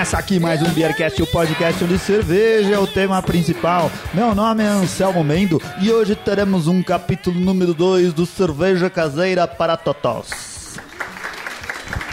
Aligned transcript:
Começa 0.00 0.16
aqui 0.16 0.40
mais 0.40 0.62
um 0.62 0.70
Beercast, 0.70 1.22
o 1.22 1.26
podcast 1.26 1.84
onde 1.84 1.98
cerveja 1.98 2.74
é 2.74 2.78
o 2.78 2.86
tema 2.86 3.22
principal. 3.22 3.92
Meu 4.14 4.34
nome 4.34 4.62
é 4.62 4.66
Anselmo 4.66 5.22
Mendo 5.22 5.60
e 5.78 5.92
hoje 5.92 6.16
teremos 6.16 6.66
um 6.66 6.82
capítulo 6.82 7.38
número 7.38 7.74
2 7.74 8.14
do 8.14 8.24
Cerveja 8.24 8.88
Caseira 8.88 9.46
para 9.46 9.76
Totós. 9.76 10.78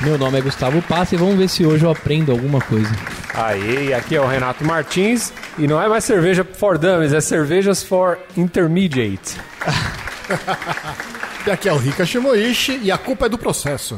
Meu 0.02 0.18
nome 0.18 0.38
é 0.38 0.42
Gustavo 0.42 0.82
Passa 0.82 1.16
e 1.16 1.18
vamos 1.18 1.38
ver 1.38 1.48
se 1.48 1.66
hoje 1.66 1.86
eu 1.86 1.90
aprendo 1.90 2.34
alguma 2.34 2.60
coisa. 2.60 2.92
Aí, 3.34 3.94
aqui 3.94 4.18
é 4.18 4.22
o 4.22 4.28
Renato 4.28 4.66
Martins 4.66 5.32
e 5.58 5.66
não 5.66 5.82
é 5.82 5.88
mais 5.88 6.04
cerveja 6.04 6.44
for 6.44 6.78
dummies, 6.78 7.14
é 7.14 7.22
cervejas 7.22 7.84
for 7.84 8.20
intermediate. 8.36 9.38
E 11.46 11.50
aqui 11.50 11.70
é 11.70 11.72
o 11.72 11.78
Rika 11.78 12.06
Shimoishi 12.06 12.78
e 12.84 12.92
a 12.92 12.98
culpa 12.98 13.28
é 13.28 13.30
do 13.30 13.38
processo. 13.38 13.98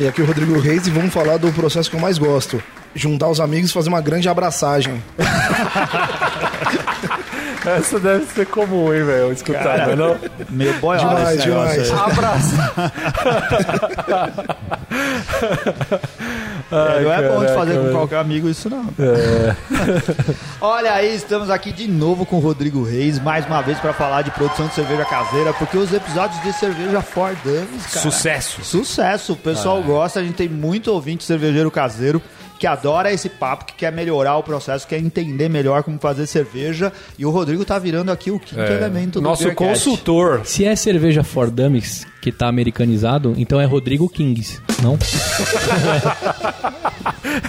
E 0.00 0.06
aqui 0.06 0.22
o 0.22 0.26
Rodrigo 0.26 0.58
Reis 0.60 0.86
e 0.86 0.90
vamos 0.90 1.12
falar 1.12 1.38
do 1.38 1.52
processo 1.52 1.90
que 1.90 1.96
eu 1.96 2.00
mais 2.00 2.18
gosto. 2.18 2.62
Juntar 2.94 3.28
os 3.28 3.40
amigos 3.40 3.70
e 3.70 3.72
fazer 3.72 3.88
uma 3.88 4.00
grande 4.00 4.28
abraçagem. 4.28 5.02
Essa 7.76 7.98
deve 8.00 8.24
ser 8.26 8.46
comum, 8.46 8.92
hein, 8.92 9.04
velho? 9.04 9.32
Escutar, 9.32 9.86
não 9.86 9.92
é 9.92 9.96
não? 9.96 10.16
Meio 10.50 10.74
boiola 10.80 11.16
Demais, 11.16 11.38
esse 11.38 11.48
negócio 11.48 11.82
demais. 11.82 12.00
aí. 12.00 12.10
Abraço. 12.12 12.54
É, 16.70 17.00
não 17.02 17.12
é 17.12 17.28
bom 17.28 17.40
de 17.40 17.46
caraca, 17.46 17.54
fazer 17.54 17.78
com 17.78 17.90
qualquer 17.92 18.18
amigo 18.18 18.48
isso 18.48 18.68
não. 18.68 18.84
Olha 20.60 20.92
aí, 20.92 21.14
estamos 21.14 21.48
aqui 21.48 21.72
de 21.72 21.88
novo 21.88 22.26
com 22.26 22.36
o 22.36 22.40
Rodrigo 22.40 22.84
Reis, 22.84 23.18
mais 23.18 23.46
uma 23.46 23.62
vez 23.62 23.78
para 23.78 23.94
falar 23.94 24.20
de 24.22 24.30
produção 24.32 24.66
de 24.66 24.74
cerveja 24.74 25.04
caseira, 25.06 25.54
porque 25.54 25.78
os 25.78 25.92
episódios 25.92 26.42
de 26.42 26.52
cerveja 26.52 27.00
for 27.00 27.34
dummies, 27.42 27.86
cara, 27.86 28.00
Sucesso. 28.00 28.62
Sucesso, 28.62 29.32
o 29.32 29.36
pessoal 29.36 29.82
gosta, 29.82 30.20
a 30.20 30.22
gente 30.22 30.34
tem 30.34 30.48
muito 30.48 30.92
ouvinte 30.92 31.24
cervejeiro 31.24 31.70
caseiro 31.70 32.20
que 32.58 32.66
adora 32.66 33.12
esse 33.12 33.28
papo, 33.28 33.64
que 33.64 33.74
quer 33.74 33.92
melhorar 33.92 34.36
o 34.36 34.42
processo, 34.42 34.86
quer 34.86 34.98
entender 34.98 35.48
melhor 35.48 35.82
como 35.82 35.98
fazer 35.98 36.26
cerveja, 36.26 36.92
e 37.18 37.24
o 37.24 37.30
Rodrigo 37.30 37.64
tá 37.64 37.78
virando 37.78 38.10
aqui 38.10 38.30
o 38.30 38.38
quinto 38.38 38.60
elemento 38.60 39.20
do 39.20 39.22
Nosso 39.22 39.44
Beercast. 39.44 39.84
consultor. 39.84 40.40
Se 40.44 40.64
é 40.64 40.74
cerveja 40.74 41.22
for 41.22 41.50
dummies, 41.50 42.06
que 42.20 42.32
tá 42.32 42.48
americanizado, 42.48 43.34
então 43.36 43.60
é 43.60 43.64
Rodrigo 43.64 44.08
Kings, 44.08 44.60
não? 44.82 44.98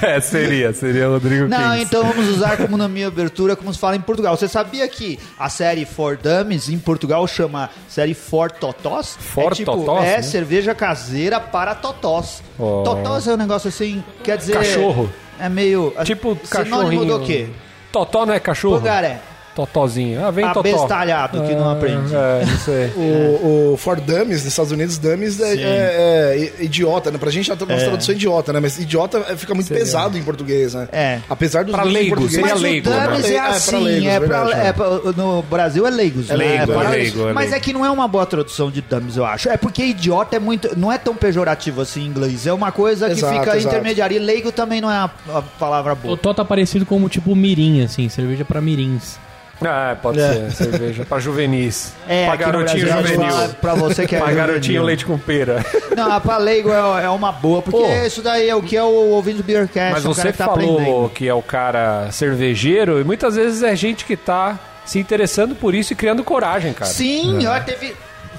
É, 0.02 0.20
seria, 0.20 0.74
seria 0.74 1.08
Rodrigo 1.08 1.48
Não, 1.48 1.58
Kings. 1.72 1.84
então 1.84 2.04
vamos 2.04 2.28
usar 2.30 2.58
como 2.58 2.76
na 2.78 2.88
minha 2.88 3.08
abertura, 3.08 3.56
como 3.56 3.74
se 3.74 3.80
fala 3.80 3.96
em 3.96 4.02
Portugal. 4.02 4.36
Você 4.36 4.48
sabia 4.48 4.88
que 4.88 5.18
a 5.38 5.50
série 5.50 5.86
For 5.86 6.18
Dummies 6.18 6.70
em 6.70 6.78
Portugal 6.78 7.26
chama 7.28 7.70
série 7.88 8.14
For 8.14 8.52
Totós? 8.52 9.18
For 9.20 9.52
é 9.52 9.56
tipo, 9.56 9.72
Totós, 9.72 10.04
É 10.06 10.18
né? 10.18 10.22
cerveja 10.22 10.76
caseira 10.76 11.40
para 11.40 11.76
Totós. 11.76 12.44
Oh. 12.58 12.84
Totós 12.84 13.28
é 13.28 13.34
um 13.34 13.38
negócio 13.38 13.70
assim, 13.70 14.04
quer 14.24 14.38
dizer... 14.38 14.54
Cachorro. 14.54 15.10
É 15.40 15.48
meio... 15.50 15.94
Tipo 16.04 16.38
Sinônimo 16.44 16.76
cachorrinho. 16.76 17.06
do 17.06 17.26
quê? 17.26 17.48
Totó 17.92 18.26
não 18.26 18.34
é 18.34 18.40
cachorro? 18.40 18.78
Pogaré. 18.78 19.20
Totózinho. 19.66 20.24
Ah, 20.26 20.32
vem 20.32 20.46
Totó. 20.48 20.60
Abestalhado, 20.62 21.42
que 21.44 21.54
não 21.54 21.70
aprende. 21.70 22.14
É, 22.16 22.44
isso 22.44 22.72
aí. 22.72 22.92
O, 22.96 23.74
o 23.74 23.78
For 23.78 24.00
Dummies, 24.00 24.44
nos 24.44 24.46
Estados 24.46 24.72
Unidos, 24.72 24.98
Dummies 24.98 25.40
é, 25.42 25.54
é- 25.54 26.54
é 26.60 26.64
idiota, 26.64 27.12
né? 27.12 27.18
Pra 27.18 27.30
gente 27.30 27.52
a 27.52 27.56
nossa 27.56 27.66
tradução 27.66 28.14
é 28.14 28.16
idiota, 28.18 28.54
né? 28.54 28.60
Mas 28.62 28.80
idiota 28.80 29.18
é- 29.28 29.36
fica 29.36 29.54
muito 29.54 29.68
pesado 29.68 30.18
em 30.18 30.24
português, 30.24 30.74
né? 30.74 30.88
É. 30.94 31.20
Apesar 31.30 31.64
dos 31.66 31.74
Pra 31.74 31.84
dois 31.84 31.94
em 31.96 31.98
leigo, 32.00 32.16
português. 32.16 32.36
seria 32.40 32.54
Mas 32.54 32.62
leigo, 32.62 32.90
o 32.90 32.94
né? 32.94 33.08
Dummies 33.08 33.26
É, 33.26 33.34
é 33.36 33.40
pra 33.42 33.50
assim, 33.50 33.84
leigos, 33.84 34.08
é 34.08 34.20
pra, 34.20 34.52
é 34.52 34.74
pra- 34.74 34.90
no 35.16 35.42
Brasil 35.44 35.86
é 35.86 35.90
leigos. 35.90 36.30
É 36.30 36.38
né? 36.38 36.46
leigo, 36.58 36.72
é 36.72 36.76
leigos. 36.90 37.16
leigo, 37.16 37.30
é 37.30 37.34
Mas 37.34 37.52
é 37.54 37.60
que 37.60 37.74
não 37.74 37.86
é 37.86 37.90
uma 37.92 38.08
boa 38.08 38.26
tradução 38.26 38.72
de 38.72 38.82
Dummies, 38.82 39.18
eu 39.18 39.26
acho. 39.26 39.50
É 39.50 39.58
porque 39.58 39.84
idiota 39.84 40.36
é 40.36 40.40
muito, 40.40 40.78
não 40.78 40.92
é 40.92 40.98
tão 40.98 41.16
pejorativo 41.16 41.82
assim 41.82 42.04
em 42.04 42.08
inglês. 42.08 42.48
É 42.48 42.54
uma 42.54 42.72
coisa 42.72 43.08
que 43.08 43.14
Exato, 43.14 43.34
fica 43.40 43.58
exato. 43.58 43.76
intermediária. 43.76 44.16
E 44.16 44.20
leigo 44.20 44.52
também 44.52 44.80
não 44.82 44.90
é 44.90 44.96
a, 44.96 45.10
a 45.36 45.42
palavra 45.42 45.96
boa. 45.96 46.16
Totó 46.16 46.34
tá 46.34 46.46
parecido 46.46 46.86
como 46.86 47.10
tipo 47.10 47.36
mirim, 47.36 47.84
assim, 47.84 48.08
cerveja 48.10 48.46
pra 48.46 48.62
mirins. 48.62 49.18
Ah, 49.62 49.96
pode 50.02 50.20
É. 50.20 50.50
ser. 50.50 50.52
Cerveja 50.52 51.06
pra 51.06 51.20
juvenis. 51.20 51.94
É, 52.08 52.26
pra 52.28 52.36
garotinho 52.36 52.86
Brasil 52.86 53.08
gente 53.08 53.18
juvenil. 53.18 53.50
pra 53.62 53.74
você 53.76 54.08
que 54.08 54.16
é 54.16 54.20
Pra 54.20 54.32
garotinho 54.32 54.84
leite 54.84 55.06
com 55.06 55.18
pera. 55.18 55.66
Não, 55.96 56.12
a 56.12 56.20
pra 56.20 56.38
leigo 56.38 56.70
é, 56.72 57.04
é 57.06 57.10
uma 57.10 57.32
boa, 57.32 57.62
porque 57.62 58.06
isso 58.06 58.22
daí 58.22 58.48
é 58.50 58.56
o 58.56 58.62
que 58.62 58.78
é 58.78 58.84
o 58.84 58.88
ouvinte 58.88 59.38
do 59.38 59.44
Beercast. 59.44 59.94
Mas 59.94 60.04
você 60.04 60.22
cara 60.22 60.32
que 60.32 60.38
tá 60.38 60.46
falou 60.46 60.80
aprendendo. 60.80 61.10
que 61.10 61.28
é 61.28 61.34
o 61.34 61.42
cara 61.42 62.10
cervejeiro 62.12 63.00
e 63.02 63.04
muitas 63.04 63.36
vezes 63.36 63.62
é 63.64 63.76
gente 63.76 64.06
que 64.06 64.16
tá 64.16 64.58
se 64.86 64.98
interessando 64.98 65.56
por 65.56 65.76
isso 65.76 65.94
e 65.94 65.96
criando 65.96 66.24
coragem, 66.24 66.74
cara. 66.74 66.90
Sim, 66.90 67.46
ó, 67.46 67.60
teve 67.60 67.94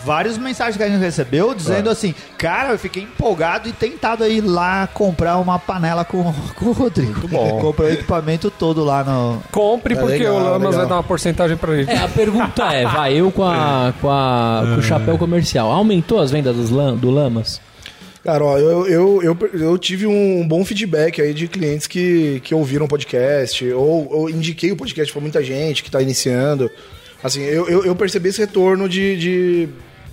várias 0.05 0.37
mensagens 0.39 0.77
que 0.77 0.83
a 0.83 0.89
gente 0.89 1.01
recebeu 1.01 1.55
dizendo 1.55 1.89
É. 1.89 1.93
assim, 1.93 2.15
cara, 2.39 2.71
eu 2.73 2.79
fiquei 2.79 3.03
empolgado 3.03 3.69
e 3.69 3.73
tentado 3.73 4.25
a 4.25 4.29
ir 4.29 4.41
lá 4.41 4.87
comprar 4.93 5.39
uma 5.39 5.59
panela 5.59 6.05
com, 6.05 6.33
com 6.57 6.67
o 6.67 6.73
Rodrigo. 6.73 7.13
Muito 7.21 7.29
bom. 7.29 7.59
Comprei 7.61 7.91
o 7.91 7.93
equipamento 7.95 8.51
todo 8.51 8.83
lá 8.85 9.05
no... 9.05 9.43
Compre 9.53 9.95
É 9.95 9.97
porque 9.99 10.19
legal, 10.19 10.35
o 10.35 10.39
Lamas 10.43 10.59
legal. 10.61 10.73
vai 10.73 10.87
dar 10.89 10.95
uma 10.97 11.03
porcentagem 11.03 11.57
pra 11.57 11.77
gente. 11.77 11.91
É, 11.91 11.99
a 11.99 12.09
pergunta 12.09 12.65
é, 12.73 12.87
vai, 12.87 13.15
eu 13.15 13.31
com, 13.31 13.45
a, 13.45 13.93
com, 14.01 14.09
a, 14.11 14.63
com 14.75 14.81
o 14.81 14.83
chapéu 14.83 15.19
comercial, 15.19 15.71
aumentou 15.71 16.21
as 16.21 16.31
vendas 16.31 16.55
dos 16.57 16.71
lam- 16.71 16.97
do 16.97 17.11
Lamas? 17.11 17.61
Cara, 18.23 18.45
ó, 18.45 18.59
eu, 18.59 18.87
eu, 18.87 19.23
eu, 19.23 19.39
eu 19.55 19.79
tive 19.79 20.07
um 20.07 20.47
bom 20.47 20.63
feedback 20.63 21.23
aí 21.23 21.33
de 21.33 21.49
clientes 21.49 21.87
que, 21.87 22.41
que 22.45 22.55
ouviram 22.55 22.85
o 22.85 22.89
podcast, 22.89 23.67
ou, 23.73 24.13
ou 24.13 24.29
indiquei 24.31 24.71
o 24.71 24.77
podcast 24.77 25.11
pra 25.11 25.23
muita 25.23 25.43
gente 25.43 25.83
que 25.83 25.91
tá 25.91 26.03
iniciando. 26.03 26.71
Assim, 27.25 27.41
eu, 27.43 27.67
eu, 27.69 27.85
eu 27.87 27.97
percebi 27.97 28.29
esse 28.29 28.39
retorno 28.39 28.87
de, 28.91 29.17
de, 29.17 29.69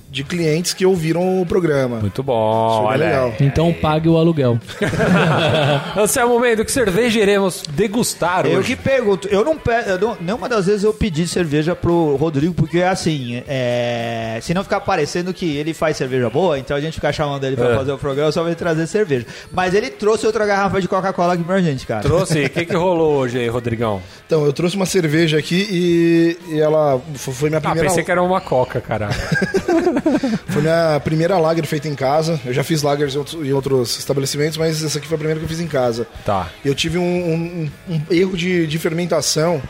de 0.09 0.23
clientes 0.23 0.73
que 0.73 0.85
ouviram 0.85 1.41
o 1.41 1.45
programa. 1.45 1.99
Muito 1.99 2.23
bom, 2.23 2.81
é 2.83 2.85
olha 2.87 3.05
legal. 3.05 3.25
aí. 3.39 3.45
Então 3.45 3.73
pague 3.73 4.07
o 4.09 4.17
aluguel. 4.17 4.57
Anselmo 5.97 6.39
Mendo, 6.39 6.63
que 6.65 6.71
cerveja 6.71 7.19
iremos 7.19 7.63
degustar 7.71 8.45
Eu 8.45 8.59
hoje? 8.59 8.75
que 8.75 8.81
pergunto, 8.81 9.27
eu 9.27 9.43
não 9.43 9.57
peço, 9.57 9.89
nenhuma 10.21 10.47
das 10.47 10.65
vezes 10.65 10.83
eu 10.83 10.93
pedi 10.93 11.27
cerveja 11.27 11.75
pro 11.75 12.15
Rodrigo, 12.15 12.53
porque 12.53 12.81
assim, 12.81 13.41
é, 13.47 14.39
se 14.41 14.53
não 14.53 14.63
ficar 14.63 14.79
parecendo 14.81 15.33
que 15.33 15.57
ele 15.57 15.73
faz 15.73 15.97
cerveja 15.97 16.29
boa, 16.29 16.57
então 16.57 16.75
a 16.77 16.79
gente 16.81 16.93
ficar 16.95 17.11
chamando 17.11 17.43
ele 17.43 17.55
pra 17.55 17.71
É. 17.73 17.75
fazer 17.75 17.91
o 17.91 17.97
programa, 17.97 18.31
só 18.31 18.43
vai 18.43 18.55
trazer 18.55 18.87
cerveja. 18.87 19.25
Mas 19.51 19.73
ele 19.73 19.89
trouxe 19.89 20.25
outra 20.25 20.45
garrafa 20.45 20.79
de 20.81 20.87
Coca-Cola 20.87 21.33
aqui 21.33 21.43
pra 21.43 21.61
gente, 21.61 21.85
cara. 21.85 22.01
Trouxe, 22.01 22.45
o 22.45 22.49
que, 22.49 22.65
que 22.65 22.75
rolou 22.75 23.15
hoje 23.17 23.39
aí, 23.39 23.47
Rodrigão? 23.47 24.01
Então, 24.25 24.45
eu 24.45 24.53
trouxe 24.53 24.75
uma 24.75 24.85
cerveja 24.85 25.37
aqui 25.37 25.67
e, 25.69 26.37
e 26.55 26.59
ela 26.59 26.99
foi 27.15 27.49
minha 27.49 27.57
Ah, 27.59 27.61
primeira, 27.61 27.89
pensei 27.89 28.03
que 28.03 28.11
era 28.11 28.21
uma 28.23 28.39
coca, 28.41 28.79
caralho. 28.81 29.13
foi 30.47 30.61
minha 30.61 30.99
primeira 31.03 31.37
lager 31.37 31.65
feita 31.65 31.87
em 31.87 31.95
casa. 31.95 32.39
Eu 32.45 32.53
já 32.53 32.63
fiz 32.63 32.81
lagers 32.81 33.15
em 33.15 33.17
outros, 33.17 33.47
em 33.47 33.51
outros 33.53 33.97
estabelecimentos, 33.99 34.57
mas 34.57 34.83
essa 34.83 34.97
aqui 34.97 35.07
foi 35.07 35.15
a 35.15 35.17
primeira 35.17 35.39
que 35.39 35.45
eu 35.45 35.49
fiz 35.49 35.59
em 35.59 35.67
casa. 35.67 36.07
Tá. 36.25 36.49
Eu 36.63 36.73
tive 36.75 36.97
um, 36.97 37.03
um- 37.03 37.71
um 37.95 38.01
erro 38.11 38.35
de, 38.37 38.67
de 38.67 38.77
fermentação 38.79 39.61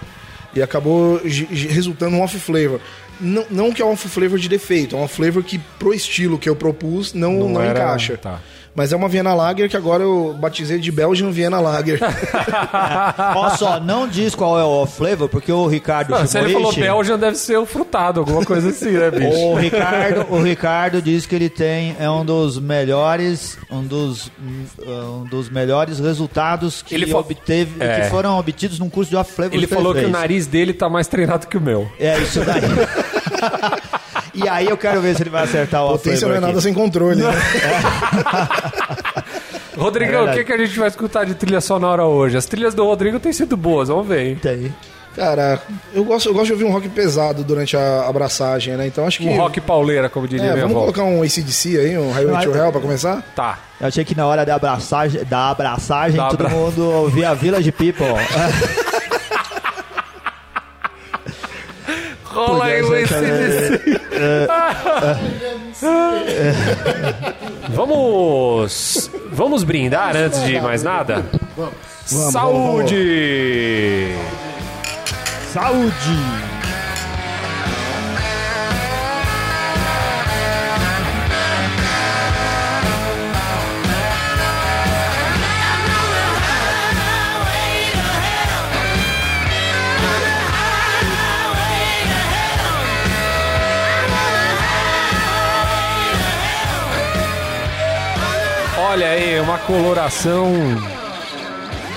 e 0.53 0.61
acabou 0.61 1.21
resultando 1.23 2.15
um 2.15 2.21
off-flavor. 2.21 2.79
Não, 3.19 3.45
não 3.49 3.71
que 3.71 3.81
é 3.81 3.85
um 3.85 3.91
off-flavor 3.91 4.37
de 4.37 4.47
defeito, 4.47 4.95
é 4.95 4.99
um 4.99 5.07
flavor 5.07 5.43
que 5.43 5.57
pro 5.79 5.93
estilo 5.93 6.37
que 6.37 6.47
eu 6.47 6.55
propus 6.55 7.13
não, 7.13 7.33
não, 7.49 7.61
era- 7.61 7.79
encaixa. 7.79 8.17
Tá. 8.17 8.39
Mas 8.77 8.93
é 8.93 8.95
uma 8.95 9.09
Viena 9.09 9.33
Lager 9.33 9.67
que 9.67 9.75
agora 9.75 10.03
eu 10.03 10.35
batizei 10.39 10.77
de 10.77 10.91
Belgian 10.91 11.31
Viena 11.31 11.59
Lager. 11.59 11.99
Ó 13.35 13.49
só, 13.57 13.79
não 13.79 14.07
diz 14.07 14.35
qual 14.35 14.59
é 14.59 14.63
o 14.63 14.85
flavor, 14.85 15.27
porque 15.27 15.51
o 15.51 15.65
Ricardo 15.65 16.13
Ah, 16.13 16.27
se 16.27 16.37
ele 16.37 16.53
falou 16.53 16.71
Belgian, 16.71 17.17
deve 17.17 17.37
ser 17.37 17.57
o 17.57 17.65
frutado, 17.65 18.19
alguma 18.19 18.45
coisa 18.45 18.69
assim, 18.69 18.91
né, 18.91 19.09
bicho? 19.09 19.35
O 19.35 19.55
Ricardo, 19.55 20.27
o 20.29 20.43
Ricardo 20.43 21.01
diz 21.01 21.25
que 21.25 21.33
ele 21.33 21.49
tem 21.49 21.95
é 21.99 22.07
um 22.07 22.23
dos 22.23 22.59
melhores, 22.59 23.57
um 23.71 23.81
dos 23.81 24.31
um 24.85 25.23
dos 25.23 25.49
melhores 25.49 25.97
resultados 25.99 26.83
que 26.83 26.93
Ele 26.93 27.11
obteve, 27.11 27.83
É. 27.83 28.01
que 28.01 28.09
foram 28.11 28.37
obtidos 28.37 28.77
num 28.77 28.91
curso 28.91 29.09
de 29.09 29.17
off 29.17 29.31
flavor. 29.33 29.55
Ele 29.55 29.65
falou 29.65 29.91
que 29.95 30.05
o 30.05 30.09
nariz 30.09 30.45
dele 30.45 30.71
tá 30.71 30.87
mais 30.87 31.07
treinado 31.07 31.47
que 31.47 31.57
o 31.57 31.61
meu. 31.61 31.89
É 31.99 32.19
isso 32.19 32.41
daí. 32.41 32.61
e 34.43 34.49
aí 34.49 34.67
eu 34.67 34.77
quero 34.77 35.01
ver 35.01 35.15
se 35.15 35.23
ele 35.23 35.29
vai 35.29 35.43
acertar 35.43 35.85
o 35.85 35.89
Potência 35.91 36.27
não 36.27 36.35
é 36.35 36.39
nada 36.39 36.59
sem 36.61 36.73
controle, 36.73 37.21
né? 37.21 37.29
Rodrigão, 39.77 40.27
É 40.27 40.31
o 40.31 40.33
que, 40.33 40.43
que 40.43 40.53
a 40.53 40.57
gente 40.57 40.77
vai 40.79 40.87
escutar 40.87 41.25
de 41.25 41.35
trilha 41.35 41.61
sonora 41.61 42.03
hoje? 42.05 42.37
As 42.37 42.45
trilhas 42.45 42.73
do 42.73 42.83
Rodrigo 42.83 43.19
têm 43.19 43.31
sido 43.33 43.55
boas, 43.55 43.89
vamos 43.89 44.07
ver, 44.07 44.27
hein? 44.27 44.35
Tem. 44.41 44.73
Cara, 45.15 45.59
eu 45.95 46.03
gosto, 46.03 46.29
eu 46.29 46.33
gosto 46.33 46.45
de 46.47 46.51
ouvir 46.53 46.63
um 46.65 46.71
rock 46.71 46.87
pesado 46.89 47.43
durante 47.43 47.75
a 47.75 48.07
abraçagem, 48.07 48.77
né? 48.77 48.85
Então 48.85 49.05
acho 49.05 49.17
que. 49.17 49.27
Um 49.27 49.35
rock 49.37 49.59
pauleira, 49.59 50.09
como 50.09 50.27
diria 50.27 50.45
É, 50.45 50.49
minha 50.53 50.61
vamos 50.61 50.75
avó. 50.77 50.81
colocar 50.91 51.03
um 51.03 51.23
ACDC 51.23 51.77
aí, 51.79 51.97
um 51.97 52.11
Highway 52.11 52.43
to 52.45 52.55
Hell 52.55 52.71
pra 52.71 52.81
começar? 52.81 53.23
Tá. 53.35 53.57
Eu 53.81 53.87
achei 53.87 54.05
que 54.05 54.13
na 54.15 54.27
hora 54.27 54.45
da 54.45 54.55
abraçagem, 54.55 55.23
da 55.25 55.49
abraçagem 55.49 56.17
Da 56.17 56.27
todo 56.29 56.45
abra- 56.45 56.55
mundo 56.55 56.83
ouvia 56.87 57.33
Village 57.33 57.71
People. 57.71 58.05
Rola 62.25 62.65
aí 62.65 62.81
o 62.83 62.93
ACDC. 62.93 64.01
Vamos. 67.69 69.11
Vamos 69.31 69.63
brindar 69.63 70.15
antes 70.15 70.43
de 70.43 70.59
mais 70.61 70.83
nada? 70.83 71.25
Vamos, 71.55 71.73
Saúde! 72.31 74.15
Saúde! 75.53 76.56
Olha 98.97 99.09
aí, 99.11 99.39
uma 99.39 99.59
coloração. 99.59 100.51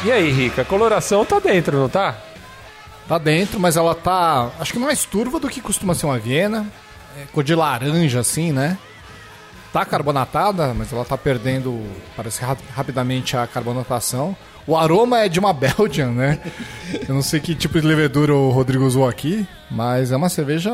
E 0.05 0.13
aí, 0.13 0.31
Rica? 0.31 0.61
A 0.61 0.65
coloração 0.67 1.25
tá 1.25 1.39
dentro, 1.39 1.79
não 1.79 1.89
tá? 1.89 2.15
Tá 3.09 3.17
dentro, 3.17 3.59
mas 3.59 3.79
ela 3.79 3.95
tá. 3.95 4.51
Acho 4.61 4.75
que 4.75 4.79
mais 4.79 5.07
turva 5.07 5.41
do 5.41 5.49
que 5.49 5.63
costuma 5.63 5.95
ser 5.95 6.05
uma 6.05 6.19
Viena. 6.19 6.67
É, 7.19 7.25
cor 7.33 7.43
de 7.43 7.55
laranja, 7.55 8.21
assim, 8.21 8.53
né? 8.53 8.77
Tá 9.73 9.83
carbonatada, 9.87 10.75
mas 10.75 10.93
ela 10.93 11.03
tá 11.07 11.17
perdendo, 11.17 11.83
parece 12.15 12.43
ra- 12.45 12.55
rapidamente 12.77 13.35
a 13.35 13.47
carbonatação. 13.47 14.37
O 14.71 14.77
aroma 14.77 15.21
é 15.25 15.29
de 15.29 15.39
uma 15.41 15.53
Belgian, 15.55 16.13
né? 16.13 16.39
Eu 17.09 17.15
não 17.15 17.23
sei 17.23 17.41
que 17.41 17.55
tipo 17.55 17.81
de 17.81 17.87
levedura 17.87 18.35
o 18.35 18.51
Rodrigo 18.51 18.85
usou 18.85 19.07
aqui, 19.09 19.47
mas 19.71 20.13
é 20.13 20.17
uma 20.17 20.29
cerveja 20.29 20.71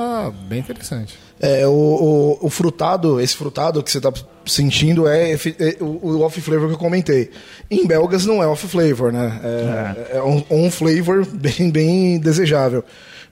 bem 0.49 0.59
interessante. 0.61 1.19
É, 1.41 1.67
o, 1.67 1.71
o, 1.71 2.47
o 2.47 2.51
frutado, 2.51 3.21
esse 3.21 3.37
frutado 3.37 3.83
que 3.83 3.91
você 3.91 4.01
tá 4.01 4.11
sentindo 4.47 5.07
é, 5.07 5.33
é 5.33 5.37
o, 5.81 5.85
o 6.03 6.21
off 6.23 6.41
flavor 6.41 6.69
que 6.69 6.75
eu 6.75 6.79
comentei. 6.79 7.31
Em 7.71 7.87
belgas 7.87 8.25
não 8.25 8.43
é 8.43 8.47
off 8.47 8.67
flavor, 8.69 9.13
né? 9.13 9.41
É, 9.45 10.17
é 10.17 10.23
um, 10.23 10.43
um 10.51 10.71
flavor 10.71 11.27
bem, 11.33 11.71
bem 11.71 12.19
desejável. 12.19 12.83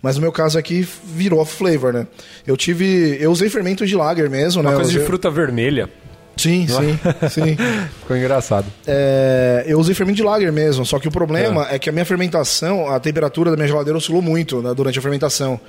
Mas 0.03 0.17
no 0.17 0.21
meu 0.23 0.33
caso 0.33 0.59
aqui 0.59 0.87
virou 1.05 1.41
off 1.41 1.55
flavor, 1.57 1.95
né? 1.95 2.07
Eu 2.47 2.57
tive. 2.59 3.17
Eu 3.19 3.31
usei 3.33 3.49
fermento 3.49 3.87
de 3.87 3.97
lager 3.97 4.29
mesmo, 4.29 4.61
Uma 4.61 4.71
né? 4.71 4.77
coisa 4.77 4.91
Eu 4.91 4.93
de 4.93 4.97
usei- 4.99 5.07
fruta 5.07 5.31
vermelha. 5.31 5.89
Sim, 6.37 6.67
sim, 6.67 6.99
sim. 7.31 7.57
Ficou 8.01 8.17
engraçado. 8.17 8.67
É, 8.87 9.65
eu 9.67 9.79
usei 9.79 9.95
fermento 9.95 10.17
de 10.17 10.23
lager 10.23 10.53
mesmo, 10.53 10.85
só 10.85 10.99
que 10.99 11.09
o 11.09 11.11
problema 11.11 11.69
é. 11.71 11.79
que 11.79 11.89
a 11.89 11.93
minha 11.93 12.05
fermentação, 12.05 12.91
a 12.91 12.99
temperatura 12.99 13.51
da 13.51 13.57
minha 13.57 13.69
geladeira 13.69 13.97
oscilou 13.97 14.21
muito 14.21 14.61
né, 14.61 14.73
durante 14.75 14.99
a 14.99 15.03
fermentação. 15.03 15.61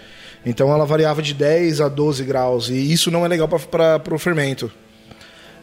Então 0.46 0.72
ela 0.72 0.86
variava 0.86 1.22
de 1.22 1.34
10 1.34 1.82
a 1.82 1.88
12 1.88 2.24
graus, 2.24 2.70
e 2.70 2.92
isso 2.92 3.10
não 3.10 3.26
é 3.26 3.28
legal 3.28 3.48
para 3.48 4.14
o 4.14 4.20
fermento. 4.20 4.72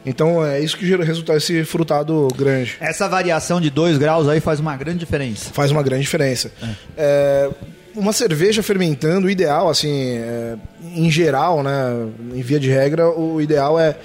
Então 0.05 0.45
é 0.45 0.61
isso 0.61 0.77
que 0.77 0.87
gera 0.87 1.05
resultar 1.05 1.37
esse 1.37 1.65
frutado 1.65 2.27
grande. 2.37 2.77
Essa 2.81 3.09
variação 3.09 3.61
de 3.61 3.71
2 3.71 3.99
graus 3.99 4.29
aí 4.29 4.41
faz 4.41 4.59
uma 4.59 4.77
grande 4.77 4.99
diferença. 4.99 5.51
Faz 5.53 5.71
uma 5.71 5.83
grande 5.83 6.03
diferença. 6.03 6.51
É, 6.97 7.49
uma 7.95 8.13
cerveja 8.13 8.63
fermentando, 8.63 9.27
o 9.27 9.31
ideal, 9.31 9.69
assim, 9.69 10.17
é, 10.19 10.57
em 10.95 11.11
geral, 11.11 11.63
né, 11.63 12.07
em 12.35 12.41
via 12.43 12.59
de 12.61 12.69
regra, 12.71 13.09
o 13.11 13.41
ideal 13.41 13.79
é, 13.79 13.97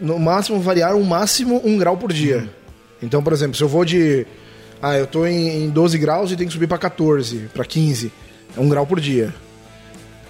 no 0.00 0.18
máximo, 0.18 0.60
variar 0.60 0.94
um 0.94 1.04
máximo 1.04 1.60
um 1.64 1.76
grau 1.78 1.96
por 1.96 2.12
dia. 2.12 2.48
Então, 3.02 3.22
por 3.22 3.32
exemplo, 3.32 3.56
se 3.56 3.62
eu 3.62 3.68
vou 3.68 3.84
de. 3.84 4.26
Ah, 4.82 4.96
eu 4.96 5.06
tô 5.06 5.26
em, 5.26 5.64
em 5.64 5.70
12 5.70 5.98
graus 5.98 6.30
e 6.32 6.36
tenho 6.36 6.48
que 6.48 6.52
subir 6.54 6.66
para 6.66 6.78
14, 6.78 7.48
para 7.52 7.64
15. 7.64 8.12
É 8.56 8.60
um 8.60 8.68
grau 8.68 8.86
por 8.86 9.00
dia. 9.00 9.32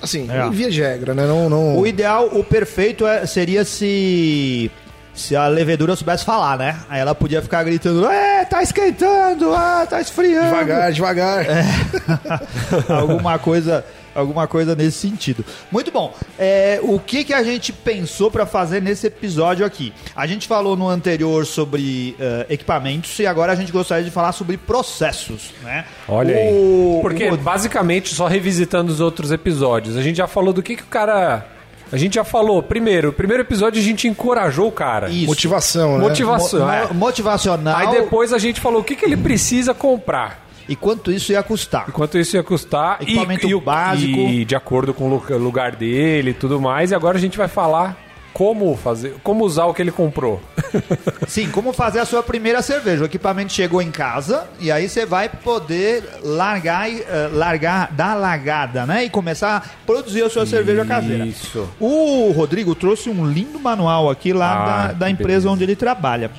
Assim, 0.00 0.28
É. 0.31 0.46
em 0.46 0.50
via 0.50 0.70
de 0.70 0.81
regra, 0.81 1.12
né? 1.14 1.26
Não, 1.26 1.49
não... 1.50 1.76
O 1.78 1.87
ideal, 1.87 2.28
o 2.32 2.44
perfeito 2.44 3.06
é- 3.06 3.26
seria 3.26 3.64
se 3.64 4.70
se 5.19 5.35
a 5.37 5.47
levedura 5.49 5.94
soubesse 5.97 6.25
falar, 6.25 6.56
né? 6.56 6.79
Aí 6.88 7.00
ela 7.00 7.15
podia 7.15 7.43
ficar 7.43 7.62
gritando: 7.65 8.06
"É, 8.06 8.44
tá 8.44 8.62
esquentando, 8.62 9.53
ah, 9.55 9.87
tá 9.88 10.00
esfriando". 10.00 10.47
Devagar, 10.49 10.93
devagar. 10.93 11.44
alguma 12.88 13.38
coisa, 13.38 13.85
alguma 14.15 14.47
coisa 14.47 14.75
nesse 14.75 14.99
sentido. 14.99 15.44
Muito 15.70 15.91
bom. 15.91 16.15
É, 16.38 16.81
o 16.82 16.99
que 16.99 17.25
que 17.25 17.35
a 17.35 17.43
gente 17.43 17.73
pensou 17.73 18.31
para 18.31 18.47
fazer 18.47 18.81
nesse 18.82 19.06
episódio 19.06 19.65
aqui? 19.65 19.93
A 20.15 20.26
gente 20.26 20.47
falou 20.47 20.76
no 20.76 20.88
anterior 20.88 21.44
sobre 21.47 22.17
eh, 22.19 22.47
equipamentos 22.50 23.19
e 23.19 23.26
agora 23.26 23.53
a 23.53 23.56
gente 23.56 23.73
gostaria 23.73 24.05
de 24.05 24.11
falar 24.11 24.32
sobre 24.32 24.56
processos, 24.56 25.53
né? 25.62 25.85
Olha 26.09 26.35
O- 26.35 26.97
aí. 26.97 27.03
Porque, 27.03 27.31
o- 27.31 27.37
basicamente, 27.37 28.15
só 28.15 28.26
revisitando 28.26 28.93
os 28.93 29.00
outros 29.00 29.31
episódios, 29.32 29.97
a 29.97 30.03
gente 30.03 30.17
já 30.17 30.26
falou 30.26 30.53
do 30.53 30.62
que, 30.62 30.76
que 30.76 30.82
o 30.82 30.87
cara. 30.87 31.47
A 31.93 31.96
gente 31.96 32.14
já 32.17 32.25
falou, 32.25 32.62
primeiro, 32.62 33.08
o 33.11 33.12
primeiro 33.12 33.43
episódio 33.43 33.81
a 33.81 33.85
gente 33.85 34.06
encorajou 34.08 34.69
o 34.69 34.73
cara. 34.73 35.08
Isso. 35.08 35.26
Motivação, 35.26 35.94
né? 35.99 36.05
Motivação. 36.05 36.67
Mo- 36.67 36.73
é. 36.73 36.87
mo- 36.88 36.94
motivacional. 36.94 37.76
Aí 37.76 37.90
depois 37.90 38.32
a 38.32 38.38
gente 38.38 38.61
falou 38.61 38.81
o 38.81 38.85
que, 38.85 38.94
que 38.96 39.05
ele 39.05 39.17
precisa 39.17 39.73
comprar. 39.73 40.46
E 40.69 40.76
quanto 40.76 41.11
isso 41.11 41.32
ia 41.32 41.43
custar? 41.43 41.87
Quanto 41.93 42.19
isso 42.19 42.37
ia 42.37 42.43
custar. 42.43 42.99
Equipamento 43.00 43.46
e, 43.46 43.55
o- 43.55 43.61
básico. 43.61 44.19
E 44.19 44.44
de 44.44 44.55
acordo 44.55 44.93
com 44.93 45.08
o 45.11 45.17
lu- 45.29 45.38
lugar 45.38 45.75
dele 45.75 46.31
e 46.31 46.35
tudo 46.35 46.61
mais. 46.61 46.90
E 46.90 46.94
agora 46.94 47.17
a 47.17 47.20
gente 47.20 47.38
vai 47.38 47.49
falar 47.49 47.96
como 48.32 48.76
fazer, 48.76 49.14
como 49.22 49.44
usar 49.44 49.64
o 49.66 49.75
que 49.75 49.82
ele 49.82 49.90
comprou. 49.90 50.40
Sim, 51.26 51.50
como 51.50 51.72
fazer 51.72 51.98
a 51.98 52.04
sua 52.04 52.22
primeira 52.22 52.62
cerveja. 52.62 53.02
O 53.02 53.06
equipamento 53.06 53.52
chegou 53.52 53.82
em 53.82 53.90
casa 53.90 54.44
e 54.60 54.70
aí 54.70 54.88
você 54.88 55.04
vai 55.04 55.28
poder 55.28 56.04
largar, 56.22 56.88
eh, 56.90 57.28
largar, 57.32 57.90
dar 57.92 58.12
a 58.12 58.14
largada, 58.14 58.86
né? 58.86 59.04
E 59.04 59.10
começar 59.10 59.56
a 59.56 59.62
produzir 59.86 60.22
a 60.22 60.30
sua 60.30 60.46
cerveja 60.46 60.84
caseira. 60.84 61.26
Isso. 61.26 61.69
O 61.80 62.30
Rodrigo 62.32 62.75
trouxe 62.75 63.10
um 63.10 63.26
lindo 63.26 63.58
manual 63.58 64.08
aqui 64.08 64.32
lá 64.32 64.48
Ah, 64.52 64.86
da, 64.88 64.92
da 64.92 65.10
empresa 65.10 65.28
beleza. 65.40 65.50
onde 65.50 65.64
ele 65.64 65.76
trabalha. 65.76 66.31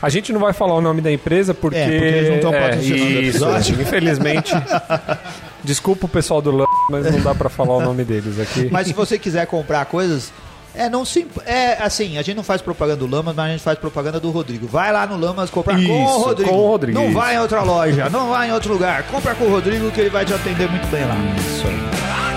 A 0.00 0.08
gente 0.08 0.32
não 0.32 0.38
vai 0.40 0.52
falar 0.52 0.74
o 0.74 0.80
nome 0.80 1.00
da 1.00 1.10
empresa 1.10 1.52
porque. 1.52 1.76
É, 1.76 1.88
porque 1.90 2.04
eles 2.04 2.28
não 2.28 2.36
estão 2.36 2.52
patrocinando 2.52 3.02
o 3.02 3.08
isso, 3.08 3.18
episódio. 3.18 3.74
Infelizmente. 3.82 4.52
Desculpa 5.64 6.06
o 6.06 6.08
pessoal 6.08 6.40
do 6.40 6.52
LAM, 6.52 6.66
mas 6.88 7.10
não 7.10 7.20
dá 7.20 7.34
pra 7.34 7.48
falar 7.48 7.74
o 7.76 7.80
nome 7.82 8.04
deles 8.04 8.38
aqui. 8.38 8.68
Mas 8.70 8.86
se 8.86 8.92
você 8.92 9.18
quiser 9.18 9.46
comprar 9.46 9.84
coisas. 9.86 10.32
É, 10.78 10.88
não 10.88 11.04
sim, 11.04 11.26
é 11.44 11.76
assim, 11.82 12.16
a 12.18 12.22
gente 12.22 12.36
não 12.36 12.44
faz 12.44 12.62
propaganda 12.62 12.98
do 12.98 13.06
Lamas, 13.06 13.34
mas 13.34 13.46
a 13.46 13.50
gente 13.50 13.62
faz 13.64 13.76
propaganda 13.78 14.20
do 14.20 14.30
Rodrigo. 14.30 14.66
Vai 14.68 14.92
lá 14.92 15.06
no 15.06 15.16
Lamas 15.18 15.50
comprar 15.50 15.74
com 15.74 15.80
o 15.80 16.04
Isso, 16.04 16.18
Rodrigo. 16.20 16.50
com 16.50 16.56
o 16.56 16.68
Rodrigo, 16.68 16.98
Não 16.98 17.06
isso. 17.06 17.14
vai 17.18 17.34
em 17.34 17.38
outra 17.40 17.62
loja, 17.62 18.08
não 18.08 18.28
vai 18.28 18.48
em 18.48 18.52
outro 18.52 18.72
lugar. 18.72 19.02
Compra 19.04 19.34
com 19.34 19.44
o 19.44 19.50
Rodrigo 19.50 19.90
que 19.90 20.00
ele 20.00 20.10
vai 20.10 20.24
te 20.24 20.32
atender 20.32 20.70
muito 20.70 20.86
bem 20.86 21.04
lá. 21.04 21.16
Isso 21.36 21.66
aí. 21.66 22.27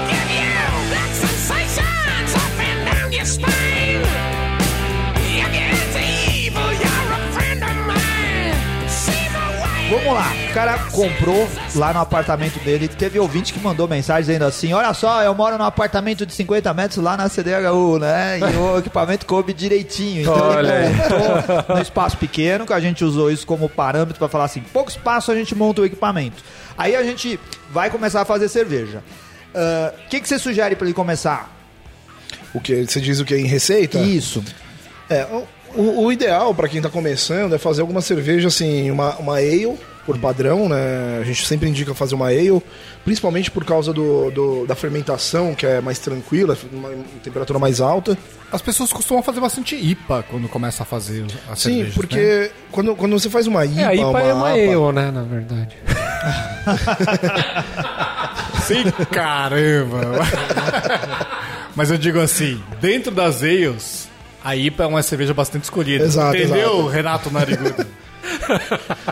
Vamos 9.92 10.14
lá, 10.14 10.32
o 10.50 10.54
cara 10.54 10.80
comprou 10.90 11.50
lá 11.76 11.92
no 11.92 12.00
apartamento 12.00 12.58
dele. 12.64 12.88
Teve 12.88 13.20
ouvinte 13.20 13.52
que 13.52 13.60
mandou 13.60 13.90
mensagem 13.90 14.22
dizendo 14.22 14.46
assim: 14.46 14.72
Olha 14.72 14.94
só, 14.94 15.22
eu 15.22 15.36
moro 15.36 15.58
num 15.58 15.66
apartamento 15.66 16.26
de 16.26 16.34
50 16.34 16.74
metros 16.74 17.04
lá 17.04 17.18
na 17.18 17.28
CDHU, 17.28 18.00
né? 18.00 18.40
E 18.40 18.44
o 18.56 18.78
equipamento 18.80 19.26
coube 19.26 19.52
direitinho. 19.52 20.22
Então 20.22 20.50
Olha 20.50 20.86
ele 20.86 20.96
montou 20.96 21.76
no 21.76 21.82
espaço 21.82 22.16
pequeno, 22.16 22.66
que 22.66 22.72
a 22.72 22.80
gente 22.80 23.04
usou 23.04 23.30
isso 23.30 23.46
como 23.46 23.68
parâmetro 23.68 24.18
para 24.18 24.30
falar 24.30 24.46
assim: 24.46 24.62
pouco 24.72 24.90
espaço 24.90 25.30
a 25.30 25.36
gente 25.36 25.54
monta 25.54 25.82
o 25.82 25.86
equipamento. 25.86 26.42
Aí 26.78 26.96
a 26.96 27.04
gente 27.04 27.38
vai 27.70 27.90
começar 27.90 28.22
a 28.22 28.26
fazer 28.26 28.48
cerveja. 28.48 29.04
Ah, 29.54 29.92
O 30.06 30.10
que, 30.10 30.22
que 30.22 30.28
você 30.30 30.40
sugere 30.40 30.74
para 30.74 30.88
ele 30.88 30.94
começar? 30.94 31.52
O 32.54 32.62
que? 32.62 32.86
Você 32.86 33.02
diz 33.02 33.20
o 33.20 33.26
que? 33.26 33.36
Em 33.36 33.46
receita? 33.46 33.98
Isso. 34.00 34.42
É, 35.10 35.28
o, 35.76 36.06
o 36.06 36.12
ideal 36.12 36.54
para 36.54 36.68
quem 36.70 36.82
tá 36.82 36.90
começando 36.90 37.56
é 37.56 37.58
fazer 37.58 37.82
alguma 37.82 38.02
cerveja 38.02 38.48
assim, 38.48 38.90
uma, 38.92 39.16
uma 39.18 39.38
ale 39.38 39.76
por 40.06 40.18
padrão, 40.18 40.68
né? 40.68 41.20
A 41.22 41.24
gente 41.24 41.46
sempre 41.46 41.70
indica 41.70 41.94
fazer 41.94 42.16
uma 42.16 42.28
ale, 42.30 42.60
principalmente 43.06 43.52
por 43.52 43.64
causa 43.64 43.94
do, 43.94 44.32
do- 44.32 44.66
da 44.66 44.74
fermentação, 44.76 45.54
que 45.54 45.64
é 45.66 45.80
mais 45.80 46.00
tranquila, 46.00 46.58
uma 46.74 46.90
temperatura 47.24 47.60
mais 47.60 47.80
alta. 47.80 48.18
As 48.52 48.62
pessoas 48.64 48.92
costumam 48.92 49.22
fazer 49.22 49.40
bastante 49.40 49.76
IPA 49.76 50.26
quando 50.30 50.50
começa 50.50 50.82
a 50.82 50.86
fazer 50.88 51.24
a 51.50 51.56
Sim, 51.56 51.76
cerveja. 51.76 51.92
porque 51.96 52.52
quando, 52.72 52.96
quando 52.96 53.18
você 53.20 53.30
faz 53.30 53.46
uma 53.46 53.64
IPA, 53.64 53.82
É, 53.82 53.86
a 53.86 53.94
IPA 53.96 54.22
é 54.22 54.34
uma 54.34 54.50
APA, 54.50 54.58
eu, 54.60 54.92
né, 54.92 55.12
na 55.12 55.22
verdade. 55.24 55.78
Sim, 58.66 58.84
caramba! 59.12 60.02
Mas 61.76 61.92
eu 61.92 61.98
digo 61.98 62.20
assim, 62.20 62.62
dentro 62.82 63.12
das 63.12 63.44
ales, 63.44 64.10
a 64.44 64.56
IPA 64.56 64.84
é 64.84 64.88
uma 64.88 65.04
cerveja 65.04 65.34
bastante 65.34 65.64
escolhida. 65.64 66.04
Exato, 66.04 66.36
Entendeu, 66.36 66.74
exato. 66.74 66.88
Renato 66.88 67.32
Narigudo? 67.32 67.86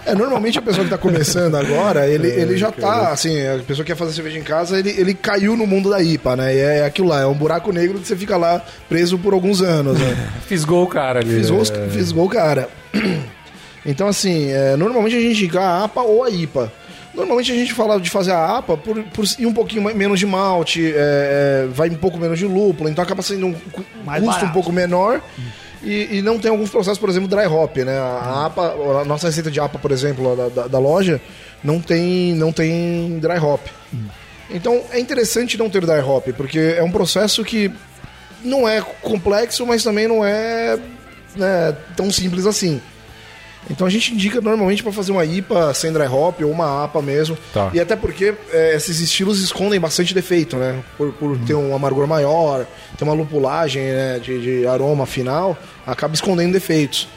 É, 0.05 0.13
normalmente 0.15 0.57
a 0.59 0.61
pessoa 0.61 0.83
que 0.83 0.89
tá 0.89 0.97
começando 0.97 1.55
agora, 1.55 2.07
ele, 2.07 2.27
ele 2.27 2.57
já 2.57 2.71
tá, 2.71 3.09
assim, 3.11 3.39
a 3.47 3.57
pessoa 3.59 3.83
que 3.83 3.91
quer 3.91 3.97
fazer 3.97 4.13
cerveja 4.13 4.37
em 4.37 4.43
casa, 4.43 4.77
ele, 4.79 4.89
ele 4.91 5.13
caiu 5.13 5.57
no 5.57 5.65
mundo 5.65 5.89
da 5.89 6.01
IPA, 6.01 6.35
né? 6.35 6.55
E 6.55 6.59
é 6.59 6.85
aquilo 6.85 7.07
lá, 7.07 7.21
é 7.21 7.25
um 7.25 7.33
buraco 7.33 7.71
negro 7.71 7.99
que 7.99 8.07
você 8.07 8.15
fica 8.15 8.37
lá 8.37 8.63
preso 8.87 9.17
por 9.17 9.33
alguns 9.33 9.61
anos, 9.61 9.97
né? 9.99 10.29
Fisgou 10.47 10.83
o 10.83 10.87
cara 10.87 11.19
ali. 11.19 11.35
Fisgou, 11.35 11.61
É. 11.61 11.89
fisgou 11.89 12.25
o 12.25 12.29
cara. 12.29 12.69
Então, 13.85 14.07
assim, 14.09 14.51
é, 14.51 14.75
normalmente 14.75 15.15
a 15.15 15.19
gente 15.19 15.31
indica 15.43 15.61
a 15.61 15.85
APA 15.85 16.01
ou 16.01 16.23
a 16.23 16.29
IPA. 16.29 16.71
Normalmente 17.13 17.51
a 17.51 17.55
gente 17.55 17.73
fala 17.73 17.99
de 17.99 18.09
fazer 18.09 18.31
a 18.31 18.57
APA 18.57 18.77
por, 18.77 19.01
por 19.05 19.25
ir 19.37 19.45
um 19.45 19.53
pouquinho 19.53 19.81
menos 19.95 20.19
de 20.19 20.25
malte, 20.25 20.85
é, 20.95 21.65
é, 21.65 21.67
vai 21.71 21.89
um 21.89 21.95
pouco 21.95 22.17
menos 22.17 22.37
de 22.37 22.45
lúpulo, 22.45 22.89
então 22.89 23.03
acaba 23.03 23.21
sendo 23.21 23.47
um 23.47 23.55
Mais 24.05 24.23
custo 24.23 24.37
um 24.37 24.41
barato. 24.41 24.53
pouco 24.53 24.71
menor. 24.71 25.21
E, 25.81 26.17
e 26.17 26.21
não 26.21 26.37
tem 26.37 26.51
alguns 26.51 26.69
processos, 26.69 26.99
por 26.99 27.09
exemplo, 27.09 27.27
dry 27.29 27.45
hop, 27.47 27.77
né? 27.77 27.97
A 27.97 28.45
APA, 28.47 28.75
a 29.01 29.05
nossa 29.05 29.27
receita 29.27 29.49
de 29.49 29.59
APA, 29.59 29.79
por 29.79 29.91
exemplo, 29.91 30.35
da, 30.35 30.49
da- 30.49 30.67
da 30.67 30.77
loja, 30.79 31.21
não 31.63 31.79
tem, 31.79 32.33
não 32.35 32.51
tem 32.51 33.17
dry 33.19 33.39
hop. 33.39 33.61
Então 34.49 34.81
é 34.91 34.99
interessante 34.99 35.57
não 35.57 35.69
ter 35.69 35.85
dry 35.85 35.99
hop, 35.99 36.27
porque 36.35 36.59
é 36.77 36.83
um 36.83 36.91
processo 36.91 37.43
que 37.45 37.71
não 38.43 38.67
é 38.67 38.81
complexo, 39.01 39.65
mas 39.65 39.83
também 39.83 40.07
não 40.07 40.23
é 40.25 40.77
né, 41.35 41.75
tão 41.95 42.11
simples 42.11 42.45
assim. 42.45 42.81
Então 43.69 43.85
a 43.85 43.89
gente 43.89 44.13
indica 44.13 44.39
normalmente 44.41 44.81
para 44.83 44.91
fazer 44.91 45.11
uma 45.11 45.25
IPA 45.25 45.73
sem 45.73 45.91
dry 45.91 46.07
hop 46.07 46.41
ou 46.41 46.51
uma 46.51 46.83
APA 46.83 47.01
mesmo. 47.01 47.37
Tá. 47.53 47.69
E 47.73 47.79
até 47.79 47.95
porque 47.95 48.33
é, 48.51 48.75
esses 48.75 48.99
estilos 48.99 49.41
escondem 49.41 49.79
bastante 49.79 50.13
defeito, 50.13 50.55
né? 50.57 50.81
Por, 50.97 51.11
por 51.13 51.37
ter 51.39 51.53
um 51.55 51.75
amargor 51.75 52.07
maior, 52.07 52.65
ter 52.97 53.03
uma 53.03 53.13
lupulagem 53.13 53.83
né, 53.83 54.19
de, 54.19 54.39
de 54.61 54.67
aroma 54.67 55.05
final, 55.05 55.57
acaba 55.85 56.13
escondendo 56.13 56.53
defeitos. 56.53 57.07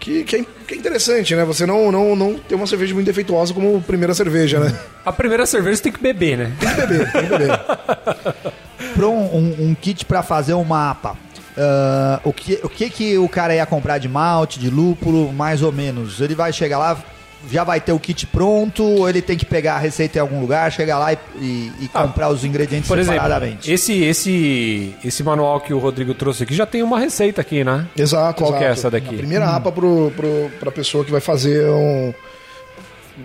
que, 0.00 0.24
que, 0.24 0.36
é, 0.36 0.44
que 0.66 0.74
é 0.74 0.76
interessante, 0.76 1.34
né? 1.36 1.44
Você 1.44 1.66
não, 1.66 1.92
não, 1.92 2.16
não 2.16 2.34
ter 2.38 2.54
uma 2.54 2.66
cerveja 2.66 2.94
muito 2.94 3.06
defeituosa 3.06 3.52
como 3.54 3.80
primeira 3.82 4.14
cerveja, 4.14 4.58
né? 4.58 4.76
A 5.04 5.12
primeira 5.12 5.46
cerveja 5.46 5.76
você 5.76 5.82
tem 5.84 5.92
que 5.92 6.02
beber, 6.02 6.36
né? 6.38 6.52
Tem 6.58 6.68
que 6.70 6.76
beber, 6.80 7.12
tem 7.12 7.22
que 7.22 7.28
beber. 7.28 7.60
Para 8.94 9.08
um, 9.08 9.36
um- 9.36 9.56
um 9.70 9.74
kit 9.74 10.04
para 10.04 10.22
fazer 10.22 10.54
um 10.54 10.64
mapa, 10.64 11.16
ah, 11.58 12.20
o, 12.24 12.32
que, 12.32 12.58
o 12.62 12.68
que 12.68 12.90
que 12.90 13.18
o 13.18 13.28
cara 13.28 13.54
ia 13.54 13.66
comprar 13.66 13.98
de 13.98 14.08
malte, 14.08 14.58
de 14.58 14.70
lúpulo, 14.70 15.32
mais 15.32 15.62
ou 15.62 15.72
menos? 15.72 16.20
Ele 16.20 16.34
vai 16.34 16.52
chegar 16.52 16.78
lá, 16.78 16.98
já 17.50 17.62
vai 17.64 17.80
ter 17.80 17.92
o 17.92 17.98
kit 18.00 18.26
pronto, 18.26 18.82
ou 18.82 19.08
ele 19.08 19.22
tem 19.22 19.36
que 19.36 19.44
pegar 19.44 19.74
a 19.74 19.78
receita 19.78 20.18
em 20.18 20.20
algum 20.20 20.40
lugar, 20.40 20.70
chegar 20.72 20.98
lá 20.98 21.12
e, 21.12 21.18
e- 21.40 21.72
e 21.82 21.88
comprar 21.88 22.28
os 22.28 22.44
ingredientes 22.44 22.88
Ah, 22.88 22.92
Por 22.92 22.98
exemplo, 22.98 23.20
separadamente? 23.22 23.70
esse, 23.72 24.02
esse, 24.02 24.94
esse 25.04 25.22
manual 25.22 25.60
que 25.60 25.72
o 25.72 25.78
Rodrigo 25.78 26.12
trouxe 26.14 26.42
aqui 26.42 26.54
já 26.54 26.66
tem 26.66 26.82
uma 26.82 26.98
receita 26.98 27.40
aqui, 27.40 27.62
né? 27.62 27.86
Exato. 27.96 28.42
Qual 28.42 28.52
que 28.52 28.64
é 28.64 28.66
exato. 28.72 28.78
essa 28.80 28.90
daqui? 28.90 29.14
A 29.14 29.18
primeira 29.18 29.46
APA 29.50 29.70
pro, 29.70 30.12
pro, 30.16 30.50
pra 30.58 30.70
pessoa 30.72 31.04
que 31.04 31.10
vai 31.10 31.20
fazer 31.20 31.68
um. 31.70 32.12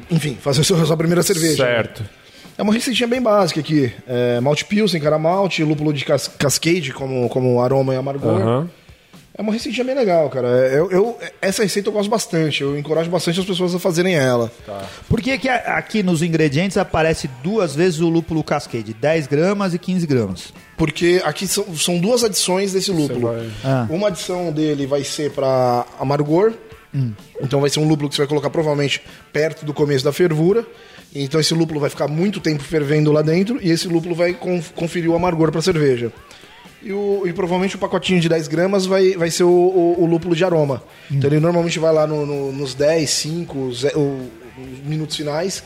Enfim, 0.09 0.37
fazer 0.39 0.61
a 0.61 0.63
sua, 0.63 0.95
primeira 0.97 1.21
cerveja. 1.23 1.65
né? 1.65 1.83
É 2.61 2.63
uma 2.63 2.73
receitinha 2.73 3.07
bem 3.07 3.19
básica 3.19 3.59
aqui. 3.59 3.91
É, 4.07 4.39
malte 4.39 4.63
pilsen, 4.65 5.01
cara 5.01 5.17
malte, 5.17 5.63
lúpulo 5.63 5.91
de 5.91 6.05
cas 6.05 6.27
cascade 6.27 6.93
como, 6.93 7.27
como 7.27 7.59
aroma 7.59 7.95
e 7.95 7.97
amargor. 7.97 8.39
Aham. 8.39 8.69
É 9.35 9.41
uma 9.41 9.51
receitinha 9.53 9.83
bem 9.85 9.95
legal, 9.95 10.29
cara. 10.29 10.47
Eu, 10.47 10.91
eu- 10.91 11.17
essa 11.41 11.63
receita 11.63 11.89
eu 11.89 11.93
gosto 11.93 12.09
bastante. 12.09 12.61
Eu 12.61 12.77
encorajo 12.77 13.09
bastante 13.09 13.39
as 13.39 13.45
pessoas 13.45 13.73
a 13.73 13.79
fazerem 13.79 14.13
ela. 14.13 14.51
Por 15.09 15.19
que, 15.21 15.35
que 15.39 15.49
aqui 15.49 16.03
nos 16.03 16.21
ingredientes 16.21 16.77
aparece 16.77 17.27
duas 17.41 17.73
vezes 17.73 17.99
o 18.01 18.09
lúpulo 18.09 18.43
cascade? 18.43 18.93
10 18.93 19.25
gramas 19.25 19.73
e 19.73 19.79
15 19.79 20.05
gramas. 20.05 20.53
Porque 20.77 21.19
aqui 21.25 21.47
são, 21.47 21.75
são 21.75 21.97
duas 21.97 22.23
adições 22.23 22.73
desse 22.73 22.91
lúpulo. 22.91 23.21
vai- 23.33 23.49
Ah. 23.63 23.87
Uma 23.89 24.09
adição 24.09 24.51
dele 24.51 24.85
vai 24.85 25.03
ser 25.03 25.31
para 25.31 25.85
amargor. 25.99 26.53
Então 27.41 27.61
vai 27.61 27.69
ser 27.69 27.79
um 27.79 27.87
lúpulo 27.87 28.09
que 28.09 28.15
você 28.15 28.21
vai 28.21 28.27
colocar 28.27 28.49
provavelmente 28.49 29.01
perto 29.31 29.65
do 29.65 29.73
começo 29.73 30.03
da 30.03 30.11
fervura. 30.11 30.65
Então 31.13 31.39
esse 31.41 31.53
lúpulo 31.53 31.79
vai 31.79 31.89
ficar 31.89 32.07
muito 32.07 32.39
tempo 32.39 32.63
fervendo 32.63 33.11
lá 33.11 33.21
dentro 33.21 33.59
e 33.61 33.69
esse 33.69 33.87
lúpulo 33.87 34.15
vai 34.15 34.33
conf- 34.33 34.71
conferir 34.73 35.09
o 35.09 35.15
amargor 35.15 35.51
para 35.51 35.59
a 35.59 35.63
cerveja. 35.63 36.11
E, 36.81 36.91
o- 36.93 37.23
e 37.27 37.33
provavelmente 37.33 37.75
o 37.75 37.79
pacotinho 37.79 38.19
de 38.21 38.27
10 38.29 38.47
gramas 38.47 38.85
vai, 38.85 39.11
vai 39.13 39.29
ser 39.29 39.43
o, 39.43 39.49
o- 39.49 39.95
o 40.03 40.05
lúpulo 40.05 40.35
de 40.35 40.43
aroma. 40.45 40.81
Então 41.11 41.29
ele 41.29 41.39
normalmente 41.39 41.77
vai 41.79 41.93
lá 41.93 42.07
no- 42.07 42.25
no- 42.25 42.51
nos 42.53 42.73
10, 42.73 43.09
5, 43.09 43.71
ze- 43.73 43.91
o- 43.95 44.29
os 44.57 44.79
minutos 44.87 45.15
finais 45.17 45.63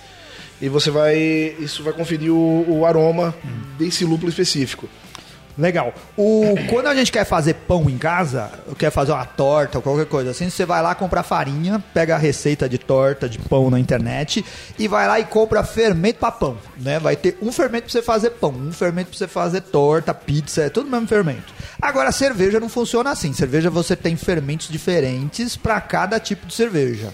e 0.62 0.68
você 0.68 0.90
vai. 0.90 1.16
Isso 1.60 1.84
vai 1.84 1.94
conferir 1.94 2.32
o, 2.34 2.66
o 2.80 2.86
aroma 2.86 3.34
desse 3.78 4.04
lúpulo 4.04 4.30
específico. 4.30 4.90
Legal. 5.58 5.94
O, 6.18 6.56
quando 6.70 6.88
a 6.88 6.96
gente 6.96 7.12
quer 7.12 7.26
fazer 7.26 7.54
pão 7.54 7.90
em 7.90 7.98
casa, 7.98 8.52
quer 8.78 8.92
fazer 8.92 9.14
uma 9.14 9.26
torta 9.26 9.78
ou 9.78 9.82
qualquer 9.82 10.06
coisa 10.06 10.32
assim, 10.32 10.50
você 10.50 10.66
vai 10.66 10.82
lá 10.82 10.94
comprar 10.94 11.24
farinha, 11.24 11.82
pega 11.94 12.16
a 12.16 12.18
receita 12.18 12.68
de 12.68 12.78
torta, 12.78 13.30
de 13.30 13.40
pão 13.40 13.70
na 13.70 13.80
internet 13.80 14.44
e 14.78 14.88
vai 14.88 15.08
lá 15.08 15.20
e 15.20 15.24
compra 15.24 15.64
fermento 15.64 16.20
para 16.20 16.32
pão, 16.32 16.58
né? 16.78 17.00
Vai 17.00 17.16
ter 17.16 17.38
um 17.42 17.52
fermento 17.54 17.84
para 17.84 17.94
você 17.94 18.02
fazer 18.02 18.32
pão, 18.32 18.52
um 18.52 18.74
fermento 18.74 19.10
para 19.10 19.18
você 19.18 19.28
fazer 19.28 19.62
torta, 19.62 20.14
pizza, 20.14 20.64
é 20.64 20.70
tudo 20.70 20.90
mesmo 20.90 21.08
fermento. 21.08 21.54
Agora, 21.82 22.12
cerveja 22.12 22.60
não 22.60 22.68
funciona 22.68 23.12
assim. 23.12 23.32
Cerveja 23.32 23.70
você 23.70 23.96
tem 23.96 24.16
fermentos 24.16 24.68
diferentes 24.68 25.56
para 25.56 25.80
cada 25.80 26.20
tipo 26.20 26.46
de 26.46 26.54
cerveja. 26.54 27.14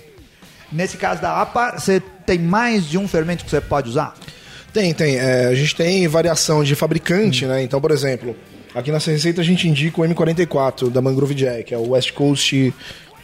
Nesse 0.71 0.98
caso 0.98 1.21
da 1.21 1.41
APA, 1.41 1.77
você 1.77 2.00
tem 2.25 2.39
mais 2.39 2.86
de 2.86 2.98
um 2.98 3.07
fermento 3.07 3.43
que 3.43 3.51
você 3.51 3.62
pode 3.62 3.89
usar? 3.89 4.15
Tem, 4.73 4.93
tem. 4.93 5.17
É, 5.17 5.47
a 5.47 5.55
gente 5.55 5.75
tem 5.75 6.07
variação 6.07 6.63
de 6.63 6.75
fabricante, 6.75 7.45
né? 7.45 7.61
Então, 7.61 7.81
por 7.81 7.91
exemplo, 7.91 8.35
aqui 8.73 8.91
nessa 8.91 9.11
receita 9.11 9.41
a 9.41 9.43
gente 9.43 9.67
indica 9.67 10.01
o 10.01 10.03
M44 10.03 10.89
da 10.89 11.01
Mangrove 11.01 11.33
Jack, 11.35 11.63
que 11.63 11.73
é 11.73 11.77
o 11.77 11.89
West 11.89 12.13
Coast, 12.13 12.73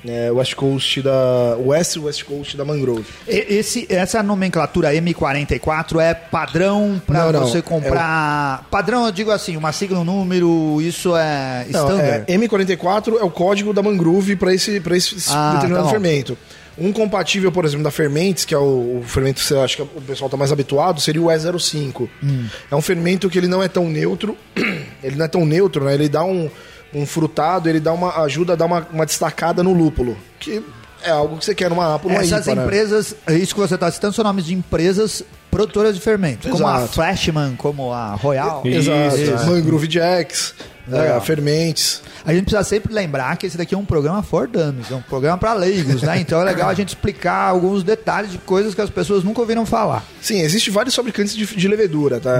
é, 0.05 0.29
West 0.31 0.55
Coast 0.55 1.01
da 1.01 1.57
West 1.57 1.97
West 1.97 2.23
Coast 2.25 2.57
da 2.57 2.65
Mangrove. 2.65 3.05
Esse, 3.27 3.87
essa 3.89 4.21
nomenclatura 4.21 4.93
M44 4.93 6.01
é 6.01 6.13
padrão 6.13 7.01
para 7.05 7.31
você 7.39 7.59
é 7.59 7.61
comprar. 7.61 8.65
Padrão, 8.69 9.05
eu 9.05 9.11
digo 9.11 9.31
assim, 9.31 9.55
uma 9.55 9.71
sigla, 9.71 9.99
um 9.99 10.03
número, 10.03 10.81
isso 10.81 11.15
é 11.15 11.65
Não, 11.69 11.89
é, 11.89 12.23
standard. 12.23 12.25
M44 12.47 13.19
é 13.19 13.23
o 13.23 13.31
código 13.31 13.73
da 13.73 13.81
Mangrove 13.81 14.35
para 14.35 14.53
esse, 14.53 14.79
pra 14.81 14.97
esse 14.97 15.15
Ah, 15.29 15.53
determinado 15.55 15.87
tá 15.87 15.93
bom. 15.93 16.37
Fermento. 16.77 16.89
Um 16.89 16.93
compatível, 16.93 17.51
por 17.51 17.65
exemplo, 17.65 17.83
da 17.83 17.91
Fermentes, 17.91 18.45
que 18.45 18.53
é 18.53 18.57
o, 18.57 18.99
o 18.99 19.03
fermento 19.05 19.41
que 19.41 19.47
você 19.47 19.55
acha 19.55 19.75
que 19.75 19.81
o 19.81 20.01
pessoal 20.01 20.27
está 20.27 20.37
mais 20.37 20.51
habituado, 20.51 21.01
seria 21.01 21.21
o 21.21 21.25
E05. 21.25 22.07
Hum. 22.23 22.47
É 22.69 22.75
um 22.75 22.81
fermento 22.81 23.29
que 23.29 23.37
ele 23.37 23.47
não 23.47 23.61
é 23.61 23.67
tão 23.67 23.89
neutro, 23.89 24.37
ele 25.03 25.15
não 25.15 25.25
é 25.25 25.27
tão 25.27 25.45
neutro, 25.45 25.85
né? 25.85 25.93
Ele 25.93 26.09
dá 26.09 26.23
um, 26.23 26.49
um 26.93 27.05
frutado, 27.05 27.69
ele 27.69 27.79
dá 27.79 27.93
uma 27.93 28.21
ajuda 28.21 28.53
a 28.53 28.55
dar 28.55 28.65
uma, 28.65 28.87
uma 28.91 29.05
destacada 29.05 29.63
no 29.63 29.73
lúpulo, 29.73 30.17
que 30.39 30.63
é 31.03 31.09
algo 31.11 31.37
que 31.37 31.45
você 31.45 31.55
quer 31.55 31.69
numa 31.69 31.95
APA, 31.95 32.07
numa 32.07 32.21
Essas 32.21 32.45
IPA, 32.45 32.55
né? 32.55 32.63
empresas, 32.63 33.15
isso 33.29 33.53
que 33.53 33.61
você 33.61 33.75
está 33.75 33.89
citando 33.91 34.13
são 34.13 34.23
nomes 34.23 34.45
de 34.45 34.53
empresas 34.53 35.23
produtoras 35.49 35.95
de 35.95 36.01
fermentos, 36.01 36.49
como 36.51 36.67
a 36.67 36.77
Exato. 36.77 36.93
Flashman, 36.93 37.55
como 37.55 37.93
a 37.93 38.15
Royal. 38.15 38.61
Exato. 38.65 39.17
Isso. 39.17 39.45
Mangrove 39.45 39.87
Jacks, 39.89 40.53
Legal. 40.87 41.17
é, 41.17 41.21
Fermentes. 41.21 42.01
A 42.25 42.33
gente 42.33 42.43
precisa 42.43 42.63
sempre 42.63 42.93
lembrar 42.93 43.35
que 43.37 43.45
esse 43.45 43.57
daqui 43.57 43.73
é 43.73 43.77
um 43.77 43.85
programa 43.85 44.21
for 44.23 44.47
dummies, 44.47 44.91
é 44.91 44.95
um 44.95 45.01
programa 45.01 45.37
para 45.37 45.53
leigos, 45.53 46.01
né? 46.01 46.19
Então 46.19 46.41
é 46.41 46.43
legal 46.43 46.69
a 46.69 46.73
gente 46.73 46.89
explicar 46.89 47.49
alguns 47.49 47.83
detalhes 47.83 48.31
de 48.31 48.37
coisas 48.37 48.75
que 48.75 48.81
as 48.81 48.89
pessoas 48.89 49.23
nunca 49.23 49.39
ouviram 49.41 49.65
falar. 49.65 50.03
Sim, 50.21 50.41
existe 50.41 50.69
vários 50.69 50.95
fabricantes 50.95 51.35
de, 51.35 51.45
de 51.45 51.67
levedura, 51.67 52.19
tá? 52.19 52.35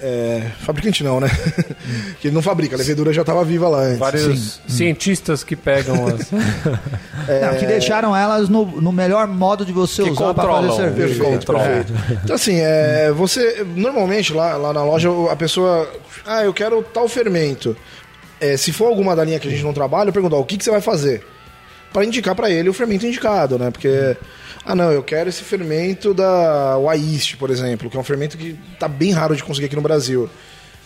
É, 0.00 0.50
fabricante 0.60 1.02
não, 1.02 1.20
né? 1.20 1.28
que 2.20 2.28
ele 2.28 2.34
não 2.34 2.42
fabrica, 2.42 2.74
a 2.74 2.78
levedura 2.78 3.12
já 3.12 3.22
estava 3.22 3.44
viva 3.44 3.68
lá 3.68 3.80
antes. 3.80 3.98
Vários 3.98 4.60
cientistas 4.66 5.44
que 5.44 5.56
pegam 5.56 6.06
as. 6.08 6.30
Não, 6.30 7.58
que 7.58 7.66
deixaram 7.66 8.14
elas 8.16 8.48
no, 8.48 8.64
no 8.64 8.92
melhor 8.92 9.26
modo 9.26 9.64
de 9.64 9.72
você 9.72 10.02
Que 10.02 10.10
usar 10.10 10.34
para 10.34 10.48
fazer 10.48 10.72
cerveja. 10.72 11.22
Perfeito, 11.22 11.52
perfeito. 11.52 11.92
Então, 12.24 12.36
assim, 12.36 12.56
é, 12.60 13.10
você. 13.12 13.66
Normalmente 13.76 14.32
lá, 14.32 14.56
lá 14.56 14.72
na 14.72 14.84
loja, 14.84 15.08
a 15.30 15.36
pessoa. 15.36 15.88
Ah, 16.26 16.44
eu 16.44 16.52
quero 16.52 16.82
tal 16.82 17.08
fermento. 17.08 17.76
É, 18.40 18.56
se 18.56 18.72
for 18.72 18.86
alguma 18.86 19.14
da 19.14 19.22
linha 19.24 19.38
que 19.38 19.46
a 19.48 19.50
gente 19.50 19.62
não 19.62 19.72
trabalha, 19.72 20.08
eu 20.08 20.12
pergunto: 20.12 20.34
ó, 20.36 20.40
o 20.40 20.44
que, 20.44 20.56
que 20.56 20.64
você 20.64 20.70
vai 20.70 20.80
fazer? 20.80 21.24
Para 21.92 22.04
indicar 22.04 22.34
para 22.34 22.48
ele 22.50 22.68
o 22.68 22.72
fermento 22.74 23.04
indicado, 23.06 23.58
né? 23.58 23.70
Porque. 23.70 24.16
Ah, 24.64 24.74
não, 24.74 24.92
eu 24.92 25.02
quero 25.02 25.28
esse 25.28 25.42
fermento 25.42 26.12
da 26.12 26.76
Waist, 26.78 27.36
por 27.36 27.50
exemplo, 27.50 27.88
que 27.90 27.96
é 27.96 28.00
um 28.00 28.04
fermento 28.04 28.36
que 28.36 28.58
tá 28.78 28.86
bem 28.86 29.10
raro 29.10 29.34
de 29.34 29.42
conseguir 29.42 29.66
aqui 29.66 29.76
no 29.76 29.82
Brasil. 29.82 30.28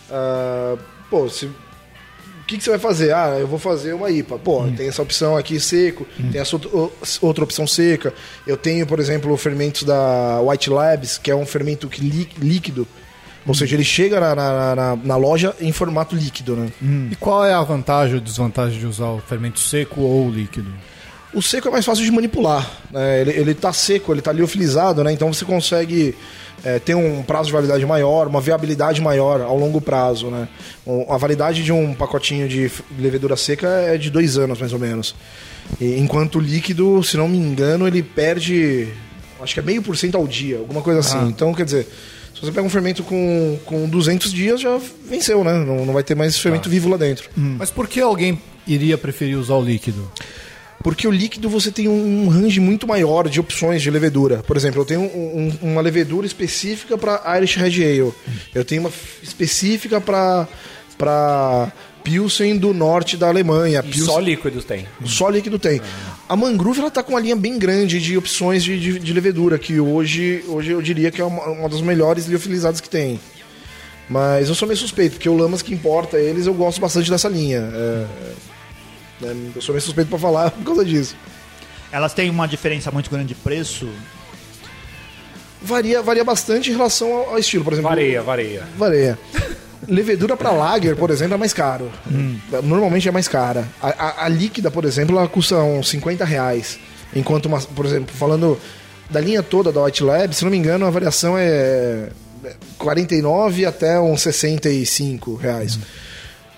Ah, 0.09 0.75
pô, 1.09 1.29
se, 1.29 1.45
o 1.45 1.53
que, 2.47 2.57
que 2.57 2.63
você 2.63 2.69
vai 2.71 2.79
fazer? 2.79 3.13
Ah, 3.13 3.37
eu 3.39 3.47
vou 3.47 3.59
fazer 3.59 3.93
uma 3.93 4.09
IPA. 4.09 4.37
Pô, 4.39 4.65
tem 4.77 4.87
essa 4.87 5.01
opção 5.01 5.35
aqui 5.35 5.59
seco, 5.59 6.05
tem 6.31 6.39
essa 6.39 6.55
outra- 7.21 7.43
opção 7.43 7.67
seca. 7.67 8.13
Eu 8.47 8.55
tenho, 8.55 8.85
por 8.87 8.99
exemplo, 8.99 9.35
fermentos 9.37 9.83
da 9.83 10.39
White 10.41 10.69
Labs, 10.69 11.17
que 11.17 11.29
é 11.29 11.35
um 11.35 11.45
fermento 11.45 11.89
líquido. 12.39 12.87
Ou 13.47 13.53
seja, 13.53 13.75
ele 13.75 13.83
chega 13.83 14.19
na, 14.19 14.33
na- 14.35 14.75
na- 14.75 14.95
na 14.95 15.15
loja 15.17 15.53
em 15.61 15.71
formato 15.71 16.15
líquido, 16.15 16.55
né? 16.55 16.69
E 17.11 17.15
qual 17.15 17.45
é 17.45 17.53
a 17.53 17.61
vantagem 17.61 18.15
ou 18.15 18.21
desvantagem 18.21 18.79
de 18.79 18.85
usar 18.87 19.07
o 19.09 19.19
fermento 19.19 19.59
seco 19.59 20.01
ou 20.01 20.29
líquido? 20.31 20.71
O 21.33 21.41
seco 21.41 21.67
é 21.67 21.71
mais 21.71 21.85
fácil 21.85 22.03
de 22.05 22.11
manipular. 22.11 22.69
né? 22.91 23.21
Ele, 23.21 23.31
ele 23.31 23.53
tá 23.53 23.71
seco, 23.73 24.11
ele 24.13 24.21
tá 24.21 24.31
liofilizado, 24.31 25.03
né? 25.03 25.11
Então 25.11 25.31
você 25.33 25.43
consegue 25.45 26.15
é, 26.63 26.79
ter 26.79 26.95
um 26.95 27.21
prazo 27.21 27.47
de 27.47 27.51
validade 27.53 27.85
maior, 27.85 28.25
uma 28.27 28.39
viabilidade 28.41 28.99
maior 29.01 29.41
ao 29.41 29.57
longo 29.57 29.79
prazo, 29.81 30.27
né? 30.31 30.47
A 31.09 31.17
validade 31.17 31.61
de 31.63 31.71
um 31.73 31.93
pacotinho 31.93 32.47
de 32.47 32.71
levedura 32.97 33.35
seca 33.35 33.67
é 33.67 33.97
de 33.97 34.09
dois 34.09 34.37
anos, 34.37 34.59
mais 34.59 34.71
ou 34.73 34.79
menos. 34.79 35.13
E, 35.79 35.99
enquanto 35.99 36.37
o 36.37 36.39
líquido, 36.41 37.03
se 37.03 37.17
não 37.17 37.27
me 37.27 37.37
engano, 37.37 37.85
ele 37.87 38.01
perde, 38.01 38.87
acho 39.41 39.53
que 39.53 39.59
é 39.59 39.63
meio 39.63 39.81
por 39.83 39.95
cento 39.97 40.15
ao 40.15 40.25
dia, 40.25 40.57
alguma 40.57 40.81
coisa 40.81 41.01
assim. 41.01 41.17
Então, 41.27 41.53
quer 41.53 41.65
dizer, 41.65 41.87
você 42.45 42.51
pega 42.51 42.65
um 42.65 42.69
fermento 42.69 43.03
com, 43.03 43.59
com 43.65 43.89
200 43.89 44.31
dias, 44.31 44.61
já 44.61 44.79
venceu, 45.09 45.43
né? 45.43 45.53
Não, 45.53 45.85
não 45.85 45.93
vai 45.93 46.03
ter 46.03 46.15
mais 46.15 46.37
fermento 46.39 46.69
vivo 46.69 46.87
lá 46.89 46.97
dentro. 46.97 47.29
Mas 47.35 47.69
por 47.71 47.87
que 47.87 47.99
alguém 47.99 48.39
iria 48.67 48.97
preferir 48.97 49.37
usar 49.37 49.55
o 49.55 49.61
líquido? 49.63 50.09
Porque 50.83 51.07
o 51.07 51.11
líquido 51.11 51.49
você 51.49 51.71
tem 51.71 51.87
um 51.87 52.27
range 52.27 52.59
muito 52.59 52.87
maior 52.87 53.27
de 53.27 53.39
opções 53.39 53.81
de 53.81 53.89
levedura. 53.89 54.43
Por 54.45 54.55
exemplo, 54.55 54.81
eu 54.81 54.85
tenho 54.85 55.01
um- 55.01 55.57
um- 55.63 55.71
uma 55.71 55.81
levedura 55.81 56.27
específica 56.27 56.95
para 56.97 57.23
Irish 57.37 57.55
Red 57.55 57.83
Ale. 57.83 58.13
Eu 58.53 58.63
tenho 58.63 58.81
uma 58.81 58.91
específica 59.23 59.99
para 59.99 60.47
para 60.97 61.71
Pilsen 62.05 62.57
do 62.57 62.73
norte 62.73 63.17
da 63.17 63.27
Alemanha. 63.27 63.79
E 63.83 63.91
Pilsen- 63.91 64.05
só 64.05 64.19
líquidos 64.19 64.63
tem. 64.63 64.87
só 65.05 65.27
líquido 65.27 65.57
tem. 65.59 65.81
A 66.29 66.35
Mangrove 66.35 66.79
ela 66.79 66.91
tá 66.91 67.01
com 67.03 67.11
uma 67.13 67.19
linha 67.19 67.35
bem 67.35 67.57
grande 67.59 67.99
de 67.99 68.15
opções 68.17 68.63
de, 68.63 68.79
de, 68.79 68.99
de 68.99 69.13
levedura, 69.13 69.57
que 69.59 69.79
hoje, 69.79 70.43
hoje 70.47 70.71
eu 70.71 70.81
diria 70.81 71.09
que 71.11 71.19
é 71.19 71.25
uma, 71.25 71.43
uma 71.45 71.67
das 71.67 71.81
melhores 71.81 72.27
liofilizadas 72.27 72.79
que 72.79 72.89
tem. 72.89 73.19
Mas 74.07 74.47
eu 74.49 74.55
sou 74.55 74.67
meio 74.67 74.77
suspeito, 74.77 75.13
porque 75.15 75.27
o 75.27 75.35
Lamas 75.35 75.63
que 75.63 75.73
importa 75.73 76.17
eles, 76.19 76.45
eu 76.45 76.53
gosto 76.53 76.79
bastante 76.79 77.09
dessa 77.09 77.27
linha. 77.27 77.67
É, 77.73 78.05
é, 79.23 79.35
eu 79.55 79.61
sou 79.61 79.73
meio 79.73 79.81
suspeito 79.83 80.09
para 80.09 80.19
falar 80.19 80.51
por 80.55 80.63
causa 80.63 80.85
disso. 80.85 81.15
Elas 81.91 82.13
têm 82.13 82.29
uma 82.29 82.47
diferença 82.47 82.91
muito 82.91 83.09
grande 83.09 83.29
de 83.29 83.35
preço. 83.35 83.89
Varia, 85.61 86.01
varia 86.03 86.23
bastante 86.23 86.69
em 86.69 86.73
relação 86.73 87.11
ao, 87.11 87.29
ao 87.31 87.39
estilo, 87.39 87.63
por 87.63 87.73
exemplo. 87.73 87.89
Vareia, 87.89 88.21
vareia. 88.21 88.67
Varia. 88.77 89.17
Levedura 89.87 90.35
para 90.37 90.51
lager, 90.51 90.95
por 90.95 91.09
exemplo, 91.09 91.35
é 91.35 91.37
mais 91.37 91.53
caro. 91.53 91.91
Hum. 92.11 92.37
Normalmente 92.63 93.07
é 93.07 93.11
mais 93.11 93.27
cara. 93.27 93.67
A, 93.81 93.89
a- 93.89 94.25
a 94.25 94.29
líquida, 94.29 94.71
por 94.71 94.85
exemplo, 94.85 95.17
ela 95.17 95.27
custa 95.27 95.57
uns 95.57 95.89
50 95.89 96.23
reais. 96.25 96.79
Enquanto, 97.15 97.45
uma, 97.45 97.59
por 97.61 97.85
exemplo, 97.85 98.13
falando 98.15 98.59
da 99.09 99.19
linha 99.21 99.43
toda 99.43 99.71
da 99.71 99.83
White 99.83 100.03
Lab, 100.03 100.33
se 100.35 100.43
não 100.43 100.51
me 100.51 100.57
engano, 100.57 100.85
a 100.85 100.89
variação 100.89 101.35
é 101.37 102.09
49 102.77 103.65
até 103.65 103.99
uns 103.99 104.21
65 104.21 105.35
reais. 105.35 105.77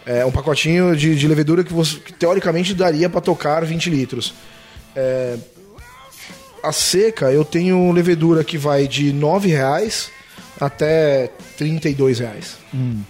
É 0.05 0.25
um 0.25 0.31
pacotinho 0.31 0.95
de, 0.95 1.15
de 1.15 1.27
levedura 1.27 1.63
que, 1.63 1.73
você, 1.73 1.97
que 1.97 2.13
teoricamente 2.13 2.73
daria 2.73 3.09
para 3.09 3.19
tocar 3.21 3.65
20 3.65 3.89
litros. 3.89 4.33
É, 4.95 5.35
a 6.63 6.71
seca, 6.71 7.31
eu 7.31 7.43
tenho 7.43 7.91
levedura 7.91 8.43
que 8.43 8.57
vai 8.57 8.87
de 8.87 9.11
9 9.13 9.49
reais 9.49 10.09
até 10.59 11.29
32 11.57 12.19
reais. 12.19 12.57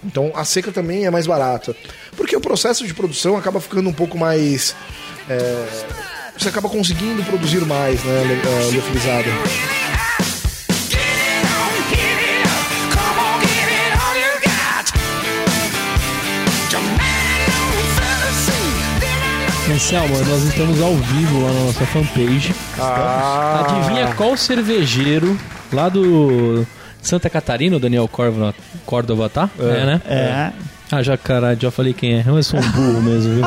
Então 0.04 0.32
a 0.34 0.44
seca 0.44 0.70
também 0.72 1.06
é 1.06 1.10
mais 1.10 1.26
barata. 1.26 1.74
Porque 2.16 2.36
o 2.36 2.40
processo 2.40 2.86
de 2.86 2.94
produção 2.94 3.36
acaba 3.36 3.60
ficando 3.60 3.88
um 3.88 3.92
pouco 3.92 4.16
mais. 4.18 4.74
é, 5.28 5.66
você 6.36 6.48
acaba 6.48 6.68
conseguindo 6.68 7.22
produzir 7.24 7.64
mais, 7.64 8.02
né? 8.04 8.40
é, 8.44 8.70
Liofilizado. 8.70 9.28
Anselmo, 19.70 20.16
nós 20.24 20.42
estamos 20.44 20.80
ao 20.80 20.94
vivo 20.94 21.42
lá 21.42 21.52
na 21.52 21.60
nossa 21.64 21.86
fanpage. 21.86 22.54
Ah, 22.78 23.66
Adivinha 23.68 24.14
qual 24.14 24.36
cervejeiro 24.36 25.38
lá 25.72 25.88
do 25.90 26.66
Santa 27.02 27.30
Catarina, 27.30 27.76
o 27.76 27.80
Daniel 27.80 28.08
Córdova, 28.08 28.54
Córdova 28.84 29.28
tá? 29.28 29.48
É, 29.58 29.86
né? 29.86 30.02
É. 30.06 30.50
Ah, 30.90 31.02
já 31.02 31.18
caralho, 31.18 31.58
já 31.60 31.70
falei 31.70 31.92
quem 31.92 32.14
é. 32.18 32.24
Eu 32.26 32.42
sou 32.42 32.58
um 32.58 32.70
burro 32.70 33.02
mesmo, 33.02 33.34
viu? 33.34 33.44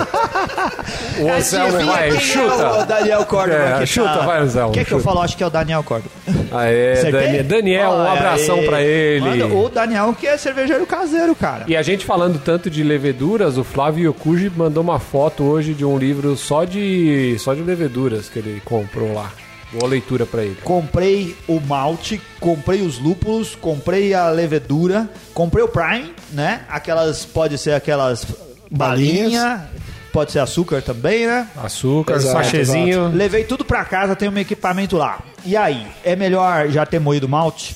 o 1.25 1.31
Anselmo 1.34 1.86
vai, 1.86 2.10
Quem 2.10 2.17
É 2.17 2.20
o 2.20 2.22
chuta. 2.22 2.86
Daniel 2.86 3.25
Córdoba 3.25 3.60
É, 3.63 3.79
que 3.79 3.86
chuta, 3.88 4.10
tá... 4.10 4.25
vai, 4.25 4.39
Anselmo, 4.41 4.72
Quer 4.74 4.86
que 4.86 4.91
eu 4.93 5.00
chuta. 5.00 5.10
falo? 5.12 5.22
Acho 5.24 5.38
que 5.38 5.43
é 5.43 5.48
o 5.48 5.50
Daniel 5.50 5.84
Córdoba. 5.84 6.12
Aê, 6.51 6.91
Acertei? 6.93 7.12
Dani- 7.12 7.43
Daniel, 7.43 7.89
um 7.91 8.12
abração 8.12 8.55
aí. 8.60 8.65
pra 8.65 8.81
ele. 8.84 9.22
Manda- 9.25 9.48
o 9.55 9.70
Daniel 9.70 10.13
que 10.20 10.27
é 10.27 10.38
cervejeiro 10.38 10.86
caseiro, 10.86 11.34
cara. 11.36 11.63
E 11.67 11.75
a 11.75 11.81
gente 11.81 12.05
falando 12.05 12.39
tanto 12.39 12.70
de 12.70 12.84
leveduras, 12.84 13.58
o 13.58 13.63
Flávio 13.63 14.10
Yokuji 14.12 14.51
mandou 14.55 14.84
uma 14.84 15.00
foto 15.00 15.43
hoje 15.43 15.74
de 15.74 15.84
um 15.84 15.98
livro 15.98 16.36
só 16.38 16.63
de 16.63 17.36
só 17.39 17.55
de 17.55 17.62
leveduras 17.62 18.29
que 18.29 18.38
ele 18.38 18.62
comprou 18.63 19.13
lá. 19.15 19.31
Boa 19.71 19.87
leitura 19.87 20.25
pra 20.25 20.43
ele. 20.43 20.57
Comprei 20.63 21.35
o 21.47 21.59
malte, 21.59 22.21
comprei 22.39 22.81
os 22.81 22.99
lúpulos, 22.99 23.55
comprei 23.55 24.13
a 24.13 24.29
levedura, 24.29 25.09
comprei 25.33 25.63
o 25.63 25.67
prime, 25.67 26.13
né? 26.31 26.65
Aquelas, 26.67 27.25
pode 27.25 27.57
ser 27.57 27.73
aquelas 27.73 28.25
Balinhas. 28.69 29.31
balinha, 29.33 29.69
pode 30.11 30.31
ser 30.33 30.39
açúcar 30.39 30.81
também, 30.81 31.25
né? 31.25 31.47
Açúcar, 31.55 32.15
Exato, 32.15 32.43
sachezinho. 32.43 33.09
Levei 33.09 33.45
tudo 33.45 33.63
pra 33.63 33.85
casa, 33.85 34.15
tem 34.15 34.27
um 34.27 34.37
equipamento 34.37 34.97
lá. 34.97 35.21
E 35.46 35.55
aí, 35.55 35.87
é 36.03 36.15
melhor 36.17 36.67
já 36.69 36.85
ter 36.85 37.00
moído 37.00 37.29
malte? 37.29 37.75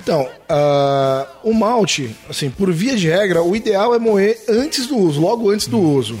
Então, 0.00 0.26
ah, 0.48 1.26
o 1.42 1.52
malte, 1.52 2.16
assim, 2.30 2.48
por 2.48 2.72
via 2.72 2.96
de 2.96 3.08
regra, 3.08 3.42
o 3.42 3.54
ideal 3.54 3.94
é 3.94 3.98
moer 3.98 4.38
antes 4.48 4.86
do 4.86 4.96
uso, 4.96 5.20
logo 5.20 5.50
antes 5.50 5.66
do 5.66 5.78
uso. 5.78 6.18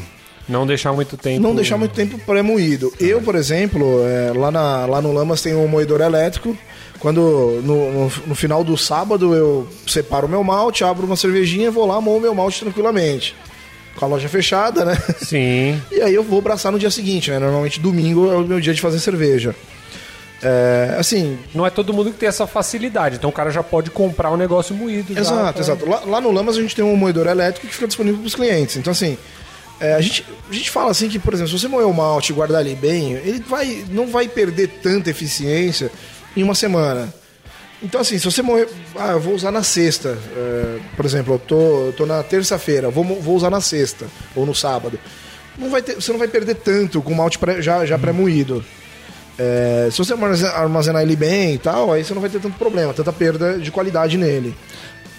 Não 0.48 0.66
deixar 0.66 0.92
muito 0.92 1.16
tempo. 1.16 1.42
Não 1.42 1.54
deixar 1.54 1.76
muito 1.76 1.92
tempo 1.94 2.18
pré-moído. 2.18 2.92
Eu, 2.98 3.20
por 3.20 3.34
exemplo, 3.34 4.02
é, 4.06 4.32
lá, 4.36 4.50
na- 4.50 4.86
lá 4.86 5.02
no 5.02 5.12
Lamas 5.12 5.42
tem 5.42 5.54
um 5.54 5.68
moedor 5.68 6.00
elétrico. 6.00 6.56
Quando 6.98 7.60
no, 7.62 7.92
no- 7.92 8.12
no 8.28 8.34
final 8.34 8.64
do 8.64 8.76
sábado 8.76 9.34
eu 9.34 9.68
separo 9.86 10.26
o 10.26 10.30
meu 10.30 10.42
malte, 10.42 10.82
abro 10.82 11.06
uma 11.06 11.16
cervejinha, 11.16 11.70
vou 11.70 11.86
lá, 11.86 12.00
moo 12.00 12.16
o 12.16 12.20
meu 12.20 12.34
malte 12.34 12.60
tranquilamente. 12.60 13.36
Com 13.96 14.04
a 14.04 14.08
loja 14.08 14.28
fechada, 14.28 14.84
né? 14.84 14.96
Sim. 15.20 15.80
E 15.92 16.00
aí 16.00 16.14
eu 16.14 16.22
vou 16.24 16.38
abraçar 16.38 16.72
no 16.72 16.78
dia 16.78 16.90
seguinte, 16.90 17.30
né? 17.30 17.38
Normalmente 17.38 17.78
domingo 17.78 18.30
é 18.32 18.36
o 18.36 18.40
meu 18.46 18.58
dia 18.60 18.72
de 18.74 18.80
fazer 18.80 18.98
cerveja. 19.00 19.54
É, 20.42 20.94
assim, 20.98 21.36
Não 21.52 21.66
é 21.66 21.70
todo 21.70 21.92
mundo 21.92 22.10
que 22.12 22.16
tem 22.18 22.28
essa 22.28 22.46
facilidade. 22.46 23.16
Então 23.16 23.28
o 23.30 23.32
cara 23.32 23.50
já 23.50 23.62
pode 23.62 23.90
comprar 23.90 24.30
um 24.32 24.36
negócio 24.36 24.74
moído. 24.74 25.12
já 25.14 25.20
Exato, 25.20 25.52
pra- 25.52 25.60
exato. 25.62 25.88
Lá, 25.88 26.00
lá 26.06 26.20
no 26.20 26.30
Lamas 26.30 26.56
a 26.56 26.60
gente 26.60 26.74
tem 26.76 26.84
um 26.84 26.96
moedor 26.96 27.26
elétrico 27.26 27.66
que 27.66 27.74
fica 27.74 27.86
disponível 27.88 28.20
para 28.20 28.26
os 28.28 28.34
clientes. 28.34 28.76
Então, 28.76 28.90
assim, 28.92 29.18
é, 29.80 29.94
a, 29.94 30.00
gente, 30.00 30.24
a 30.48 30.52
gente 30.52 30.70
fala 30.70 30.90
assim 30.90 31.08
que, 31.08 31.18
por 31.18 31.32
exemplo, 31.34 31.50
se 31.52 31.58
você 31.58 31.68
moer 31.68 31.86
o 31.86 31.92
malte 31.94 32.30
e 32.30 32.34
guardar 32.34 32.64
ele 32.64 32.74
bem, 32.74 33.12
ele 33.12 33.40
vai, 33.46 33.84
não 33.90 34.06
vai 34.08 34.28
perder 34.28 34.68
tanta 34.82 35.10
eficiência 35.10 35.90
em 36.36 36.42
uma 36.42 36.54
semana. 36.54 37.12
Então, 37.82 38.00
assim, 38.00 38.18
se 38.18 38.24
você 38.24 38.42
moer. 38.42 38.68
Ah, 38.96 39.12
eu 39.12 39.20
vou 39.20 39.34
usar 39.34 39.52
na 39.52 39.62
sexta. 39.62 40.18
é, 40.36 40.78
por 40.96 41.04
exemplo, 41.04 41.34
eu 41.34 41.38
tô, 41.38 41.86
eu 41.86 41.92
tô 41.92 42.06
na 42.06 42.22
terça-feira, 42.22 42.90
vou, 42.90 43.04
vou 43.04 43.36
usar 43.36 43.50
na 43.50 43.60
sexta 43.60 44.06
ou 44.34 44.44
no 44.44 44.54
sábado. 44.54 44.98
Não 45.56 45.70
vai 45.70 45.82
ter, 45.82 45.94
você 45.94 46.10
não 46.10 46.18
vai 46.18 46.28
perder 46.28 46.56
tanto 46.56 47.00
com 47.00 47.12
o 47.12 47.16
malte 47.16 47.38
pré- 47.38 47.62
já, 47.62 47.84
já 47.86 47.98
pré-moído. 47.98 48.64
É, 49.38 49.88
se 49.92 49.98
você 49.98 50.12
armazenar 50.12 51.02
ele 51.02 51.14
bem 51.14 51.54
e 51.54 51.58
tal, 51.58 51.92
aí 51.92 52.02
você 52.02 52.12
não 52.12 52.20
vai 52.20 52.28
ter 52.28 52.40
tanto 52.40 52.58
problema, 52.58 52.92
tanta 52.92 53.12
perda 53.12 53.56
de 53.58 53.70
qualidade 53.70 54.18
nele. 54.18 54.52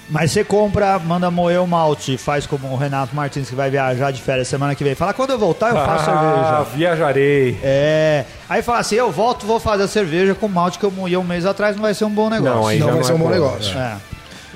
Mas 0.10 0.32
você 0.32 0.44
compra, 0.44 0.98
manda 0.98 1.30
moer 1.30 1.62
o 1.62 1.68
malte, 1.68 2.18
faz 2.18 2.48
como 2.48 2.68
o 2.68 2.76
Renato 2.76 3.16
Martins 3.16 3.48
que 3.48 3.56
vai 3.56 3.70
viajar 3.70 4.10
de 4.12 4.20
férias 4.22 4.48
semana 4.48 4.74
que 4.74 4.84
vem. 4.84 4.96
Fala, 4.96 5.14
quando 5.14 5.30
eu 5.30 5.38
voltar 5.38 5.70
eu 5.70 5.76
faço 5.76 6.10
Ah, 6.10 6.66
cerveja. 6.66 6.78
viajarei. 6.78 7.60
É. 7.62 8.26
Aí 8.50 8.64
fala 8.64 8.80
assim, 8.80 8.96
eu 8.96 9.12
volto, 9.12 9.46
vou 9.46 9.60
fazer 9.60 9.84
a 9.84 9.88
cerveja 9.88 10.34
com 10.34 10.48
malte 10.48 10.80
que 10.80 10.86
eu 10.86 10.90
moí 10.90 11.16
um 11.16 11.24
mês 11.24 11.46
atrás, 11.46 11.76
não 11.76 11.84
vai 11.84 11.94
ser 11.94 12.06
um 12.06 12.10
bom 12.10 12.28
negócio. 12.28 12.56
Não, 12.56 12.68
aí 12.68 12.80
Não 12.80 12.88
já 12.88 12.94
vai 12.96 13.04
ser 13.04 13.12
é 13.12 13.16
um 13.16 13.18
bom 13.20 13.26
bom, 13.26 13.32
negócio. 13.32 13.78
É. 13.78 13.98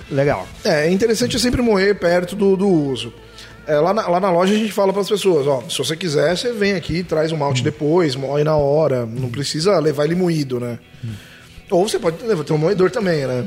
Legal. 0.09 0.47
É, 0.65 0.87
é 0.87 0.91
interessante 0.91 1.39
sempre 1.39 1.61
moer 1.61 1.99
perto 1.99 2.35
do, 2.35 2.57
do 2.57 2.67
uso. 2.67 3.13
É, 3.67 3.75
lá, 3.75 3.93
na, 3.93 4.07
lá 4.07 4.19
na 4.19 4.31
loja 4.31 4.53
a 4.53 4.57
gente 4.57 4.73
fala 4.73 4.91
para 4.91 5.03
as 5.03 5.07
pessoas, 5.09 5.45
ó, 5.47 5.61
se 5.69 5.77
você 5.77 5.95
quiser, 5.95 6.35
você 6.35 6.51
vem 6.51 6.73
aqui, 6.73 7.03
traz 7.03 7.31
o 7.31 7.37
malte 7.37 7.63
depois, 7.63 8.15
moe 8.15 8.43
na 8.43 8.55
hora, 8.57 9.05
não 9.05 9.29
precisa 9.29 9.77
levar 9.79 10.05
ele 10.05 10.15
moído, 10.15 10.59
né? 10.59 10.79
Ou 11.69 11.87
você 11.87 11.97
pode 11.97 12.21
levar, 12.25 12.43
ter 12.43 12.53
um 12.53 12.57
moedor 12.57 12.91
também, 12.91 13.25
né? 13.25 13.45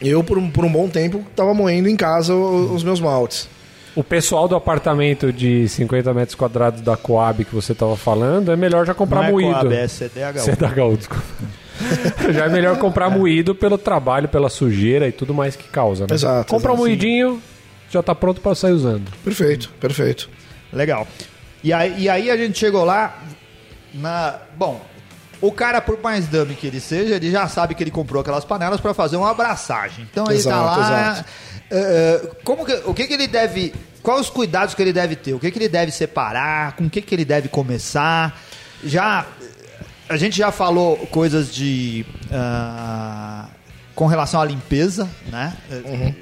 Eu, 0.00 0.22
por 0.22 0.38
um, 0.38 0.50
por 0.50 0.64
um 0.64 0.70
bom 0.70 0.88
tempo, 0.88 1.24
tava 1.34 1.52
moendo 1.52 1.88
em 1.88 1.96
casa 1.96 2.34
os 2.34 2.84
meus 2.84 3.00
maltes. 3.00 3.48
O 3.96 4.04
pessoal 4.04 4.46
do 4.46 4.54
apartamento 4.54 5.32
de 5.32 5.68
50 5.68 6.14
metros 6.14 6.34
quadrados 6.36 6.80
da 6.80 6.96
Coab 6.96 7.44
que 7.44 7.54
você 7.54 7.74
tava 7.74 7.96
falando, 7.96 8.52
é 8.52 8.56
melhor 8.56 8.86
já 8.86 8.94
comprar 8.94 9.22
não 9.22 9.28
é 9.28 9.32
moído. 9.32 9.50
Coab, 9.50 9.74
é 9.74 9.88
CDHU. 9.88 10.38
CDHU, 10.44 10.96
desculpa. 10.96 11.24
já 12.32 12.44
é 12.46 12.48
melhor 12.48 12.78
comprar 12.78 13.10
moído 13.10 13.54
pelo 13.54 13.78
trabalho, 13.78 14.28
pela 14.28 14.48
sujeira 14.48 15.08
e 15.08 15.12
tudo 15.12 15.34
mais 15.34 15.56
que 15.56 15.68
causa, 15.68 16.06
né? 16.08 16.14
Exato, 16.14 16.48
Compra 16.48 16.70
um 16.70 16.74
exato. 16.74 16.88
moidinho, 16.88 17.42
já 17.90 18.02
tá 18.02 18.14
pronto 18.14 18.40
para 18.40 18.54
sair 18.54 18.72
usando. 18.72 19.10
Perfeito, 19.24 19.70
perfeito. 19.80 20.28
Legal. 20.72 21.06
E 21.62 21.72
aí, 21.72 22.02
e 22.02 22.08
aí 22.08 22.30
a 22.30 22.36
gente 22.36 22.58
chegou 22.58 22.84
lá 22.84 23.18
na. 23.94 24.38
Bom, 24.56 24.80
o 25.40 25.52
cara, 25.52 25.80
por 25.80 26.00
mais 26.00 26.26
dummy 26.26 26.54
que 26.54 26.66
ele 26.66 26.80
seja, 26.80 27.14
ele 27.16 27.30
já 27.30 27.46
sabe 27.48 27.74
que 27.74 27.82
ele 27.82 27.90
comprou 27.90 28.20
aquelas 28.20 28.44
panelas 28.44 28.80
para 28.80 28.92
fazer 28.94 29.16
uma 29.16 29.30
abraçagem. 29.30 30.06
Então 30.10 30.24
ele 30.24 30.42
tá 30.42 30.50
Exato, 30.50 30.80
lá. 30.80 31.10
exato. 31.12 31.24
eh, 31.70 32.30
como 32.44 32.64
que, 32.64 32.72
o 32.86 32.94
que, 32.94 33.06
que 33.06 33.12
ele 33.14 33.26
deve. 33.28 33.72
Quais 34.02 34.22
os 34.22 34.30
cuidados 34.30 34.74
que 34.74 34.82
ele 34.82 34.92
deve 34.92 35.16
ter? 35.16 35.34
O 35.34 35.38
que, 35.40 35.50
que 35.50 35.58
ele 35.58 35.68
deve 35.68 35.92
separar? 35.92 36.72
Com 36.76 36.84
o 36.86 36.90
que, 36.90 37.00
que 37.02 37.14
ele 37.14 37.24
deve 37.24 37.48
começar? 37.48 38.40
Já. 38.84 39.26
A 40.08 40.16
gente 40.16 40.38
já 40.38 40.50
falou 40.50 40.96
coisas 41.08 41.52
de. 41.54 42.04
ah, 42.32 43.46
com 43.94 44.06
relação 44.06 44.40
à 44.40 44.44
limpeza, 44.44 45.08
né? 45.26 45.52
Uhum. 45.84 46.14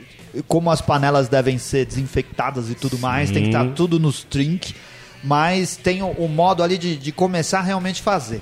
Como 0.49 0.71
as 0.71 0.81
panelas 0.81 1.29
devem 1.29 1.57
ser 1.59 1.87
desinfectadas 1.87 2.69
e 2.71 2.75
tudo 2.75 2.99
mais, 2.99 3.31
tem 3.31 3.43
que 3.45 3.49
estar 3.49 3.65
tudo 3.75 3.99
nos 4.01 4.25
trink, 4.25 4.75
mas 5.23 5.77
tem 5.77 6.03
o, 6.03 6.09
o 6.13 6.29
modo 6.29 6.63
ali 6.63 6.77
de, 6.79 6.97
de 6.97 7.13
começar 7.13 7.59
a 7.61 7.63
realmente 7.63 8.03
fazer. 8.03 8.41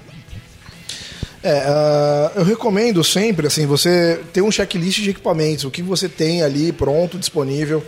É, 1.44 1.62
ah, 1.66 2.32
eu 2.36 2.42
recomendo 2.42 3.04
sempre, 3.04 3.46
assim, 3.46 3.66
você 3.66 4.18
ter 4.32 4.40
um 4.40 4.50
checklist 4.50 5.02
de 5.02 5.10
equipamentos, 5.10 5.64
o 5.64 5.70
que 5.70 5.82
você 5.82 6.08
tem 6.08 6.42
ali 6.42 6.72
pronto, 6.72 7.18
disponível. 7.18 7.84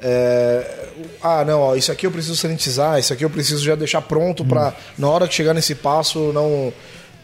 É, 0.00 0.88
ah, 1.22 1.44
não, 1.44 1.60
ó, 1.60 1.76
isso 1.76 1.92
aqui 1.92 2.06
eu 2.06 2.10
preciso 2.10 2.34
sanitizar, 2.34 2.98
isso 2.98 3.12
aqui 3.12 3.22
eu 3.22 3.28
preciso 3.28 3.62
já 3.62 3.74
deixar 3.74 4.00
pronto 4.00 4.42
para 4.42 4.74
na 4.96 5.06
hora 5.06 5.28
que 5.28 5.34
chegar 5.34 5.52
nesse 5.52 5.74
passo, 5.74 6.32
não, 6.32 6.72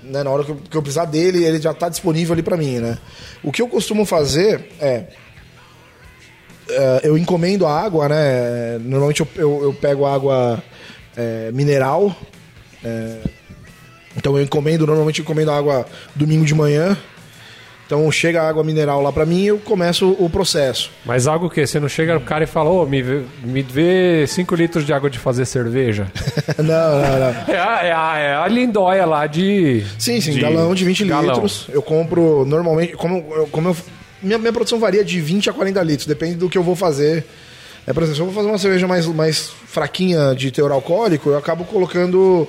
né, 0.02 0.22
na 0.22 0.28
hora 0.28 0.44
que 0.44 0.50
eu, 0.50 0.56
que 0.56 0.76
eu 0.76 0.82
precisar 0.82 1.06
dele, 1.06 1.42
ele 1.42 1.58
já 1.58 1.70
está 1.70 1.88
disponível 1.88 2.34
ali 2.34 2.42
para 2.42 2.58
mim, 2.58 2.78
né? 2.80 2.98
O 3.42 3.50
que 3.50 3.62
eu 3.62 3.68
costumo 3.68 4.04
fazer 4.04 4.68
é, 4.78 5.04
é, 6.68 7.00
eu 7.04 7.16
encomendo 7.16 7.64
a 7.64 7.80
água, 7.80 8.06
né? 8.06 8.78
Normalmente 8.80 9.20
eu, 9.20 9.28
eu, 9.34 9.62
eu 9.62 9.72
pego 9.72 10.04
água 10.04 10.62
é, 11.16 11.50
mineral, 11.52 12.14
então 14.16 14.36
eu 14.36 14.42
encomendo, 14.44 14.86
normalmente 14.86 15.20
eu 15.20 15.24
encomendo 15.24 15.50
água 15.50 15.86
domingo 16.14 16.44
de 16.44 16.54
manhã. 16.54 16.96
Então 17.86 18.10
chega 18.10 18.40
a 18.40 18.48
água 18.48 18.64
mineral 18.64 19.02
lá 19.02 19.12
pra 19.12 19.26
mim 19.26 19.42
e 19.42 19.46
eu 19.48 19.58
começo 19.58 20.16
o 20.18 20.30
processo. 20.30 20.90
Mas 21.04 21.26
algo 21.26 21.50
que 21.50 21.66
você 21.66 21.78
não 21.78 21.88
chega 21.88 22.14
no 22.14 22.20
cara 22.22 22.44
e 22.44 22.46
fala, 22.46 22.70
ô, 22.70 22.86
me, 22.86 23.02
vê- 23.02 23.22
me 23.42 23.60
vê 23.60 24.24
5 24.26 24.54
litros 24.54 24.86
de 24.86 24.92
água 24.94 25.10
de 25.10 25.18
fazer 25.18 25.44
cerveja. 25.44 26.10
não, 26.56 26.64
não, 26.64 27.18
não. 27.18 27.54
é, 27.54 27.58
a, 27.58 27.80
é, 27.84 27.92
a, 27.92 28.18
é 28.18 28.34
a 28.36 28.48
lindóia 28.48 29.04
lá 29.04 29.26
de. 29.26 29.84
Sim, 29.98 30.18
sim, 30.18 30.32
de- 30.32 30.40
galão 30.40 30.74
de 30.74 30.82
20 30.82 31.04
galão. 31.04 31.34
litros. 31.34 31.66
Eu 31.68 31.82
compro 31.82 32.46
normalmente, 32.46 32.94
como, 32.94 33.22
como 33.52 33.68
eu, 33.68 33.76
minha, 34.22 34.38
minha 34.38 34.52
produção 34.52 34.78
varia 34.80 35.04
de 35.04 35.20
20 35.20 35.50
a 35.50 35.52
40 35.52 35.82
litros, 35.82 36.06
depende 36.06 36.36
do 36.36 36.48
que 36.48 36.56
eu 36.56 36.62
vou 36.62 36.74
fazer 36.74 37.26
É, 37.86 37.92
por 37.92 38.02
exemplo, 38.02 38.16
se 38.16 38.22
eu 38.22 38.26
vou 38.26 38.34
fazer 38.34 38.48
uma 38.48 38.56
cerveja 38.58 38.88
mais, 38.88 39.04
mais 39.08 39.50
fraquinha 39.66 40.34
de 40.34 40.50
teor 40.50 40.72
alcoólico, 40.72 41.28
eu 41.28 41.36
acabo 41.36 41.64
colocando. 41.64 42.48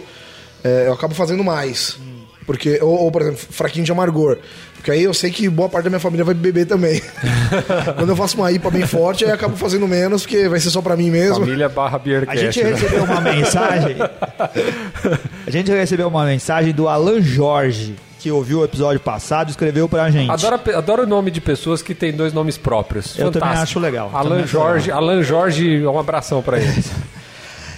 É, 0.63 0.87
eu 0.87 0.93
acabo 0.93 1.13
fazendo 1.13 1.43
mais. 1.43 1.97
Porque, 2.45 2.79
ou, 2.81 3.03
ou, 3.05 3.11
por 3.11 3.21
exemplo, 3.23 3.39
fraquinho 3.49 3.85
de 3.85 3.91
amargor. 3.91 4.37
Porque 4.75 4.91
aí 4.91 5.03
eu 5.03 5.15
sei 5.15 5.31
que 5.31 5.49
boa 5.49 5.67
parte 5.67 5.85
da 5.85 5.89
minha 5.89 5.99
família 5.99 6.23
vai 6.23 6.35
beber 6.35 6.67
também. 6.67 7.01
Quando 7.97 8.09
eu 8.09 8.15
faço 8.15 8.37
uma 8.37 8.51
IPA 8.51 8.69
bem 8.69 8.85
forte, 8.85 9.23
aí 9.23 9.31
eu 9.31 9.33
acabo 9.33 9.57
fazendo 9.57 9.87
menos, 9.87 10.21
porque 10.21 10.47
vai 10.47 10.59
ser 10.59 10.69
só 10.69 10.79
pra 10.79 10.95
mim 10.95 11.09
mesmo. 11.09 11.39
Família 11.39 11.67
barra 11.67 11.95
A 11.95 11.99
Beercast. 11.99 12.39
gente 12.39 12.63
né? 12.63 12.69
recebeu 12.69 13.03
uma 13.03 13.19
mensagem. 13.19 13.95
A 15.47 15.49
gente 15.49 15.71
recebeu 15.71 16.07
uma 16.07 16.25
mensagem 16.25 16.71
do 16.71 16.87
Alan 16.87 17.19
Jorge, 17.19 17.95
que 18.19 18.31
ouviu 18.31 18.59
o 18.59 18.63
episódio 18.63 18.99
passado 18.99 19.47
e 19.47 19.51
escreveu 19.51 19.89
pra 19.89 20.11
gente. 20.11 20.29
Adoro, 20.29 20.59
adoro 20.75 21.03
o 21.03 21.07
nome 21.07 21.31
de 21.31 21.41
pessoas 21.41 21.81
que 21.81 21.95
têm 21.95 22.11
dois 22.11 22.31
nomes 22.31 22.57
próprios. 22.57 23.17
Eu 23.17 23.31
também 23.31 23.49
acho 23.49 23.79
legal. 23.79 24.11
Alan 24.13 24.45
Jorge, 24.45 24.91
Alan 24.91 25.23
Jorge, 25.23 25.85
um 25.85 25.97
abração 25.97 26.43
pra 26.43 26.59
eles. 26.59 26.91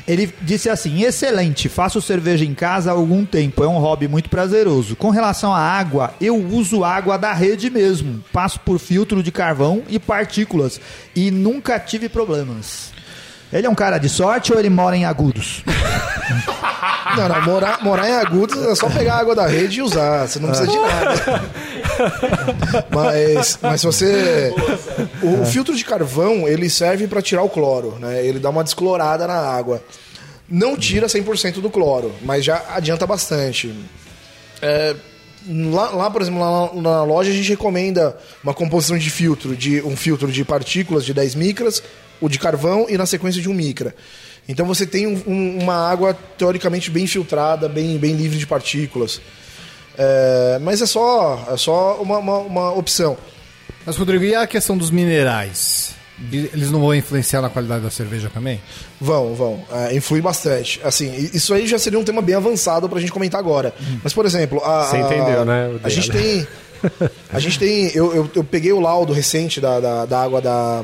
Ele 0.08 0.34
disse 0.42 0.70
assim: 0.70 1.04
excelente, 1.04 1.68
faço 1.68 2.02
cerveja 2.02 2.46
em 2.46 2.54
casa 2.54 2.92
há 2.92 2.94
algum 2.94 3.26
tempo, 3.26 3.64
é 3.64 3.68
um 3.68 3.78
hobby 3.78 4.08
muito 4.08 4.30
prazeroso. 4.30 4.96
Com 4.96 5.10
relação 5.10 5.54
à 5.54 5.60
água, 5.60 6.14
eu 6.22 6.36
uso 6.36 6.84
água 6.84 7.18
da 7.18 7.34
rede 7.34 7.70
mesmo. 7.70 8.24
Passo 8.32 8.60
por 8.62 8.80
filtro 8.80 9.22
de 9.22 9.32
carvão 9.32 9.84
e 9.90 10.00
partículas 10.00 10.80
e 11.16 11.30
nunca 11.30 11.80
tive 11.80 12.08
problemas. 12.08 12.97
Ele 13.52 13.66
é 13.66 13.70
um 13.70 13.76
cara 13.76 13.98
de 13.98 14.10
sorte 14.10 14.52
ou 14.52 14.60
ele 14.60 14.70
mora 14.70 14.96
em 14.96 15.06
agudos? 15.06 15.64
Não, 17.16 17.30
não, 17.30 17.42
morar, 17.42 17.84
morar 17.84 18.10
em 18.10 18.14
Agudos 18.14 18.62
é 18.68 18.76
só 18.76 18.90
pegar 18.90 19.16
a 19.16 19.20
água 19.20 19.34
da 19.34 19.48
rede 19.48 19.80
e 19.80 19.82
usar, 19.82 20.28
você 20.28 20.40
não 20.40 20.50
precisa 20.50 20.70
de 20.70 20.78
nada. 20.78 21.44
Mas, 22.92 23.58
mas 23.60 23.82
se 23.82 23.88
você. 23.88 24.54
O, 25.24 25.42
o 25.42 25.46
filtro 25.46 25.76
de 25.76 25.84
carvão, 25.84 26.48
ele 26.48 26.70
serve 26.70 27.08
para 27.08 27.24
tirar 27.24 27.42
o 27.42 27.50
cloro, 27.50 27.98
né? 28.00 28.24
Ele 28.24 28.38
dá 28.38 28.52
uma 28.52 28.64
desclorada 28.64 29.26
na 29.26 29.34
água. 29.34 29.82
Não 30.48 30.78
tira 30.78 31.08
100% 31.08 31.60
do 31.60 31.72
cloro, 31.72 32.14
mas 32.22 32.46
já 32.46 32.64
adianta 32.70 33.08
bastante. 33.08 33.74
É, 34.62 34.96
lá, 35.48 35.90
lá, 35.90 36.12
por 36.12 36.22
exemplo, 36.22 36.40
lá 36.40 36.70
na, 36.74 36.82
na 36.82 37.04
loja 37.04 37.32
a 37.32 37.34
gente 37.34 37.50
recomenda 37.50 38.16
uma 38.44 38.54
composição 38.54 38.98
de 38.98 39.10
filtro, 39.10 39.56
de 39.56 39.82
um 39.82 39.96
filtro 39.96 40.32
de 40.32 40.46
partículas 40.46 41.04
de 41.04 41.14
10 41.14 41.36
micras, 41.36 41.82
o 42.22 42.28
de 42.30 42.40
carvão 42.40 42.86
e 42.90 42.98
na 42.98 43.06
sequência 43.06 43.42
de 43.42 43.50
1 43.50 43.54
micra. 43.54 43.96
Então 44.50 44.66
você 44.66 44.86
tem 44.86 45.06
um- 45.08 45.22
um- 45.28 45.60
uma 45.64 45.90
água 45.90 46.18
teoricamente 46.38 46.90
bem 46.90 47.06
filtrada, 47.08 47.68
bem, 47.68 47.98
bem 47.98 48.14
livre 48.16 48.38
de 48.38 48.48
partículas. 48.48 49.20
É, 49.98 50.60
mas 50.62 50.82
é 50.82 50.86
só, 50.86 51.48
é 51.52 51.58
só 51.58 51.96
uma, 52.02 52.18
uma, 52.20 52.38
uma 52.40 52.72
opção. 52.74 53.18
Mas, 53.86 53.96
Rodrigo, 53.98 54.24
e 54.24 54.36
a 54.36 54.46
questão 54.46 54.78
dos 54.78 54.92
minerais? 54.92 55.96
Eles 56.32 56.72
não 56.72 56.80
vão 56.80 56.96
influenciar 56.96 57.42
na 57.42 57.50
qualidade 57.50 57.84
da 57.84 57.92
cerveja 57.92 58.30
também? 58.34 58.60
Vão, 59.00 59.36
vão. 59.36 59.64
É, 59.72 59.96
influi 59.96 60.20
bastante. 60.20 60.80
Assim, 60.84 61.14
isso 61.34 61.54
aí 61.54 61.68
já 61.68 61.78
seria 61.78 62.00
um 62.00 62.04
tema 62.04 62.22
bem 62.24 62.34
avançado 62.36 62.90
pra 62.90 63.00
gente 63.00 63.12
comentar 63.12 63.40
agora. 63.40 63.74
Mas, 64.04 64.14
por 64.14 64.26
exemplo, 64.26 64.60
a, 64.64 64.86
Você 64.86 64.96
a- 64.98 65.00
entendeu, 65.02 65.46
né, 65.46 65.68
o 65.70 65.80
A 65.86 65.90
gente 65.90 66.10
tem. 66.12 66.48
A 67.32 67.40
gente 67.40 67.60
tem. 67.60 67.92
Eu, 67.96 68.16
eu, 68.16 68.32
eu 68.36 68.44
peguei 68.44 68.74
o 68.74 68.80
laudo 68.80 69.14
recente 69.14 69.62
da, 69.62 69.80
da, 69.80 70.06
da 70.08 70.20
água 70.24 70.42
da, 70.42 70.84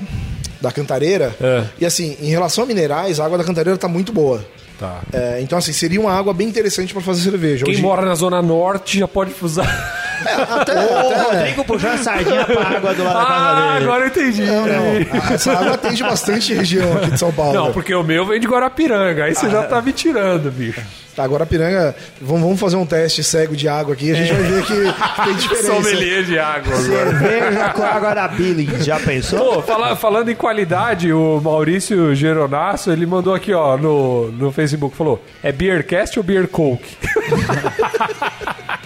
da 0.63 0.71
cantareira. 0.71 1.35
É. 1.41 1.65
E 1.77 1.85
assim, 1.85 2.17
em 2.21 2.29
relação 2.29 2.63
a 2.63 2.67
minerais, 2.67 3.19
a 3.19 3.25
água 3.25 3.37
da 3.37 3.43
cantareira 3.43 3.77
tá 3.77 3.89
muito 3.89 4.13
boa. 4.13 4.43
Tá. 4.79 5.01
É, 5.11 5.39
então, 5.41 5.57
assim, 5.57 5.73
seria 5.73 5.99
uma 5.99 6.11
água 6.11 6.33
bem 6.33 6.47
interessante 6.47 6.93
pra 6.93 7.01
fazer 7.01 7.29
cerveja. 7.29 7.65
Quem 7.65 7.73
Hoje- 7.73 7.81
mora 7.83 8.03
na 8.05 8.15
Zona 8.15 8.41
Norte 8.41 8.97
já 8.99 9.07
pode 9.07 9.33
usar. 9.41 10.01
Até, 10.49 10.73
O 10.73 10.97
até- 10.99 11.21
Rodrigo 11.23 11.63
puxando 11.65 11.97
sardinha 12.03 12.45
pra 12.45 12.61
água 12.77 12.93
do 12.93 13.03
lado 13.03 13.19
da 13.19 13.25
casa 13.25 13.45
Ah, 13.45 13.73
dele. 13.73 13.85
agora 13.85 14.03
eu 14.03 14.07
entendi. 14.07 14.41
Não, 14.43 14.65
não. 14.65 15.33
Essa 15.33 15.51
água 15.53 15.73
atende 15.73 16.03
bastante 16.03 16.53
região 16.53 16.97
aqui 16.97 17.11
de 17.11 17.19
São 17.19 17.31
Paulo. 17.31 17.53
Não, 17.53 17.71
porque 17.71 17.93
o 17.93 18.03
meu 18.03 18.25
vem 18.25 18.39
de 18.39 18.47
Guarapiranga. 18.47 19.25
Aí 19.25 19.35
você 19.35 19.49
já 19.49 19.63
tá 19.63 19.81
me 19.81 19.91
tirando, 19.93 20.51
bicho. 20.51 20.81
Tá, 21.15 21.23
agora 21.23 21.45
Piranga, 21.45 21.95
vamos, 22.19 22.59
fazer 22.59 22.75
um 22.75 22.87
teste 22.87 23.23
cego 23.23 23.55
de 23.55 23.69
água 23.69 23.93
aqui, 23.93 24.11
a 24.11 24.15
gente 24.15 24.33
vai 24.33 24.41
ver 24.41 24.63
que, 24.63 24.73
que 24.73 25.21
tem 25.25 25.35
diferença. 25.37 25.67
Sommelier 25.75 26.23
de 26.23 26.39
água 26.39 26.73
agora. 26.75 27.19
Cerveja 27.19 27.69
com 27.69 27.83
água 27.83 28.15
da 28.15 28.27
Billings, 28.27 28.83
já 28.83 28.99
pensou? 28.99 29.53
Pô, 29.57 29.61
fala- 29.61 29.95
falando 29.95 30.29
em 30.31 30.35
qualidade, 30.35 31.13
o 31.13 31.39
Maurício 31.39 32.15
Geronasso, 32.15 32.89
ele 32.91 33.05
mandou 33.05 33.35
aqui, 33.35 33.53
ó, 33.53 33.77
no, 33.77 34.31
no 34.31 34.51
Facebook, 34.51 34.97
falou, 34.97 35.23
é 35.43 35.51
Beercast 35.51 36.17
ou 36.17 36.23
Beer 36.25 36.47
Coke? 36.47 36.97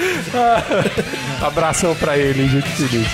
Abração 1.42 1.94
pra 1.96 2.16
ele, 2.16 2.48
gente 2.48 2.68
feliz. 2.70 3.06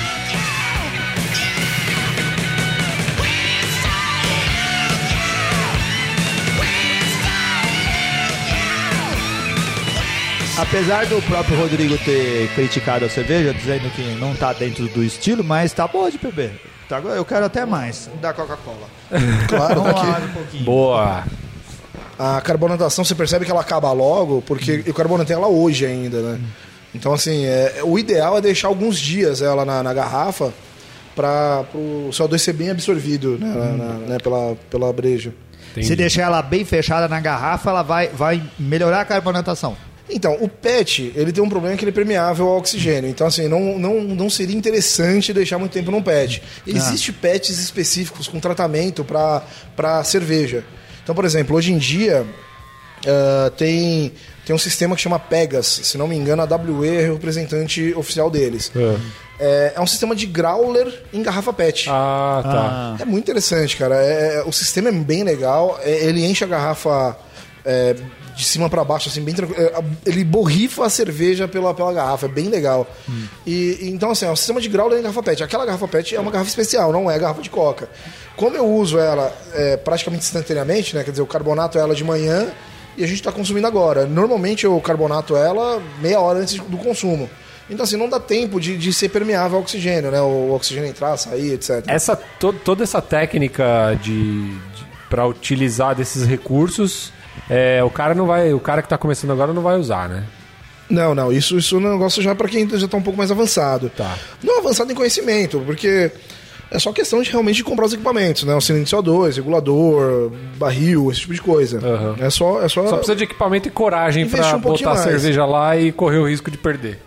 Apesar 10.58 11.04
do 11.06 11.20
próprio 11.22 11.58
Rodrigo 11.60 11.98
ter 11.98 12.48
criticado 12.54 13.04
a 13.04 13.10
cerveja, 13.10 13.52
dizendo 13.52 13.90
que 13.90 14.02
não 14.18 14.34
tá 14.34 14.54
dentro 14.54 14.88
do 14.88 15.04
estilo, 15.04 15.44
mas 15.44 15.72
tá 15.72 15.86
boa 15.86 16.10
de 16.10 16.16
beber. 16.16 16.58
Tá, 16.88 16.98
eu 16.98 17.24
quero 17.26 17.44
até 17.44 17.66
mais 17.66 18.08
da 18.22 18.32
Coca-Cola. 18.32 18.88
Claro, 19.48 19.82
Vamos 19.82 19.90
aqui. 20.00 20.06
lá 20.10 20.18
um 20.18 20.32
pouquinho. 20.32 20.64
Boa. 20.64 21.24
A 22.18 22.40
carbonatação, 22.40 23.04
você 23.04 23.14
percebe 23.14 23.44
que 23.44 23.50
ela 23.50 23.60
acaba 23.60 23.92
logo, 23.92 24.40
porque 24.46 24.82
eu 24.86 24.94
carbonatei 24.94 25.36
ela 25.36 25.46
hoje 25.48 25.84
ainda, 25.84 26.22
né? 26.22 26.40
Então, 26.96 27.12
assim, 27.12 27.44
é, 27.44 27.80
o 27.84 27.98
ideal 27.98 28.36
é 28.38 28.40
deixar 28.40 28.68
alguns 28.68 28.98
dias 28.98 29.42
ela 29.42 29.64
na, 29.64 29.82
na 29.82 29.92
garrafa 29.94 30.52
para 31.14 31.64
o 31.74 32.08
CO2 32.10 32.38
ser 32.38 32.52
bem 32.52 32.70
absorvido 32.70 33.38
né, 33.38 33.46
na- 33.46 33.72
na- 33.84 33.94
né, 34.06 34.18
pela, 34.18 34.56
pela 34.70 34.92
breja. 34.92 35.32
Se 35.82 35.94
deixar 35.96 36.22
ela 36.22 36.40
bem 36.42 36.64
fechada 36.64 37.06
na 37.08 37.20
garrafa, 37.20 37.70
ela 37.70 37.82
vai, 37.82 38.08
vai 38.08 38.42
melhorar 38.58 39.00
a 39.00 39.04
carbonatação. 39.04 39.76
Então, 40.08 40.36
o 40.40 40.48
PET, 40.48 41.12
ele 41.16 41.32
tem 41.32 41.42
um 41.42 41.48
problema 41.48 41.76
que 41.76 41.82
ele 41.84 41.90
é 41.90 41.94
permeável 41.94 42.46
ao 42.48 42.58
oxigênio. 42.58 43.10
Então, 43.10 43.26
assim, 43.26 43.48
não, 43.48 43.78
não, 43.78 44.00
não 44.02 44.30
seria 44.30 44.56
interessante 44.56 45.32
deixar 45.32 45.58
muito 45.58 45.72
tempo 45.72 45.90
num 45.90 46.00
PET. 46.02 46.42
Existem 46.66 47.12
PETs 47.14 47.58
específicos 47.58 48.28
com 48.28 48.38
tratamento 48.38 49.04
para 49.04 50.04
cerveja. 50.04 50.64
Então, 51.02 51.14
por 51.14 51.24
exemplo, 51.24 51.56
hoje 51.56 51.72
em 51.72 51.78
dia 51.78 52.24
ah, 53.06 53.50
tem, 53.56 54.12
tem 54.46 54.54
um 54.54 54.58
sistema 54.58 54.94
que 54.94 55.02
chama 55.02 55.18
PEGAS. 55.18 55.66
Se 55.82 55.98
não 55.98 56.06
me 56.06 56.14
engano, 56.16 56.40
a 56.40 56.46
WE 56.46 56.88
é 56.88 57.10
o 57.10 57.14
representante 57.14 57.92
oficial 57.96 58.30
deles. 58.30 58.70
É, 59.40 59.72
é 59.74 59.80
um 59.80 59.86
sistema 59.88 60.14
de 60.14 60.24
growler 60.24 61.02
em 61.12 61.20
garrafa 61.20 61.52
PET. 61.52 61.88
Ah, 61.90 62.40
tá. 62.44 62.96
É 63.02 63.04
muito 63.04 63.24
interessante, 63.24 63.76
cara. 63.76 63.96
É, 63.96 64.36
é- 64.36 64.44
o 64.46 64.52
sistema 64.52 64.88
é 64.88 64.92
bem 64.92 65.24
legal. 65.24 65.78
É, 65.82 66.04
ele 66.04 66.24
enche 66.24 66.44
a 66.44 66.46
garrafa 66.46 67.18
é, 67.64 67.96
de 68.36 68.44
cima 68.44 68.70
para 68.70 68.84
baixo, 68.84 69.08
assim, 69.08 69.20
bem 69.20 69.34
tranquilo. 69.34 69.60
É, 69.60 69.82
ele 70.08 70.22
borrifa 70.22 70.86
a 70.86 70.88
cerveja 70.90 71.48
pela, 71.48 71.74
pela 71.74 71.92
garrafa. 71.92 72.26
É 72.26 72.28
bem 72.28 72.46
legal. 72.48 72.86
E, 73.44 73.78
e 73.82 73.88
então, 73.90 74.12
assim, 74.12 74.26
é 74.26 74.30
um 74.30 74.36
sistema 74.36 74.60
de 74.60 74.68
grau 74.68 74.96
em 74.96 75.02
garrafa 75.02 75.24
PET. 75.24 75.42
Aquela 75.42 75.66
garrafa 75.66 75.88
PET 75.88 76.14
é 76.14 76.20
uma 76.20 76.30
garrafa 76.30 76.48
especial, 76.48 76.92
não 76.92 77.10
é 77.10 77.18
garrafa 77.18 77.42
de 77.42 77.50
coca. 77.50 77.88
Como 78.36 78.56
eu 78.56 78.64
uso 78.64 78.96
ela 78.96 79.34
é, 79.54 79.76
praticamente 79.76 80.24
instantaneamente, 80.24 80.94
né? 80.94 81.02
Quer 81.02 81.10
dizer, 81.10 81.22
eu 81.22 81.26
carbonato 81.26 81.78
ela 81.78 81.96
de 81.96 82.04
manhã 82.04 82.46
e 82.96 83.04
a 83.04 83.06
gente 83.06 83.16
está 83.18 83.30
consumindo 83.32 83.66
agora. 83.66 84.06
Normalmente 84.06 84.64
eu 84.64 84.80
carbonato 84.80 85.36
ela 85.36 85.82
meia 86.00 86.20
hora 86.20 86.38
antes 86.40 86.56
do 86.58 86.76
consumo. 86.76 87.28
Então, 87.68 87.82
assim, 87.84 87.96
não 87.96 88.08
dá 88.08 88.20
tempo 88.20 88.60
de, 88.60 88.78
de 88.78 88.92
ser 88.92 89.08
permeável 89.08 89.56
ao 89.56 89.62
oxigênio, 89.62 90.10
né? 90.10 90.20
O 90.20 90.52
oxigênio 90.54 90.88
entrar, 90.88 91.16
sair, 91.16 91.52
etc. 91.54 91.82
Essa, 91.88 92.14
to- 92.14 92.52
toda 92.52 92.84
essa 92.84 93.02
técnica 93.02 93.98
de, 94.00 94.44
de 94.50 94.86
para 95.10 95.26
utilizar 95.26 95.94
desses 95.94 96.24
recursos, 96.26 97.12
é, 97.50 97.82
o 97.82 97.90
cara 97.90 98.14
não 98.14 98.24
vai, 98.24 98.52
o 98.52 98.60
cara 98.60 98.82
que 98.82 98.88
tá 98.88 98.96
começando 98.96 99.32
agora 99.32 99.52
não 99.52 99.62
vai 99.62 99.76
usar, 99.76 100.08
né? 100.08 100.22
Não, 100.88 101.12
não, 101.16 101.32
isso, 101.32 101.58
isso 101.58 101.74
é 101.74 101.78
um 101.78 101.92
negócio 101.92 102.22
já 102.22 102.32
para 102.36 102.46
quem 102.48 102.68
já 102.68 102.84
está 102.86 102.96
um 102.96 103.02
pouco 103.02 103.18
mais 103.18 103.32
avançado. 103.32 103.90
Tá. 103.90 104.16
Não 104.44 104.60
avançado 104.60 104.92
em 104.92 104.94
conhecimento, 104.94 105.60
porque 105.66 106.12
é 106.70 106.78
só 106.78 106.92
questão 106.92 107.22
de 107.22 107.30
realmente 107.30 107.56
de 107.56 107.64
comprar 107.64 107.86
os 107.86 107.92
equipamentos, 107.92 108.44
né? 108.44 108.54
O 108.54 108.60
cilindro 108.60 108.88
de 108.88 108.96
CO2, 108.96 109.36
regulador, 109.36 110.30
barril, 110.56 111.10
esse 111.10 111.20
tipo 111.20 111.34
de 111.34 111.40
coisa. 111.40 111.78
Aham. 111.78 112.16
É 112.18 112.30
só. 112.30 112.62
É 112.62 112.68
só, 112.68 112.86
Só 112.86 112.96
precisa 112.96 113.16
de 113.16 113.24
equipamento 113.24 113.68
e 113.68 113.70
coragem 113.70 114.28
pra 114.28 114.56
um 114.56 114.60
botar 114.60 114.90
a 114.90 114.94
mais. 114.94 115.00
cerveja 115.04 115.44
lá 115.46 115.76
e 115.76 115.92
correr 115.92 116.18
o 116.18 116.28
risco 116.28 116.50
de 116.50 116.58
perder. 116.58 116.98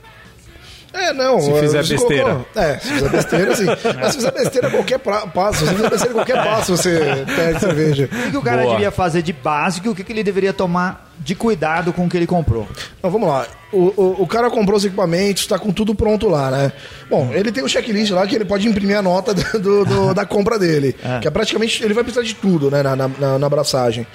É, 0.91 1.13
não. 1.13 1.39
Se 1.39 1.51
é, 1.51 1.59
fizer 1.59 1.83
besteira. 1.87 2.23
colocou- 2.23 2.47
É, 2.61 2.79
se 2.79 2.87
fizer 2.93 3.09
besteira, 3.09 3.55
sim. 3.55 3.65
Mas 3.99 4.07
se 4.11 4.17
fizer 4.17 4.31
besteira, 4.31 4.69
qualquer 4.71 4.97
pra- 4.99 5.27
passo. 5.27 5.65
Se 5.65 5.73
fizer 5.75 5.89
besteira, 5.89 6.13
qualquer 6.13 6.43
passo 6.43 6.75
você 6.75 7.23
perde 7.35 7.59
cerveja. 7.59 8.09
O 8.27 8.31
que, 8.31 8.37
o 8.37 8.41
cara 8.41 8.61
Boa. 8.63 8.73
devia 8.73 8.89
fazer 8.91 9.21
de 9.21 9.31
básico 9.31 9.87
e 9.87 9.89
o 9.91 9.95
que, 9.95 10.03
que 10.03 10.11
ele 10.11 10.23
deveria 10.23 10.51
tomar 10.51 11.07
de 11.19 11.35
cuidado 11.35 11.93
com 11.93 12.05
o 12.05 12.09
que 12.09 12.17
ele 12.17 12.25
comprou? 12.25 12.67
Então 12.97 13.11
vamos 13.11 13.29
lá. 13.29 13.45
O, 13.71 13.93
o, 14.01 14.23
o 14.23 14.27
cara 14.27 14.49
comprou 14.49 14.77
os 14.77 14.83
equipamentos, 14.85 15.45
tá 15.45 15.59
com 15.59 15.71
tudo 15.71 15.93
pronto 15.93 16.27
lá, 16.27 16.49
né? 16.49 16.71
Bom, 17.07 17.29
ele 17.33 17.51
tem 17.51 17.63
um 17.63 17.67
checklist 17.67 18.11
lá 18.11 18.25
que 18.25 18.35
ele 18.35 18.45
pode 18.45 18.67
imprimir 18.67 18.97
a 18.97 19.01
nota 19.01 19.33
do, 19.33 19.85
do- 19.85 20.13
da 20.15 20.25
compra 20.25 20.57
dele. 20.57 20.95
Que 21.21 21.27
é 21.27 21.31
praticamente. 21.31 21.83
Ele 21.83 21.93
vai 21.93 22.03
precisar 22.03 22.25
de 22.25 22.33
tudo, 22.33 22.71
né? 22.71 22.81
Na, 22.81 22.95
na, 22.95 23.07
na- 23.37 23.45
abraçagem. 23.45 24.07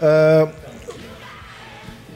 Ah, 0.00 0.46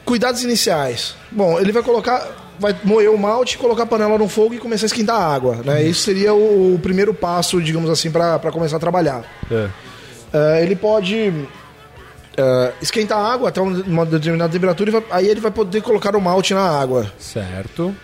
cuidados 0.05 0.43
iniciais. 0.43 1.15
Bom, 1.31 1.59
ele 1.59 1.71
vai 1.71 1.83
colocar. 1.83 2.25
Vai 2.61 2.75
moer 2.83 3.09
o 3.09 3.17
malte, 3.17 3.57
colocar 3.57 3.83
a 3.83 3.85
panela 3.87 4.17
no 4.19 4.29
fogo 4.29 4.53
e 4.53 4.59
começar 4.59 4.85
a 4.85 4.87
esquentar 4.87 5.15
a 5.19 5.25
água, 5.33 5.55
né? 5.65 5.83
Isso 5.83 6.03
seria 6.03 6.31
o, 6.33 6.75
o 6.75 6.79
primeiro 6.79 7.11
passo, 7.13 7.59
digamos 7.61 7.89
assim, 7.89 8.11
para 8.11 8.37
começar 8.51 8.77
a 8.77 8.79
trabalhar. 8.79 9.23
É. 9.51 9.67
eh, 10.31 10.63
ele 10.63 10.75
pode 10.75 11.33
eh, 12.37 12.71
esquentar 12.81 13.17
a 13.17 13.33
água 13.33 13.49
até 13.49 13.59
uma 13.59 14.05
determinada 14.05 14.53
temperatura 14.53 14.89
e 14.89 14.93
vai- 14.93 15.03
aí 15.11 15.27
ele 15.27 15.39
vai 15.41 15.49
poder 15.51 15.81
colocar 15.81 16.15
o 16.15 16.21
malte 16.21 16.53
na 16.53 16.61
água. 16.61 17.11
Certo. 17.17 17.95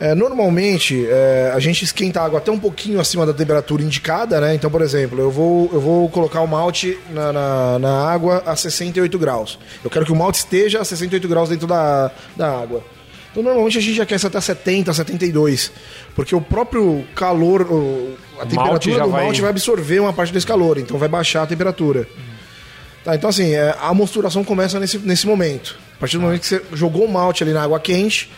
É, 0.00 0.14
normalmente, 0.14 1.04
é, 1.10 1.50
a 1.52 1.58
gente 1.58 1.84
esquenta 1.84 2.20
a 2.20 2.24
água 2.24 2.38
até 2.38 2.52
um 2.52 2.58
pouquinho 2.58 3.00
acima 3.00 3.26
da 3.26 3.34
temperatura 3.34 3.82
indicada, 3.82 4.40
né? 4.40 4.54
Então, 4.54 4.70
por 4.70 4.80
exemplo, 4.80 5.18
eu 5.18 5.28
vou, 5.28 5.68
eu 5.72 5.80
vou 5.80 6.08
colocar 6.08 6.40
o 6.40 6.46
malte 6.46 6.96
na, 7.10 7.32
na, 7.32 7.78
na 7.80 8.08
água 8.08 8.40
a 8.46 8.54
68 8.54 9.18
graus. 9.18 9.58
Eu 9.82 9.90
quero 9.90 10.06
que 10.06 10.12
o 10.12 10.14
malte 10.16 10.36
esteja 10.38 10.80
a 10.80 10.84
68 10.84 11.26
graus 11.26 11.48
dentro 11.48 11.66
da, 11.66 12.12
da 12.36 12.48
água. 12.48 12.80
Então, 13.38 13.44
normalmente 13.52 13.78
a 13.78 13.80
gente 13.80 14.02
aquece 14.02 14.26
até 14.26 14.40
70, 14.40 14.92
72. 14.92 15.70
Porque 16.14 16.34
o 16.34 16.40
próprio 16.40 17.04
calor, 17.14 17.62
a 17.62 18.36
malte 18.36 18.50
temperatura 18.56 18.96
já 18.96 19.04
do 19.04 19.10
vai- 19.10 19.22
malte 19.24 19.40
vai 19.40 19.50
absorver 19.50 20.00
uma 20.00 20.12
parte 20.12 20.32
desse 20.32 20.46
calor. 20.46 20.76
Então, 20.76 20.98
vai 20.98 21.08
baixar 21.08 21.42
a 21.44 21.46
temperatura. 21.46 22.08
Tá, 23.04 23.14
então 23.14 23.30
assim, 23.30 23.54
é, 23.54 23.76
a 23.80 23.94
mosturação 23.94 24.42
começa 24.42 24.80
nesse, 24.80 24.98
nesse 24.98 25.24
momento. 25.26 25.78
A 25.96 26.00
partir 26.00 26.16
do 26.16 26.22
momento 26.24 26.40
que 26.40 26.48
você 26.48 26.62
jogou 26.72 27.04
o 27.04 27.08
malte 27.10 27.44
ali 27.44 27.52
na 27.52 27.62
água 27.62 27.78
quente, 27.78 28.28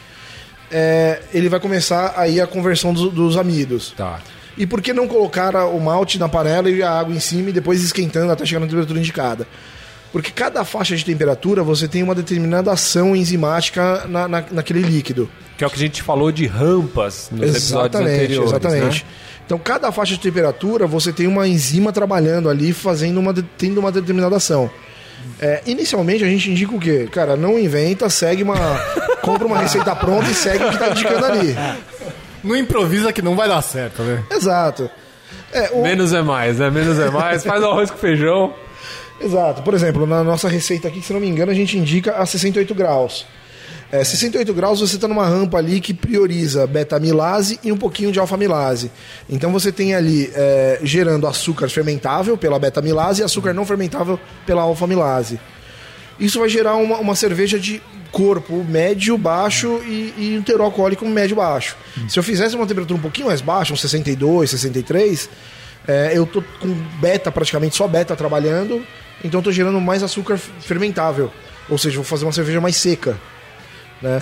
é, 0.70 1.22
ele 1.32 1.48
vai 1.48 1.58
começar 1.58 2.12
aí 2.16 2.38
a 2.40 2.46
conversão 2.46 2.92
dos, 2.92 3.10
dos 3.12 3.36
amidos. 3.38 3.94
Tá. 3.96 4.20
E 4.58 4.66
por 4.66 4.82
que 4.82 4.92
não 4.92 5.08
colocar 5.08 5.56
o 5.66 5.80
malte 5.80 6.18
na 6.18 6.28
panela 6.28 6.68
e 6.70 6.82
a 6.82 6.90
água 6.90 7.14
em 7.14 7.20
cima 7.20 7.48
e 7.48 7.52
depois 7.52 7.82
esquentando 7.82 8.30
até 8.30 8.44
chegar 8.44 8.60
na 8.60 8.66
temperatura 8.66 8.98
indicada? 8.98 9.48
Porque 10.12 10.30
cada 10.32 10.64
faixa 10.64 10.96
de 10.96 11.04
temperatura 11.04 11.62
você 11.62 11.86
tem 11.86 12.02
uma 12.02 12.14
determinada 12.14 12.72
ação 12.72 13.14
enzimática 13.14 14.04
na, 14.08 14.26
na- 14.26 14.44
naquele 14.50 14.80
líquido. 14.82 15.30
Que 15.56 15.62
é 15.62 15.66
o 15.66 15.70
que 15.70 15.76
a 15.76 15.78
gente 15.78 16.02
falou 16.02 16.32
de 16.32 16.46
rampas 16.46 17.28
nos 17.30 17.42
episódios 17.50 17.94
Exatamente, 17.94 18.14
anteriores. 18.24 18.50
exatamente. 18.50 19.04
Né? 19.04 19.10
Então, 19.46 19.58
cada 19.58 19.92
faixa 19.92 20.14
de 20.14 20.20
temperatura, 20.20 20.86
você 20.86 21.12
tem 21.12 21.26
uma 21.26 21.46
enzima 21.46 21.92
trabalhando 21.92 22.48
ali, 22.48 22.72
fazendo 22.72 23.18
uma, 23.20 23.34
tendo 23.58 23.78
uma 23.78 23.92
determinada 23.92 24.36
ação. 24.36 24.70
É, 25.40 25.60
inicialmente, 25.66 26.24
a 26.24 26.28
gente 26.28 26.50
indica 26.50 26.74
o 26.74 26.80
quê? 26.80 27.08
Cara, 27.10 27.36
não 27.36 27.58
inventa, 27.58 28.08
segue 28.08 28.42
uma... 28.42 28.56
compra 29.22 29.46
uma 29.46 29.58
receita 29.58 29.94
pronta 29.94 30.30
e 30.30 30.34
segue 30.34 30.64
o 30.64 30.70
que 30.70 30.78
tá 30.78 30.88
indicando 30.90 31.24
ali. 31.26 31.54
Não 32.42 32.56
improvisa 32.56 33.12
que 33.12 33.20
não 33.20 33.36
vai 33.36 33.48
dar 33.48 33.60
certo, 33.60 34.02
né? 34.02 34.22
Exato. 34.30 34.88
É, 35.52 35.70
o- 35.72 35.82
Menos 35.82 36.12
é 36.12 36.22
mais, 36.22 36.58
né? 36.58 36.70
Menos 36.70 36.98
é 36.98 37.10
mais. 37.10 37.44
Faz 37.44 37.62
arroz 37.62 37.90
com 37.90 37.98
feijão. 37.98 38.54
Exato. 39.20 39.62
Por 39.62 39.74
exemplo, 39.74 40.06
na 40.06 40.24
nossa 40.24 40.48
receita 40.48 40.88
aqui, 40.88 41.02
se 41.02 41.12
não 41.12 41.20
me 41.20 41.28
engano, 41.28 41.52
a 41.52 41.54
gente 41.54 41.76
indica 41.76 42.12
a 42.16 42.24
68 42.24 42.74
graus. 42.74 43.26
É, 43.92 44.04
68 44.04 44.54
graus 44.54 44.78
você 44.78 44.94
está 44.94 45.08
numa 45.08 45.26
rampa 45.26 45.58
ali 45.58 45.80
que 45.80 45.92
prioriza 45.92 46.64
beta-amilase 46.64 47.58
e 47.62 47.72
um 47.72 47.76
pouquinho 47.76 48.12
de 48.12 48.20
alfa-amilase. 48.20 48.90
Então 49.28 49.50
você 49.52 49.72
tem 49.72 49.94
ali 49.94 50.30
é, 50.32 50.78
gerando 50.82 51.26
açúcar 51.26 51.68
fermentável 51.68 52.38
pela 52.38 52.58
beta-amilase 52.58 53.20
e 53.20 53.24
açúcar 53.24 53.52
não 53.52 53.66
fermentável 53.66 54.18
pela 54.46 54.62
alfa-amilase. 54.62 55.40
Isso 56.20 56.38
vai 56.38 56.48
gerar 56.48 56.76
uma, 56.76 56.98
uma 56.98 57.16
cerveja 57.16 57.58
de 57.58 57.82
corpo 58.12 58.62
médio, 58.64 59.18
baixo 59.18 59.80
e, 59.84 60.14
e 60.16 60.38
um 60.38 60.42
teor 60.42 60.60
alcoólico 60.60 61.04
médio, 61.06 61.36
baixo. 61.36 61.76
Se 62.08 62.18
eu 62.18 62.22
fizesse 62.22 62.54
uma 62.54 62.66
temperatura 62.66 62.98
um 62.98 63.02
pouquinho 63.02 63.26
mais 63.26 63.40
baixa, 63.40 63.72
uns 63.72 63.80
62, 63.80 64.50
63, 64.50 65.28
é, 65.90 66.12
eu 66.16 66.26
tô 66.26 66.42
com 66.60 66.68
beta 67.00 67.30
praticamente, 67.32 67.76
só 67.76 67.86
beta 67.88 68.14
trabalhando, 68.16 68.84
então 69.24 69.40
eu 69.40 69.44
tô 69.44 69.52
gerando 69.52 69.80
mais 69.80 70.02
açúcar 70.02 70.36
fermentável. 70.38 71.30
Ou 71.68 71.78
seja, 71.78 71.96
vou 71.96 72.04
fazer 72.04 72.24
uma 72.24 72.32
cerveja 72.32 72.60
mais 72.60 72.76
seca. 72.76 73.16
Né? 74.02 74.18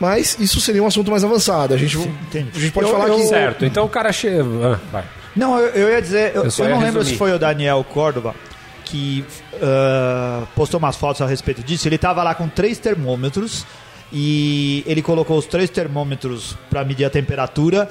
Mas 0.00 0.36
isso 0.38 0.60
seria 0.60 0.82
um 0.82 0.86
assunto 0.86 1.10
mais 1.10 1.24
avançado. 1.24 1.74
A 1.74 1.76
gente, 1.76 1.98
entendi. 1.98 2.50
a 2.54 2.58
gente 2.60 2.72
pode 2.72 2.86
Eu- 2.88 2.92
falar 2.92 3.08
eu- 3.08 3.16
que. 3.16 3.26
Certo. 3.26 3.64
Então 3.64 3.84
o 3.84 3.88
cara 3.88 4.12
chega. 4.12 4.42
Ah, 4.42 4.78
vai. 4.92 5.04
Não, 5.36 5.58
eu, 5.58 5.68
eu 5.68 5.88
ia 5.90 6.00
dizer, 6.02 6.34
eu, 6.34 6.44
Eu 6.44 6.50
só 6.50 6.64
eu 6.64 6.68
ia 6.70 6.74
não 6.74 6.80
lembro 6.82 6.98
resumir. 7.00 7.12
se 7.14 7.18
foi 7.18 7.32
o 7.32 7.38
Daniel 7.38 7.84
Córdova 7.84 8.34
que 8.84 9.24
ah, 9.62 10.44
postou 10.56 10.78
umas 10.78 10.96
fotos 10.96 11.20
a 11.22 11.26
respeito 11.26 11.62
disso. 11.62 11.86
Ele 11.88 11.98
tava 11.98 12.22
lá 12.22 12.34
com 12.34 12.48
três 12.48 12.78
termômetros 12.78 13.66
e 14.12 14.82
ele 14.86 15.02
colocou 15.02 15.36
os 15.38 15.46
três 15.46 15.68
termômetros 15.70 16.56
para 16.70 16.84
medir 16.84 17.04
a 17.04 17.10
temperatura. 17.10 17.88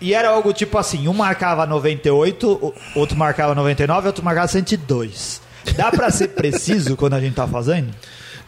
E 0.00 0.12
era 0.14 0.28
algo 0.28 0.52
tipo 0.52 0.76
assim, 0.78 1.08
um 1.08 1.12
marcava 1.14 1.66
98, 1.66 2.48
o- 2.50 2.74
outro 2.94 3.16
marcava 3.16 3.54
99, 3.54 4.06
outro 4.08 4.24
marcava 4.24 4.46
102. 4.48 5.40
Dá 5.76 5.90
pra 5.90 6.10
ser 6.10 6.28
preciso 6.28 6.96
quando 6.96 7.14
a 7.14 7.20
gente 7.20 7.34
tá 7.34 7.46
fazendo? 7.46 7.88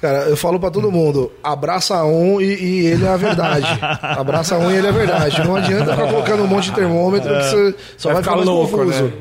Cara, 0.01 0.19
eu 0.29 0.37
falo 0.37 0.61
pra 0.61 0.71
todo 0.71 0.93
mundo, 0.93 1.33
abraça 1.43 2.05
um 2.05 2.41
e, 2.41 2.45
e 2.45 2.87
ele 2.87 3.05
é 3.05 3.09
a 3.09 3.17
verdade. 3.17 3.67
abraça 4.03 4.57
um 4.57 4.71
e 4.71 4.77
ele 4.77 4.87
é 4.87 4.91
a 4.91 4.93
verdade. 4.93 5.43
Não 5.43 5.57
adianta 5.57 5.91
ficar 5.97 6.07
colocando 6.09 6.45
um 6.45 6.47
monte 6.47 6.67
de 6.71 6.73
termômetro 6.77 7.29
que 7.29 7.43
você 7.45 7.75
só 7.97 8.13
Vai 8.13 8.23
vai, 8.23 8.35
ficar 8.35 8.37
louco, 8.45 8.77
confuso. 8.79 9.05
né? 9.05 9.13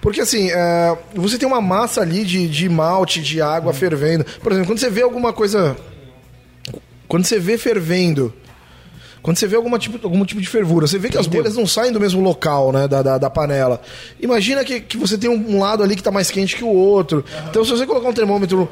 Porque 0.00 0.22
assim, 0.22 0.50
é, 0.50 0.96
você 1.14 1.38
tem 1.38 1.46
uma 1.46 1.60
massa 1.60 2.00
ali 2.00 2.24
de, 2.24 2.48
de 2.48 2.68
malte, 2.68 3.20
de 3.22 3.40
água 3.40 3.72
fervendo. 3.72 4.24
Por 4.42 4.50
exemplo, 4.50 4.68
quando 4.70 4.78
você 4.80 4.90
vê 4.90 5.02
alguma 5.02 5.32
coisa. 5.32 5.76
Quando 7.06 7.24
você 7.24 7.38
vê 7.38 7.56
fervendo. 7.58 8.32
Quando 9.22 9.36
você 9.36 9.46
vê 9.46 9.56
alguma 9.56 9.78
tipo, 9.78 9.98
algum 10.02 10.24
tipo 10.24 10.40
de 10.40 10.48
fervura, 10.48 10.86
você 10.86 10.98
vê 10.98 11.10
que 11.10 11.18
as 11.18 11.26
bolhas 11.26 11.54
não 11.54 11.66
saem 11.66 11.92
do 11.92 12.00
mesmo 12.00 12.22
local, 12.22 12.72
né, 12.72 12.88
da, 12.88 13.02
da, 13.02 13.18
da 13.18 13.30
panela. 13.30 13.80
Imagina 14.18 14.64
que, 14.64 14.80
que 14.80 14.96
você 14.96 15.18
tem 15.18 15.28
um, 15.28 15.58
lado 15.58 15.82
ali 15.82 15.94
que 15.94 16.00
está 16.00 16.10
mais 16.10 16.30
quente 16.30 16.56
que 16.56 16.64
o 16.64 16.68
outro. 16.68 17.24
Então, 17.48 17.64
se 17.64 17.70
você 17.70 17.86
colocar 17.86 18.08
um 18.08 18.14
termômetro 18.14 18.68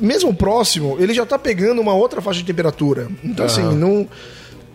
mesmo 0.00 0.34
próximo, 0.34 0.96
ele 0.98 1.14
já 1.14 1.22
está 1.22 1.38
pegando 1.38 1.80
uma 1.80 1.94
outra 1.94 2.20
faixa 2.20 2.40
de 2.40 2.46
temperatura. 2.46 3.08
Então, 3.22 3.46
assim, 3.46 3.62
não, 3.62 4.08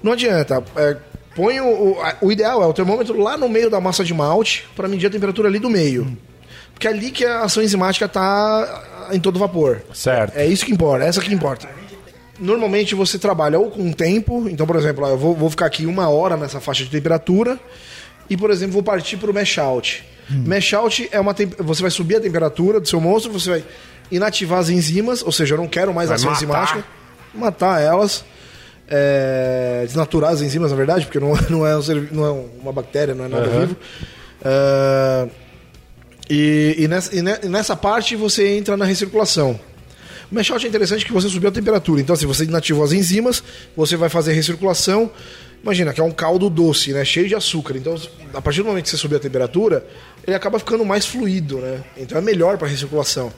não 0.01 0.13
adianta. 0.13 0.63
É, 0.77 0.95
põe 1.35 1.59
o, 1.59 1.97
o, 2.21 2.31
ideal 2.31 2.63
é 2.63 2.65
o 2.65 2.73
termômetro 2.73 3.19
lá 3.19 3.37
no 3.37 3.49
meio 3.49 3.69
da 3.69 3.81
massa 3.81 4.03
de 4.03 4.13
malte 4.13 4.65
para 4.75 4.87
medir 4.87 5.07
a 5.07 5.09
temperatura 5.09 5.49
ali 5.49 5.59
do 5.59 5.69
meio. 5.69 6.17
Porque 6.73 6.87
é 6.87 6.91
ali 6.91 7.11
que 7.11 7.25
a 7.25 7.41
ação 7.41 7.61
enzimática 7.61 8.05
está 8.05 9.09
em 9.11 9.19
todo 9.19 9.37
vapor. 9.37 9.81
Certo. 9.93 10.37
É 10.37 10.47
isso 10.47 10.65
que 10.65 10.71
importa, 10.71 11.03
é 11.03 11.09
essa 11.09 11.19
que 11.19 11.33
importa. 11.33 11.67
Normalmente 12.39 12.95
você 12.95 13.19
trabalha 13.19 13.59
ou 13.59 13.69
com 13.69 13.91
tempo, 13.91 14.47
então, 14.49 14.65
por 14.65 14.75
exemplo, 14.75 15.03
ó, 15.05 15.09
eu 15.09 15.17
vou, 15.17 15.35
vou 15.35 15.49
ficar 15.49 15.65
aqui 15.65 15.85
uma 15.85 16.07
hora 16.09 16.37
nessa 16.37 16.59
faixa 16.59 16.83
de 16.83 16.89
temperatura 16.89 17.59
e, 18.29 18.37
por 18.37 18.49
exemplo, 18.51 18.73
vou 18.73 18.83
partir 18.83 19.17
para 19.17 19.29
o 19.29 19.33
mesh 19.33 19.57
out. 19.57 20.03
Mesh 20.29 20.73
out 20.73 21.09
é 21.11 21.19
uma 21.19 21.33
tem- 21.33 21.51
você 21.57 21.81
vai 21.81 21.91
subir 21.91 22.15
a 22.17 22.19
temperatura 22.21 22.79
do 22.79 22.87
seu 22.87 23.01
monstro, 23.01 23.31
você 23.31 23.49
vai 23.49 23.63
inativar 24.11 24.59
as 24.59 24.69
enzimas, 24.69 25.21
ou 25.23 25.31
seja, 25.31 25.55
eu 25.55 25.57
não 25.57 25.67
quero 25.67 25.93
mais 25.93 26.09
Vai 26.09 26.15
ação 26.15 26.29
matar. 26.29 26.37
enzimática, 26.37 26.83
matar 27.33 27.81
elas, 27.81 28.23
é, 28.87 29.83
desnaturar 29.85 30.31
as 30.31 30.41
enzimas, 30.41 30.71
na 30.71 30.77
verdade, 30.77 31.05
porque 31.05 31.19
não, 31.19 31.33
não, 31.49 31.65
é, 31.67 31.75
um 31.77 31.81
não 32.11 32.25
é 32.25 32.31
uma 32.61 32.71
bactéria, 32.71 33.13
não 33.15 33.25
é 33.25 33.27
nada 33.27 33.45
Aham. 33.47 33.59
vivo. 33.61 33.75
É, 34.45 35.27
e, 36.29 36.75
e 36.79 36.87
nessa, 36.87 37.21
ne- 37.21 37.39
e 37.43 37.47
nessa 37.49 37.75
parte 37.75 38.15
você 38.15 38.55
entra 38.55 38.77
na 38.77 38.85
recirculação. 38.85 39.59
O 40.31 40.35
mesh 40.35 40.51
out 40.51 40.65
é 40.65 40.69
interessante 40.69 41.05
que 41.05 41.11
você 41.11 41.27
subiu 41.27 41.49
a 41.49 41.51
temperatura. 41.51 42.01
Então, 42.01 42.15
se 42.15 42.25
você 42.25 42.43
inativou 42.43 42.83
as 42.83 42.91
enzimas, 42.91 43.43
você 43.75 43.97
vai 43.97 44.09
fazer 44.09 44.33
recirculação. 44.33 45.11
Imagina 45.63 45.91
que 45.91 45.99
é 45.99 46.03
um 46.03 46.11
caldo 46.11 46.49
doce, 46.49 46.93
né? 46.93 47.03
Cheio 47.03 47.27
de 47.27 47.35
açúcar. 47.35 47.75
Então, 47.75 47.95
a 48.33 48.41
partir 48.41 48.61
do 48.61 48.67
momento 48.67 48.83
que 48.83 48.89
você 48.89 48.97
subir 48.97 49.15
a 49.15 49.19
temperatura, 49.19 49.85
ele 50.25 50.35
acaba 50.35 50.59
ficando 50.59 50.85
mais 50.85 51.05
fluido, 51.05 51.57
né? 51.57 51.83
Então 51.97 52.17
é 52.17 52.21
melhor 52.21 52.57
para 52.57 52.67
recirculação. 52.67 53.31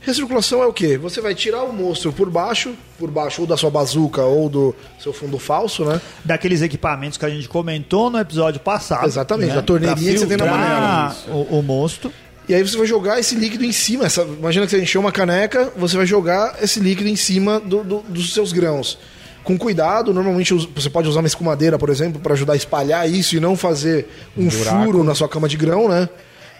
Recirculação 0.00 0.62
é 0.62 0.66
o 0.66 0.72
quê? 0.72 0.96
Você 0.96 1.20
vai 1.20 1.34
tirar 1.34 1.62
o 1.62 1.72
monstro 1.74 2.10
por 2.10 2.30
baixo, 2.30 2.74
por 2.98 3.10
baixo 3.10 3.42
ou 3.42 3.46
da 3.46 3.54
sua 3.54 3.70
bazuca 3.70 4.22
ou 4.22 4.48
do 4.48 4.74
seu 4.98 5.12
fundo 5.12 5.38
falso, 5.38 5.84
né? 5.84 6.00
Daqueles 6.24 6.62
equipamentos 6.62 7.18
que 7.18 7.24
a 7.26 7.28
gente 7.28 7.46
comentou 7.46 8.08
no 8.08 8.18
episódio 8.18 8.60
passado. 8.60 9.04
Exatamente, 9.04 9.54
da 9.54 9.60
torneirinha 9.60 10.12
que 10.14 10.18
você 10.20 10.26
tem 10.26 10.38
na 10.38 10.44
filtrar 10.44 11.16
O, 11.28 11.58
o 11.58 11.62
monstro. 11.62 12.10
E 12.48 12.54
aí 12.54 12.62
você 12.62 12.76
vai 12.76 12.86
jogar 12.86 13.20
esse 13.20 13.34
líquido 13.34 13.64
em 13.64 13.72
cima. 13.72 14.06
Essa, 14.06 14.22
imagina 14.22 14.66
que 14.66 14.70
você 14.72 14.82
encheu 14.82 15.00
uma 15.00 15.12
caneca, 15.12 15.72
você 15.76 15.96
vai 15.96 16.06
jogar 16.06 16.56
esse 16.62 16.80
líquido 16.80 17.08
em 17.08 17.16
cima 17.16 17.60
do- 17.60 17.84
do- 17.84 18.00
dos 18.08 18.34
seus 18.34 18.52
grãos. 18.52 18.98
Com 19.44 19.56
cuidado, 19.56 20.12
normalmente 20.12 20.52
você 20.74 20.90
pode 20.90 21.08
usar 21.08 21.20
uma 21.20 21.26
escumadeira, 21.28 21.78
por 21.78 21.88
exemplo, 21.88 22.20
para 22.20 22.34
ajudar 22.34 22.52
a 22.54 22.56
espalhar 22.56 23.08
isso 23.08 23.36
e 23.36 23.40
não 23.40 23.56
fazer 23.56 24.08
um 24.36 24.48
furo 24.84 25.04
na 25.04 25.14
sua 25.14 25.28
cama 25.28 25.48
de 25.48 25.56
grão, 25.56 25.88
né? 25.88 26.08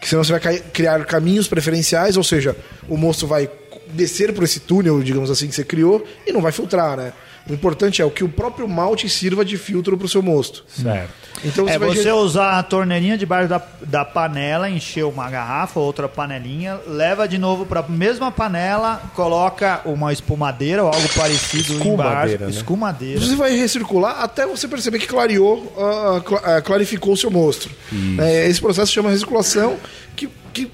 Que 0.00 0.08
senão 0.08 0.24
você 0.24 0.32
vai 0.38 0.58
criar 0.72 1.04
caminhos 1.04 1.46
preferenciais, 1.46 2.16
ou 2.16 2.24
seja, 2.24 2.56
o 2.88 2.96
moço 2.96 3.26
vai 3.26 3.50
descer 3.92 4.32
por 4.32 4.44
esse 4.44 4.60
túnel, 4.60 5.02
digamos 5.02 5.30
assim, 5.30 5.48
que 5.48 5.54
você 5.54 5.64
criou 5.64 6.02
e 6.26 6.32
não 6.32 6.40
vai 6.40 6.52
filtrar, 6.52 6.96
né? 6.96 7.12
O 7.48 7.52
importante 7.52 8.00
é 8.00 8.04
o 8.04 8.10
que 8.10 8.22
o 8.22 8.28
próprio 8.28 8.68
malte 8.68 9.08
sirva 9.08 9.44
de 9.44 9.56
filtro 9.56 9.96
para 9.96 10.04
o 10.06 10.08
seu 10.08 10.22
mosto. 10.22 10.64
Certo. 10.68 11.10
Então 11.44 11.66
É 11.68 11.78
vai 11.78 11.88
você 11.88 12.12
usar 12.12 12.58
a 12.58 12.62
torneirinha 12.62 13.16
debaixo 13.16 13.48
da, 13.48 13.60
da 13.82 14.04
panela, 14.04 14.68
encher 14.68 15.04
uma 15.04 15.28
garrafa, 15.30 15.80
outra 15.80 16.06
panelinha, 16.08 16.78
leva 16.86 17.26
de 17.26 17.38
novo 17.38 17.64
para 17.64 17.80
a 17.80 17.88
mesma 17.88 18.30
panela, 18.30 19.00
coloca 19.14 19.80
uma 19.86 20.12
espumadeira 20.12 20.82
ou 20.84 20.88
algo 20.92 21.08
parecido 21.16 21.72
embaixo. 21.72 21.80
Escumadeira, 22.34 22.44
né? 22.44 22.50
Escumadeira. 22.50 23.20
Você 23.20 23.36
vai 23.36 23.56
recircular 23.56 24.20
até 24.22 24.46
você 24.46 24.68
perceber 24.68 24.98
que 24.98 25.06
clareou, 25.06 25.72
cla- 26.24 26.42
ah, 26.58 26.60
clarificou 26.62 27.14
o 27.14 27.16
seu 27.16 27.30
monstro. 27.30 27.70
É, 28.18 28.46
esse 28.48 28.60
processo 28.60 28.88
se 28.88 28.92
chama 28.94 29.10
recirculação, 29.10 29.76
que, 30.14 30.28
que 30.52 30.70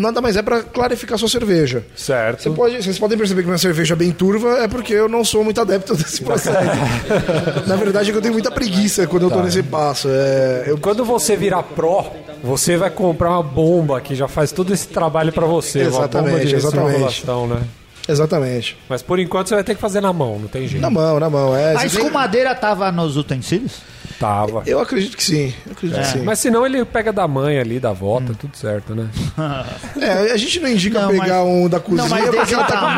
nada 0.00 0.20
mais 0.20 0.36
é 0.36 0.42
para 0.42 0.62
clarificar 0.62 1.18
sua 1.18 1.28
cerveja. 1.28 1.84
Certo. 1.94 2.42
Você 2.42 2.50
pode, 2.50 2.82
vocês 2.82 2.98
podem 2.98 3.16
perceber 3.18 3.42
que 3.42 3.46
minha 3.48 3.58
cerveja 3.58 3.94
é 3.94 3.96
bem 3.96 4.10
turva 4.10 4.58
é 4.58 4.66
porque 4.68 4.92
eu 4.94 5.08
não 5.08 5.24
sou 5.24 5.44
muito 5.44 5.60
adepto 5.60 5.94
desse 5.94 6.22
processo. 6.22 6.58
Na 7.66 7.76
verdade, 7.76 8.08
é 8.08 8.12
que 8.12 8.18
eu 8.18 8.22
tenho 8.22 8.34
muita 8.34 8.50
preguiça 8.50 9.06
quando 9.06 9.24
eu 9.24 9.30
tô 9.30 9.40
nesse 9.42 9.62
passo. 9.62 10.08
É, 10.10 10.64
eu, 10.66 10.78
Quando 10.78 11.04
você 11.04 11.36
virar 11.36 11.62
pró, 11.62 12.12
Você 12.42 12.76
vai 12.76 12.90
comprar 12.90 13.30
uma 13.30 13.42
bomba 13.42 14.00
que 14.00 14.14
já 14.14 14.26
faz 14.26 14.50
todo 14.50 14.72
esse 14.72 14.88
trabalho 14.88 15.32
pra 15.32 15.46
você. 15.46 15.80
uma 15.82 15.90
bomba 15.90 15.98
Exatamente, 16.04 16.46
de 16.46 16.54
exatamente. 16.54 17.26
né? 17.48 17.60
Exatamente. 18.08 18.78
Mas 18.88 19.02
por 19.02 19.18
enquanto 19.18 19.48
você 19.48 19.54
vai 19.54 19.62
ter 19.64 19.74
que 19.74 19.80
fazer 19.80 20.00
na 20.00 20.12
mão, 20.12 20.38
não 20.38 20.48
tem 20.48 20.66
jeito. 20.66 20.82
Na 20.82 20.90
mão, 20.90 21.20
na 21.20 21.28
mão. 21.30 21.54
É, 21.54 21.74
A 21.74 21.80
você 21.80 21.88
tem- 21.90 21.98
escumadeira 22.06 22.54
tava 22.54 22.90
nos 22.90 23.16
utensílios? 23.16 23.72
Tava. 24.20 24.62
Eu 24.66 24.78
acredito 24.80 25.16
que 25.16 25.24
sim. 25.24 25.54
Eu 25.66 25.72
acredito 25.72 25.98
que 25.98 26.06
sim. 26.06 26.22
Mas 26.22 26.38
senão 26.38 26.66
ele 26.66 26.84
pega 26.84 27.10
da 27.12 27.26
mãe 27.26 27.58
ali, 27.58 27.80
da 27.80 27.88
avó, 27.88 28.20
tá 28.20 28.34
tudo 28.38 28.54
certo, 28.56 28.94
né? 28.94 29.08
É, 30.00 30.32
a 30.32 30.36
gente 30.36 30.60
não 30.60 30.68
indica 30.68 31.00
Não, 31.00 31.08
pegar 31.08 31.38
mas- 31.42 31.46
um 31.46 31.68
da 31.68 31.80
cozinha 31.80 32.02
Não, 32.02 32.08
mas 32.10 32.24
porque 32.24 32.38
desse 32.38 32.54
ela 32.54 32.64
tá. 32.64 32.94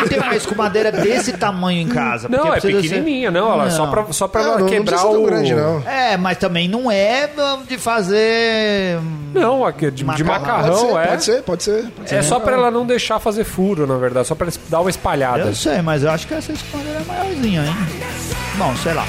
Quem 0.00 0.08
tem 0.08 0.18
uma 0.20 0.34
escumadeira 0.34 0.90
desse 0.92 1.32
tamanho 1.32 1.80
em 1.82 1.88
casa? 1.88 2.28
Não, 2.28 2.48
é 2.52 2.60
precisa 2.60 2.80
ser- 2.82 2.88
pequenininha, 2.88 3.30
não. 3.30 3.52
Ela, 3.52 3.70
Só 3.70 3.84
Não. 3.84 3.90
pra, 3.92 4.12
só 4.12 4.26
pra 4.28 4.42
Não, 4.42 4.50
não, 4.52 4.58
não 4.60 4.66
quebrar 4.68 4.98
tão 4.98 5.22
o... 5.22 5.26
grande, 5.26 5.54
não. 5.54 5.80
É, 5.88 6.16
mas 6.16 6.36
também 6.38 6.66
não 6.68 6.90
é 6.90 7.30
de 7.68 7.78
fazer. 7.78 8.98
Não, 9.32 9.64
aqui, 9.64 9.90
de, 9.92 9.98
de 10.02 10.04
Macarrão. 10.24 10.40
macarrão, 10.40 10.88
pode 10.88 10.90
ser, 10.90 10.98
é. 10.98 11.06
Pode 11.06 11.22
ser, 11.24 11.42
pode 11.42 11.62
ser. 11.62 11.82
pode 11.96 12.08
ser. 12.08 12.14
É 12.16 12.22
só 12.22 12.40
pra 12.40 12.54
ela 12.54 12.70
não 12.70 12.84
deixar 12.84 13.20
fazer 13.20 13.44
furo, 13.44 13.86
na 13.86 13.96
verdade. 13.96 14.26
Só 14.26 14.34
pra 14.34 14.48
dar 14.68 14.80
uma 14.80 14.90
espalhada. 14.90 15.40
Eu 15.40 15.54
sei, 15.54 15.80
mas 15.82 16.02
eu 16.02 16.10
acho 16.10 16.26
que 16.26 16.34
essa 16.34 16.50
escumadeira 16.52 16.98
é 17.00 17.04
maiorzinha, 17.04 17.64
hein? 17.64 17.74
Bom, 18.56 18.74
sei 18.82 18.94
lá. 18.94 19.06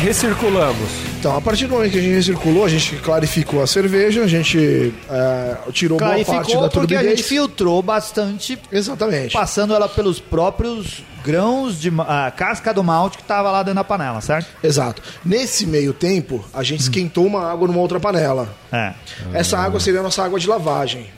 Recirculamos. 0.00 0.88
Então, 1.18 1.36
a 1.36 1.40
partir 1.42 1.66
do 1.66 1.74
momento 1.74 1.92
que 1.92 1.98
a 1.98 2.00
gente 2.00 2.14
recirculou, 2.14 2.64
a 2.64 2.68
gente 2.70 2.96
clarificou 2.96 3.62
a 3.62 3.66
cerveja, 3.66 4.22
a 4.22 4.26
gente 4.26 4.94
é, 5.10 5.56
tirou 5.72 5.98
boa 5.98 6.10
parte 6.10 6.24
Clarificou 6.24 6.62
da 6.62 6.70
porque 6.70 6.94
a 6.94 6.98
turbidez. 6.98 7.18
gente 7.18 7.22
filtrou 7.28 7.82
bastante, 7.82 8.58
Exatamente. 8.72 9.34
passando 9.34 9.74
ela 9.74 9.86
pelos 9.90 10.18
próprios 10.18 11.02
grãos 11.22 11.78
de 11.78 11.90
ma- 11.90 12.26
a 12.26 12.30
casca 12.30 12.72
do 12.72 12.82
malte 12.82 13.18
que 13.18 13.24
tava 13.24 13.50
lá 13.50 13.62
dentro 13.62 13.74
da 13.74 13.84
panela, 13.84 14.22
certo? 14.22 14.48
Exato. 14.64 15.02
Nesse 15.22 15.66
meio 15.66 15.92
tempo, 15.92 16.42
a 16.54 16.60
Hum. 16.60 16.64
gente 16.64 16.80
esquentou 16.80 17.26
uma 17.26 17.52
água 17.52 17.68
numa 17.68 17.80
outra 17.80 18.00
panela. 18.00 18.48
É. 18.72 18.94
Essa 19.34 19.58
água 19.58 19.78
seria 19.80 20.00
a 20.00 20.02
nossa 20.02 20.24
água 20.24 20.40
de 20.40 20.48
lavagem. 20.48 21.08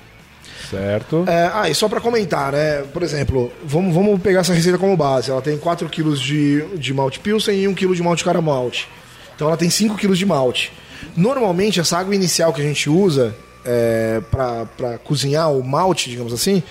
Certo. 0.73 1.25
É, 1.29 1.51
ah, 1.53 1.69
e 1.69 1.75
só 1.75 1.89
pra 1.89 2.01
comentar, 2.01 2.53
né? 2.53 2.83
Por 2.93 3.03
exemplo, 3.03 3.53
vamos, 3.63 3.95
vamos 3.95 4.21
pegar 4.21 4.41
essa 4.41 4.55
receita 4.55 4.79
como 4.79 4.97
base. 4.97 5.31
Ela 5.31 5.43
tem 5.43 5.59
4 5.59 5.89
kg 5.89 6.15
de, 6.15 6.65
de 6.79 6.95
malte 6.95 7.21
pilsen 7.21 7.61
e 7.61 7.69
1 7.69 7.75
kg 7.75 7.95
de 7.95 8.03
malte 8.03 8.25
caramalte. 8.25 8.89
Então 9.35 9.49
ela 9.49 9.57
tem 9.57 9.69
5 9.69 9.97
kg 9.97 10.15
de 10.15 10.25
malte. 10.25 10.73
Normalmente, 11.17 11.79
essa 11.79 11.99
água 11.99 12.15
inicial 12.15 12.53
que 12.53 12.63
a 12.63 12.65
gente 12.65 12.89
usa 12.89 13.35
é, 13.65 14.23
pra 14.31 14.65
para 14.65 14.99
cozinhar 14.99 15.53
o 15.53 15.63
malte, 15.63 16.09
digamos 16.09 16.33
assim, 16.33 16.63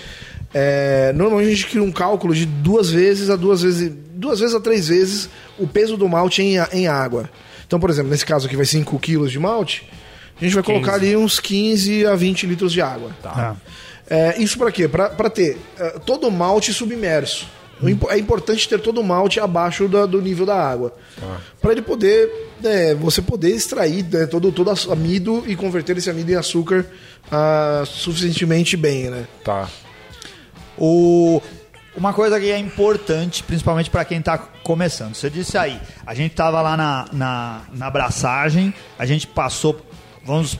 é, 0.54 1.14
normalmente 1.16 1.48
a 1.48 1.56
gente 1.56 1.68
cria 1.68 1.84
um 1.84 1.92
cálculo 1.92 2.34
de 2.34 2.46
duas 2.46 2.90
vezes 2.90 3.30
a 3.30 3.36
duas 3.36 3.62
vezes, 3.62 3.92
duas 4.14 4.40
vezes 4.40 4.56
a 4.56 4.60
três 4.60 4.88
vezes 4.88 5.30
o 5.58 5.68
peso 5.68 5.96
do 5.96 6.08
malte 6.10 6.42
em, 6.42 6.58
em 6.74 6.88
água. 6.88 7.30
Então, 7.66 7.80
por 7.80 7.90
exemplo, 7.90 8.12
nesse 8.12 8.26
caso 8.26 8.48
aqui 8.48 8.56
vai 8.56 8.66
5 8.66 9.00
kg 9.00 9.28
de 9.28 9.40
malte, 9.40 9.88
a 10.40 10.44
gente 10.44 10.54
vai 10.54 10.64
colocar 10.64 10.96
ali 10.96 11.16
uns 11.16 11.40
15 11.40 12.06
a 12.06 12.16
20 12.16 12.48
litros 12.48 12.74
de 12.74 12.82
água. 12.82 13.12
Tá. 13.22 13.56
É, 14.14 14.36
isso 14.42 14.58
para 14.58 14.70
quê? 14.72 14.88
Para 14.90 15.30
ter 15.30 15.58
é, 15.80 15.92
todo 16.06 16.28
o 16.28 16.32
malte 16.32 16.74
submerso. 16.74 17.48
Impo- 17.82 18.12
É 18.12 18.18
importante 18.20 18.68
ter 18.70 18.80
todo 18.80 19.00
o 19.00 19.04
malte 19.04 19.40
abaixo 19.40 19.88
da- 19.88 20.06
do 20.06 20.22
nível 20.22 20.46
da 20.46 20.56
água. 20.56 20.94
Para 21.62 21.72
ele 21.72 21.82
poder, 21.82 22.30
é, 22.64 22.94
você 22.94 23.22
poder 23.22 23.50
extrair 23.56 24.04
né, 24.04 24.26
todo, 24.28 24.52
todo 24.52 24.70
o 24.72 24.92
amido 24.92 25.44
e 25.48 25.56
converter 25.56 25.98
esse 25.98 26.10
amido 26.10 26.30
em 26.32 26.36
açúcar 26.36 26.86
ah, 27.32 27.84
suficientemente 27.86 28.76
bem, 28.78 29.10
né? 29.10 29.26
Tá. 29.44 29.68
O, 30.78 31.42
uma 31.96 32.14
coisa 32.14 32.40
que 32.40 32.52
é 32.52 32.58
importante, 32.58 33.44
principalmente 33.44 33.90
para 33.90 34.06
quem 34.06 34.20
está 34.20 34.38
começando. 34.38 35.16
Você 35.16 35.30
disse 35.30 35.58
aí, 35.58 35.80
a 36.06 36.14
gente 36.14 36.36
tava 36.36 36.62
lá 36.62 36.76
na, 36.78 37.06
na, 37.12 37.62
na 37.74 37.88
abraçagem, 37.88 38.74
a 39.00 39.06
gente 39.06 39.26
passou. 39.28 39.80
Vamos 40.26 40.58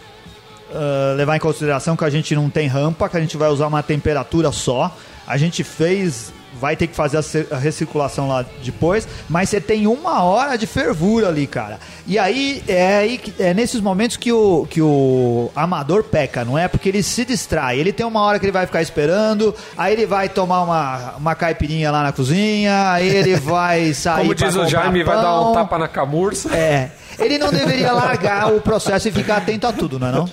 ah, 0.74 1.14
levar 1.16 1.36
em 1.36 1.40
consideração 1.40 1.96
que 1.96 2.04
a 2.04 2.10
gente 2.10 2.36
não 2.36 2.50
tem 2.50 2.68
rampa, 2.68 3.10
que 3.10 3.18
a 3.18 3.20
gente 3.22 3.38
vai 3.38 3.50
usar 3.50 3.68
uma 3.68 3.84
temperatura 3.84 4.52
só. 4.52 4.96
A 5.28 5.38
gente 5.38 5.64
fez. 5.64 6.34
Vai 6.60 6.76
ter 6.76 6.86
que 6.86 6.96
fazer 6.96 7.18
a 7.50 7.58
recirculação 7.58 8.28
lá 8.28 8.46
depois, 8.64 9.08
mas 9.28 9.50
você 9.50 9.60
tem 9.60 9.88
uma 9.88 10.22
hora 10.22 10.58
de 10.58 10.68
fervura 10.68 11.30
ali, 11.30 11.48
cara. 11.48 11.80
E 12.06 12.20
aí 12.20 12.62
é, 12.68 12.98
aí 12.98 13.22
é 13.40 13.52
nesses 13.52 13.82
momentos 13.82 14.16
que 14.16 14.32
o, 14.32 14.68
que 14.70 14.80
o 14.80 15.50
amador 15.56 16.04
peca, 16.04 16.46
não 16.46 16.60
é? 16.60 16.68
Porque 16.68 16.90
ele 16.90 17.02
se 17.02 17.26
distrai. 17.26 17.80
Ele 17.80 17.92
tem 17.92 18.06
uma 18.06 18.22
hora 18.22 18.38
que 18.38 18.46
ele 18.46 18.52
vai 18.52 18.68
ficar 18.68 18.82
esperando, 18.82 19.56
aí 19.76 19.94
ele 19.94 20.06
vai 20.06 20.30
tomar 20.30 20.62
uma, 20.62 21.14
uma 21.18 21.36
caipirinha 21.36 21.90
lá 21.90 22.04
na 22.04 22.12
cozinha, 22.12 22.92
aí 22.92 23.08
ele 23.08 23.38
vai 23.38 23.92
sair. 23.96 24.22
Como 24.22 24.36
diz 24.36 24.56
o 24.56 24.68
Jaime, 24.68 25.04
vai 25.04 25.16
dar 25.16 25.40
um 25.40 25.44
pão. 25.46 25.54
tapa 25.54 25.80
na 25.80 25.88
camurça. 25.88 26.54
É. 26.54 26.92
Ele 27.22 27.38
não 27.38 27.52
deveria 27.52 27.92
largar 27.92 28.54
o 28.54 28.62
processo 28.62 29.08
e 29.08 29.12
ficar 29.12 29.38
atento 29.38 29.68
a 29.68 29.74
tudo, 29.74 30.00
não 30.00 30.08
é 30.08 30.12
não? 30.12 30.30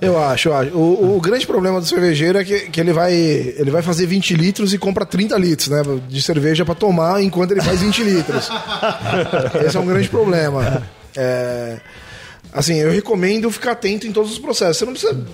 Eu 0.00 0.22
acho, 0.22 0.48
eu 0.48 0.54
acho. 0.54 0.70
O, 0.76 1.16
o 1.16 1.20
grande 1.20 1.46
problema 1.46 1.80
do 1.80 1.86
cervejeiro 1.86 2.38
é 2.38 2.44
que, 2.44 2.60
que 2.70 2.80
ele, 2.80 2.92
vai, 2.92 3.14
ele 3.14 3.70
vai 3.70 3.82
fazer 3.82 4.06
20 4.06 4.34
litros 4.34 4.72
e 4.74 4.78
compra 4.78 5.06
30 5.06 5.36
litros 5.38 5.68
né, 5.68 5.82
de 6.08 6.22
cerveja 6.22 6.64
para 6.64 6.74
tomar 6.74 7.22
enquanto 7.22 7.52
ele 7.52 7.62
faz 7.62 7.80
20 7.80 8.02
litros. 8.02 8.48
Esse 9.66 9.76
é 9.76 9.80
um 9.80 9.86
grande 9.86 10.08
problema. 10.08 10.82
É, 11.16 11.78
assim, 12.52 12.74
eu 12.76 12.90
recomendo 12.90 13.50
ficar 13.50 13.72
atento 13.72 14.06
em 14.06 14.12
todos 14.12 14.32
os 14.32 14.38
processos. 14.38 14.78
Você 14.78 14.84
não 14.84 14.92
precisa, 14.92 15.24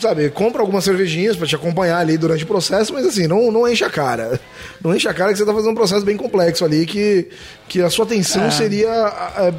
sabe, 0.00 0.30
compra 0.30 0.60
algumas 0.62 0.84
cervejinhas 0.84 1.36
para 1.36 1.46
te 1.46 1.54
acompanhar 1.54 1.98
ali 1.98 2.16
durante 2.18 2.44
o 2.44 2.46
processo, 2.46 2.92
mas 2.92 3.06
assim, 3.06 3.26
não, 3.26 3.50
não 3.50 3.68
enche 3.68 3.84
a 3.84 3.90
cara. 3.90 4.40
Não 4.82 4.94
enche 4.94 5.08
a 5.08 5.14
cara 5.14 5.32
que 5.32 5.38
você 5.38 5.44
tá 5.46 5.52
fazendo 5.52 5.70
um 5.70 5.74
processo 5.74 6.04
bem 6.04 6.16
complexo 6.16 6.64
ali, 6.64 6.86
que, 6.86 7.28
que 7.68 7.80
a 7.80 7.88
sua 7.90 8.04
atenção 8.04 8.50
seria, 8.50 8.88
é, 9.36 9.54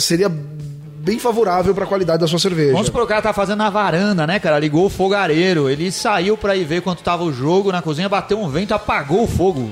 seria 0.00 0.28
bem 0.28 1.18
favorável 1.18 1.74
para 1.74 1.84
a 1.84 1.86
qualidade 1.86 2.20
da 2.20 2.28
sua 2.28 2.38
cerveja. 2.38 2.72
Vamos 2.72 2.86
supor, 2.86 3.02
o 3.02 3.06
cara 3.06 3.20
tá 3.20 3.32
fazendo 3.32 3.58
na 3.58 3.70
varanda, 3.70 4.26
né, 4.26 4.38
cara? 4.38 4.58
Ligou 4.58 4.86
o 4.86 4.90
fogareiro, 4.90 5.68
ele 5.68 5.90
saiu 5.90 6.36
pra 6.36 6.56
ir 6.56 6.64
ver 6.64 6.80
quanto 6.80 7.02
tava 7.02 7.24
o 7.24 7.32
jogo 7.32 7.72
na 7.72 7.82
cozinha, 7.82 8.08
bateu 8.08 8.38
um 8.38 8.48
vento, 8.48 8.72
apagou 8.72 9.24
o 9.24 9.28
fogo. 9.28 9.70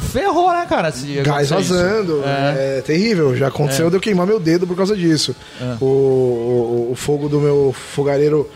Ferrou, 0.00 0.50
né, 0.50 0.64
cara? 0.66 0.90
Se 0.90 1.20
Gás 1.20 1.50
vazando, 1.50 2.22
É. 2.24 2.78
é. 2.78 2.80
terrível. 2.80 3.36
Já 3.36 3.48
aconteceu 3.48 3.90
de 3.90 3.96
eu 3.96 4.00
queimar 4.00 4.26
meu 4.26 4.40
dedo 4.40 4.66
por 4.66 4.74
causa 4.74 4.96
disso. 4.96 5.36
O, 5.80 5.84
o, 5.84 6.88
o 6.92 6.94
fogo 6.96 7.28
do 7.28 7.38
meu 7.38 7.74
fogareiro 7.94 8.48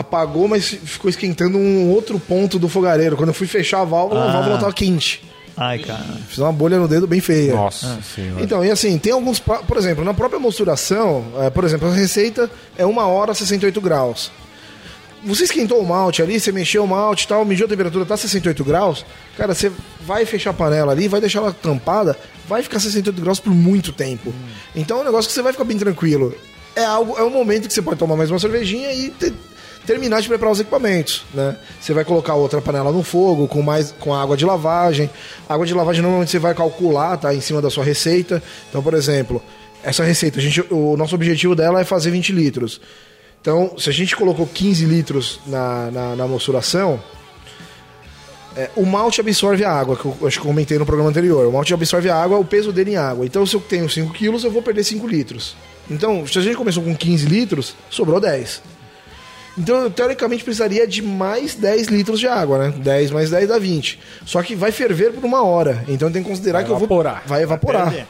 apagou, 0.00 0.48
mas 0.48 0.66
ficou 0.68 1.08
esquentando 1.08 1.56
um 1.58 1.90
outro 1.90 2.18
ponto 2.18 2.58
do 2.58 2.68
fogareiro. 2.68 3.16
Quando 3.16 3.28
eu 3.30 3.34
fui 3.34 3.46
fechar 3.46 3.80
a 3.80 3.84
válvula, 3.84 4.24
a 4.28 4.32
válvula 4.32 4.58
tava 4.58 4.72
quente. 4.72 5.22
Ai, 5.56 5.78
cara. 5.78 6.04
Fiz 6.28 6.38
uma 6.38 6.52
bolha 6.52 6.78
no 6.78 6.88
dedo 6.88 7.06
bem 7.06 7.20
feia. 7.20 7.54
Nossa 7.54 7.98
senhora. 8.14 8.42
Então, 8.42 8.64
e 8.64 8.70
assim, 8.70 8.96
tem 8.98 9.12
alguns. 9.12 9.38
Por 9.38 9.76
exemplo, 9.76 10.04
na 10.04 10.14
própria 10.14 10.40
mosturação, 10.40 11.24
é, 11.38 11.50
por 11.50 11.64
exemplo, 11.64 11.88
a 11.88 11.92
receita 11.92 12.50
é 12.78 12.86
1 12.86 12.96
hora 12.98 13.34
68 13.34 13.80
graus. 13.80 14.30
Você 15.22 15.44
esquentou 15.44 15.78
o 15.78 15.86
malte 15.86 16.22
ali, 16.22 16.40
você 16.40 16.50
mexeu 16.50 16.82
o 16.82 16.88
malte 16.88 17.24
e 17.24 17.28
tal, 17.28 17.44
mediu 17.44 17.66
a 17.66 17.68
temperatura, 17.68 18.06
tá 18.06 18.16
68 18.16 18.64
graus. 18.64 19.04
Cara, 19.36 19.54
você 19.54 19.70
vai 20.00 20.24
fechar 20.24 20.48
a 20.50 20.54
panela 20.54 20.92
ali, 20.92 21.08
vai 21.08 21.20
deixar 21.20 21.40
ela 21.40 21.52
tampada, 21.52 22.16
vai 22.48 22.62
ficar 22.62 22.80
68 22.80 23.20
graus 23.20 23.38
por 23.38 23.52
muito 23.52 23.92
tempo. 23.92 24.32
Então 24.74 24.96
é 24.96 25.00
um 25.02 25.04
negócio 25.04 25.28
que 25.28 25.34
você 25.34 25.42
vai 25.42 25.52
ficar 25.52 25.64
bem 25.64 25.76
tranquilo. 25.76 26.34
É 26.74 26.84
algo, 26.86 27.18
é 27.18 27.22
um 27.22 27.28
momento 27.28 27.66
que 27.68 27.74
você 27.74 27.82
pode 27.82 27.98
tomar 27.98 28.16
mais 28.16 28.30
uma 28.30 28.38
cervejinha 28.38 28.92
e 28.94 29.10
te- 29.10 29.34
terminar 29.86 30.20
de 30.20 30.28
preparar 30.28 30.52
os 30.52 30.60
equipamentos, 30.60 31.24
né? 31.34 31.56
Você 31.80 31.92
vai 31.92 32.04
colocar 32.04 32.34
outra 32.34 32.60
panela 32.60 32.92
no 32.92 33.02
fogo 33.02 33.48
com 33.48 33.62
mais 33.62 33.92
com 33.92 34.14
água 34.14 34.36
de 34.36 34.44
lavagem. 34.44 35.10
Água 35.48 35.66
de 35.66 35.74
lavagem 35.74 36.02
normalmente 36.02 36.30
você 36.30 36.38
vai 36.38 36.54
calcular, 36.54 37.16
tá, 37.16 37.34
em 37.34 37.40
cima 37.40 37.60
da 37.60 37.70
sua 37.70 37.84
receita. 37.84 38.42
Então, 38.68 38.82
por 38.82 38.94
exemplo, 38.94 39.42
essa 39.82 40.04
receita, 40.04 40.38
a 40.38 40.42
gente, 40.42 40.60
o 40.70 40.96
nosso 40.96 41.14
objetivo 41.14 41.54
dela 41.54 41.80
é 41.80 41.84
fazer 41.84 42.10
20 42.10 42.32
litros. 42.32 42.80
Então, 43.40 43.74
se 43.78 43.88
a 43.88 43.92
gente 43.92 44.14
colocou 44.14 44.46
15 44.46 44.84
litros 44.84 45.40
na, 45.46 45.90
na, 45.90 46.16
na 46.16 46.26
mosturação, 46.26 47.02
é, 48.56 48.68
o 48.76 48.84
malte 48.84 49.20
absorve 49.20 49.64
a 49.64 49.72
água, 49.72 49.96
que 49.96 50.04
eu 50.04 50.26
acho 50.26 50.40
que 50.40 50.46
comentei 50.46 50.78
no 50.78 50.84
programa 50.84 51.08
anterior. 51.08 51.46
O 51.46 51.52
malte 51.52 51.72
absorve 51.72 52.10
a 52.10 52.16
água, 52.16 52.38
o 52.38 52.44
peso 52.44 52.72
dele 52.72 52.92
em 52.92 52.96
água. 52.96 53.24
Então, 53.24 53.46
se 53.46 53.54
eu 53.54 53.60
tenho 53.60 53.88
5 53.88 54.12
quilos, 54.12 54.44
eu 54.44 54.50
vou 54.50 54.60
perder 54.60 54.84
5 54.84 55.06
litros. 55.06 55.56
Então, 55.90 56.26
se 56.26 56.38
a 56.38 56.42
gente 56.42 56.56
começou 56.56 56.82
com 56.82 56.94
15 56.94 57.26
litros, 57.26 57.74
sobrou 57.88 58.20
10. 58.20 58.62
Então, 59.58 59.76
eu, 59.82 59.90
teoricamente, 59.90 60.42
precisaria 60.44 60.86
de 60.86 61.02
mais 61.02 61.54
10 61.54 61.88
litros 61.88 62.18
de 62.20 62.26
água, 62.28 62.58
né? 62.58 62.74
10 62.76 63.10
mais 63.10 63.30
10 63.30 63.48
dá 63.48 63.58
20. 63.58 63.98
Só 64.24 64.42
que 64.42 64.54
vai 64.54 64.70
ferver 64.72 65.12
por 65.12 65.24
uma 65.24 65.42
hora. 65.42 65.84
Então, 65.88 66.10
tem 66.10 66.22
que 66.22 66.28
considerar 66.28 66.58
Vai 66.60 66.64
que 66.66 66.70
eu 66.70 66.76
vou... 66.76 66.84
evaporar. 66.86 67.22
Vai 67.26 67.42
evaporar. 67.42 67.84
perder. 67.90 68.06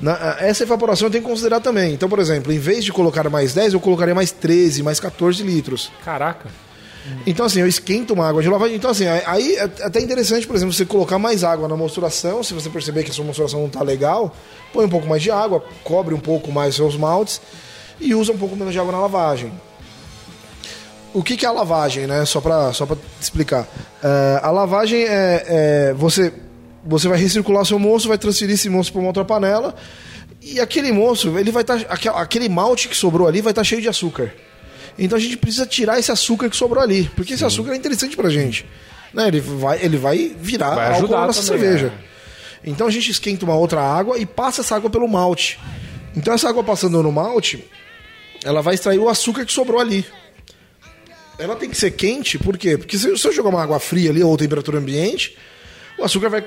Na- 0.00 0.36
essa 0.40 0.62
evaporação 0.62 1.06
eu 1.08 1.10
tenho 1.12 1.22
que 1.22 1.30
considerar 1.30 1.60
também. 1.60 1.92
Então, 1.92 2.08
por 2.08 2.18
exemplo, 2.18 2.52
em 2.52 2.58
vez 2.58 2.84
de 2.84 2.92
colocar 2.92 3.28
mais 3.28 3.52
10, 3.54 3.74
eu 3.74 3.80
colocaria 3.80 4.14
mais 4.14 4.30
13, 4.32 4.82
mais 4.82 4.98
14 4.98 5.42
litros. 5.42 5.90
Caraca. 6.04 6.48
Então, 7.26 7.44
assim, 7.46 7.60
eu 7.60 7.66
esquento 7.66 8.14
uma 8.14 8.28
água 8.28 8.40
de 8.42 8.48
lavagem. 8.48 8.76
Então, 8.76 8.88
assim, 8.90 9.06
aí 9.08 9.56
é 9.56 9.62
até 9.64 10.00
interessante, 10.00 10.46
por 10.46 10.54
exemplo, 10.54 10.72
você 10.72 10.84
colocar 10.84 11.18
mais 11.18 11.42
água 11.42 11.66
na 11.66 11.76
mosturação. 11.76 12.42
Se 12.44 12.54
você 12.54 12.70
perceber 12.70 13.02
que 13.02 13.10
a 13.10 13.12
sua 13.12 13.24
mosturação 13.24 13.58
não 13.60 13.66
está 13.66 13.82
legal, 13.82 14.34
põe 14.72 14.86
um 14.86 14.88
pouco 14.88 15.08
mais 15.08 15.20
de 15.20 15.30
água, 15.30 15.64
cobre 15.82 16.14
um 16.14 16.20
pouco 16.20 16.52
mais 16.52 16.70
os 16.70 16.76
seus 16.76 16.96
maltes 16.96 17.40
e 18.00 18.14
usa 18.14 18.32
um 18.32 18.38
pouco 18.38 18.54
menos 18.56 18.72
de 18.72 18.78
água 18.78 18.92
na 18.92 19.00
lavagem. 19.00 19.52
O 21.14 21.22
que, 21.22 21.36
que 21.36 21.44
é 21.44 21.48
a 21.48 21.52
lavagem, 21.52 22.06
né? 22.06 22.24
Só 22.24 22.40
pra, 22.40 22.72
só 22.72 22.86
pra 22.86 22.96
explicar. 23.20 23.66
É, 24.02 24.40
a 24.42 24.50
lavagem 24.50 25.04
é, 25.04 25.44
é 25.46 25.94
você, 25.94 26.32
você 26.84 27.08
vai 27.08 27.18
recircular 27.18 27.64
seu 27.64 27.78
moço, 27.78 28.08
vai 28.08 28.18
transferir 28.18 28.54
esse 28.54 28.68
moço 28.68 28.92
para 28.92 29.00
uma 29.00 29.08
outra 29.08 29.24
panela 29.24 29.74
e 30.42 30.58
aquele 30.58 30.90
moço, 30.90 31.38
ele 31.38 31.52
vai 31.52 31.62
estar, 31.62 31.80
aquele 32.16 32.48
malte 32.48 32.88
que 32.88 32.96
sobrou 32.96 33.28
ali 33.28 33.40
vai 33.40 33.52
estar 33.52 33.62
cheio 33.62 33.80
de 33.80 33.88
açúcar. 33.88 34.34
Então 34.98 35.16
a 35.16 35.20
gente 35.20 35.36
precisa 35.36 35.64
tirar 35.64 35.98
esse 35.98 36.10
açúcar 36.10 36.50
que 36.50 36.56
sobrou 36.56 36.82
ali, 36.82 37.08
porque 37.14 37.34
esse 37.34 37.44
açúcar 37.44 37.72
é 37.72 37.76
interessante 37.76 38.16
pra 38.16 38.28
gente. 38.28 38.66
Né? 39.14 39.28
Ele, 39.28 39.40
vai, 39.40 39.82
ele 39.82 39.96
vai 39.96 40.34
virar 40.38 40.74
Vai 40.74 40.94
álcool 40.94 41.08
na 41.08 41.26
nossa 41.26 41.44
também, 41.44 41.60
cerveja. 41.62 41.92
é. 42.08 42.12
Então 42.64 42.86
a 42.86 42.90
gente 42.90 43.10
esquenta 43.10 43.44
uma 43.44 43.54
outra 43.54 43.80
água 43.80 44.18
e 44.18 44.26
passa 44.26 44.60
essa 44.60 44.74
água 44.76 44.90
pelo 44.90 45.06
malte. 45.08 45.60
Então 46.16 46.34
essa 46.34 46.48
água 46.48 46.62
passando 46.62 47.02
no 47.02 47.12
malte, 47.12 47.64
ela 48.44 48.60
vai 48.60 48.74
extrair 48.74 48.98
o 48.98 49.08
açúcar 49.08 49.44
que 49.44 49.52
sobrou 49.52 49.80
ali. 49.80 50.04
Ela 51.38 51.56
tem 51.56 51.68
que 51.68 51.76
ser 51.76 51.90
quente, 51.92 52.38
por 52.38 52.56
quê? 52.56 52.76
Porque 52.76 52.96
se 52.96 53.16
se 53.16 53.28
eu 53.28 53.32
jogar 53.32 53.48
uma 53.50 53.62
água 53.62 53.80
fria 53.80 54.10
ali 54.10 54.22
ou 54.22 54.36
temperatura 54.36 54.78
ambiente, 54.78 55.36
o 55.98 56.04
açúcar 56.04 56.28
vai 56.28 56.44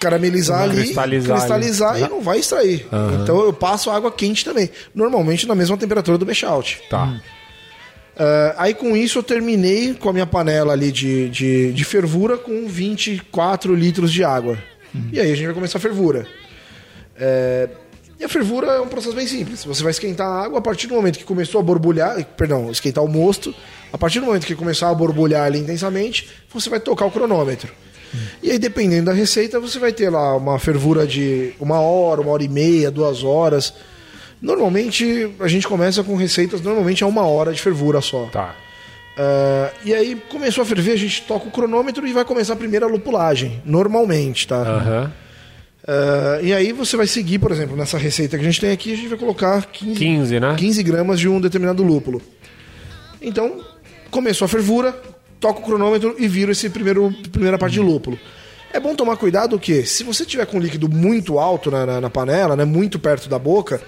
caramelizar 0.00 0.62
ali, 0.62 0.76
cristalizar 0.76 1.36
cristalizar, 1.36 1.94
ali. 1.94 2.04
e 2.04 2.08
não 2.08 2.20
vai 2.20 2.38
extrair. 2.38 2.86
Então 3.22 3.40
eu 3.40 3.52
passo 3.52 3.90
água 3.90 4.12
quente 4.12 4.44
também. 4.44 4.70
Normalmente 4.94 5.46
na 5.46 5.54
mesma 5.54 5.76
temperatura 5.76 6.18
do 6.18 6.24
Bechout. 6.24 6.80
Tá. 6.90 7.20
Ah, 8.16 8.54
aí 8.58 8.74
com 8.74 8.96
isso 8.96 9.18
eu 9.18 9.22
terminei 9.22 9.94
com 9.94 10.08
a 10.08 10.12
minha 10.12 10.26
panela 10.26 10.72
ali 10.72 10.92
de, 10.92 11.28
de, 11.30 11.72
de 11.72 11.84
fervura 11.84 12.36
com 12.36 12.66
24 12.66 13.74
litros 13.74 14.12
de 14.12 14.24
água. 14.24 14.58
E 15.12 15.18
aí 15.18 15.32
a 15.32 15.34
gente 15.34 15.46
vai 15.46 15.54
começar 15.54 15.78
a 15.78 15.80
fervura. 15.80 16.24
É, 17.16 17.68
e 18.18 18.24
a 18.24 18.28
fervura 18.28 18.68
é 18.68 18.80
um 18.80 18.86
processo 18.86 19.16
bem 19.16 19.26
simples. 19.26 19.64
Você 19.64 19.82
vai 19.82 19.90
esquentar 19.90 20.26
a 20.26 20.44
água 20.44 20.60
a 20.60 20.62
partir 20.62 20.86
do 20.86 20.94
momento 20.94 21.18
que 21.18 21.24
começou 21.24 21.60
a 21.60 21.64
borbulhar, 21.64 22.24
perdão, 22.36 22.70
esquentar 22.70 23.02
o 23.02 23.08
mosto. 23.08 23.52
A 23.94 23.96
partir 23.96 24.18
do 24.18 24.26
momento 24.26 24.44
que 24.44 24.56
começar 24.56 24.90
a 24.90 24.94
borbulhar 24.94 25.44
ali 25.44 25.60
intensamente, 25.60 26.28
você 26.52 26.68
vai 26.68 26.80
tocar 26.80 27.06
o 27.06 27.12
cronômetro. 27.12 27.72
E 28.42 28.50
aí, 28.50 28.58
dependendo 28.58 29.06
da 29.06 29.12
receita, 29.12 29.60
você 29.60 29.78
vai 29.78 29.92
ter 29.92 30.10
lá 30.10 30.36
uma 30.36 30.58
fervura 30.58 31.06
de 31.06 31.52
uma 31.60 31.78
hora, 31.78 32.20
uma 32.20 32.32
hora 32.32 32.42
e 32.42 32.48
meia, 32.48 32.90
duas 32.90 33.22
horas. 33.22 33.72
Normalmente 34.42 35.30
a 35.38 35.46
gente 35.46 35.68
começa 35.68 36.02
com 36.02 36.16
receitas, 36.16 36.60
normalmente 36.60 37.04
é 37.04 37.06
uma 37.06 37.24
hora 37.24 37.52
de 37.52 37.62
fervura 37.62 38.00
só. 38.00 38.24
Tá. 38.32 38.56
Ah, 39.16 39.70
e 39.84 39.94
aí 39.94 40.20
começou 40.28 40.62
a 40.62 40.64
ferver, 40.64 40.90
a 40.90 40.98
gente 40.98 41.22
toca 41.22 41.46
o 41.46 41.52
cronômetro 41.52 42.04
e 42.04 42.12
vai 42.12 42.24
começar 42.24 42.54
a 42.54 42.56
primeira 42.56 42.88
lupulagem, 42.88 43.62
normalmente, 43.64 44.48
tá? 44.48 44.56
Aham. 44.56 45.12
Ah, 45.86 46.40
e 46.42 46.52
aí 46.52 46.72
você 46.72 46.96
vai 46.96 47.06
seguir, 47.06 47.38
por 47.38 47.52
exemplo, 47.52 47.76
nessa 47.76 47.96
receita 47.96 48.36
que 48.36 48.42
a 48.42 48.50
gente 48.50 48.60
tem 48.60 48.72
aqui, 48.72 48.92
a 48.92 48.96
gente 48.96 49.08
vai 49.08 49.18
colocar 49.18 49.64
15, 49.66 49.94
15, 49.94 50.40
né? 50.40 50.56
15 50.58 50.82
gramas 50.82 51.20
de 51.20 51.28
um 51.28 51.40
determinado 51.40 51.84
lúpulo. 51.84 52.20
Então, 53.22 53.64
começou 54.14 54.46
a 54.46 54.48
fervura, 54.48 54.94
toca 55.40 55.58
o 55.58 55.62
cronômetro 55.62 56.14
e 56.18 56.28
vira 56.28 56.52
esse 56.52 56.70
primeiro 56.70 57.12
primeira 57.32 57.58
parte 57.58 57.74
de 57.74 57.80
lúpulo. 57.80 58.16
É 58.72 58.78
bom 58.80 58.94
tomar 58.94 59.16
cuidado 59.16 59.58
que, 59.58 59.84
se 59.84 60.02
você 60.04 60.24
tiver 60.24 60.46
com 60.46 60.58
líquido 60.58 60.88
muito 60.88 61.38
alto 61.38 61.70
na, 61.70 61.84
na- 61.84 62.00
na 62.00 62.10
panela, 62.10 62.56
né, 62.56 62.64
muito 62.64 62.98
perto 62.98 63.28
da 63.28 63.38
boca, 63.38 63.80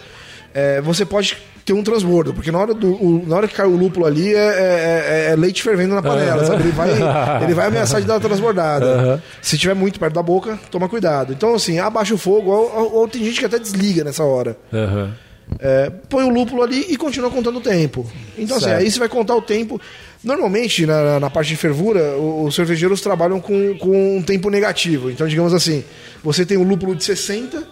é, 0.52 0.80
você 0.80 1.04
pode 1.04 1.36
ter 1.64 1.72
um 1.72 1.82
transbordo, 1.82 2.32
porque 2.32 2.52
na 2.52 2.58
hora, 2.58 2.72
do, 2.72 2.92
o- 2.94 3.24
na 3.26 3.36
hora 3.36 3.48
que 3.48 3.54
cai 3.54 3.66
o 3.66 3.76
lúpulo 3.76 4.06
ali 4.06 4.32
é, 4.32 4.38
é- 4.38 5.26
é- 5.28 5.32
é 5.32 5.36
leite 5.36 5.62
fervendo 5.62 5.94
na 5.94 6.02
panela, 6.02 6.44
sabe? 6.44 6.62
Ele 6.62 6.72
vai, 6.72 6.90
ele 7.42 7.54
vai 7.54 7.66
ameaçar 7.66 8.00
de 8.00 8.06
dar 8.06 8.14
uma 8.14 8.20
transbordada. 8.20 9.22
Se 9.42 9.56
tiver 9.58 9.74
muito 9.74 9.98
perto 9.98 10.14
da 10.14 10.22
boca, 10.22 10.58
toma 10.70 10.88
cuidado. 10.88 11.32
Então, 11.32 11.54
assim, 11.54 11.78
abaixa 11.80 12.14
o 12.14 12.18
fogo, 12.18 12.50
ou, 12.52 12.72
ou- 12.76 12.94
ou 12.94 13.08
tem 13.08 13.24
gente 13.24 13.40
que 13.40 13.46
até 13.46 13.58
desliga 13.58 14.04
nessa 14.04 14.22
hora. 14.24 14.56
Aham. 14.72 15.12
É, 15.60 15.90
põe 16.08 16.24
o 16.24 16.28
lúpulo 16.28 16.62
ali 16.62 16.86
e 16.88 16.96
continua 16.96 17.30
contando 17.30 17.58
o 17.58 17.60
tempo. 17.60 18.04
Então, 18.36 18.56
assim, 18.56 18.66
Certo. 18.66 18.80
aí 18.80 18.90
você 18.90 18.98
vai 18.98 19.08
contar 19.08 19.34
o 19.36 19.42
tempo. 19.42 19.80
Normalmente, 20.26 20.84
na, 20.84 21.20
na 21.20 21.30
parte 21.30 21.48
de 21.50 21.56
fervura, 21.56 22.16
os 22.18 22.52
cervejeiros 22.54 23.00
trabalham 23.00 23.40
com, 23.40 23.78
com 23.78 24.16
um 24.18 24.20
tempo 24.22 24.50
negativo. 24.50 25.08
Então, 25.08 25.26
digamos 25.28 25.54
assim, 25.54 25.84
você 26.22 26.44
tem 26.44 26.56
um 26.58 26.64
lúpulo 26.64 26.96
de 26.96 27.04
60, 27.04 27.62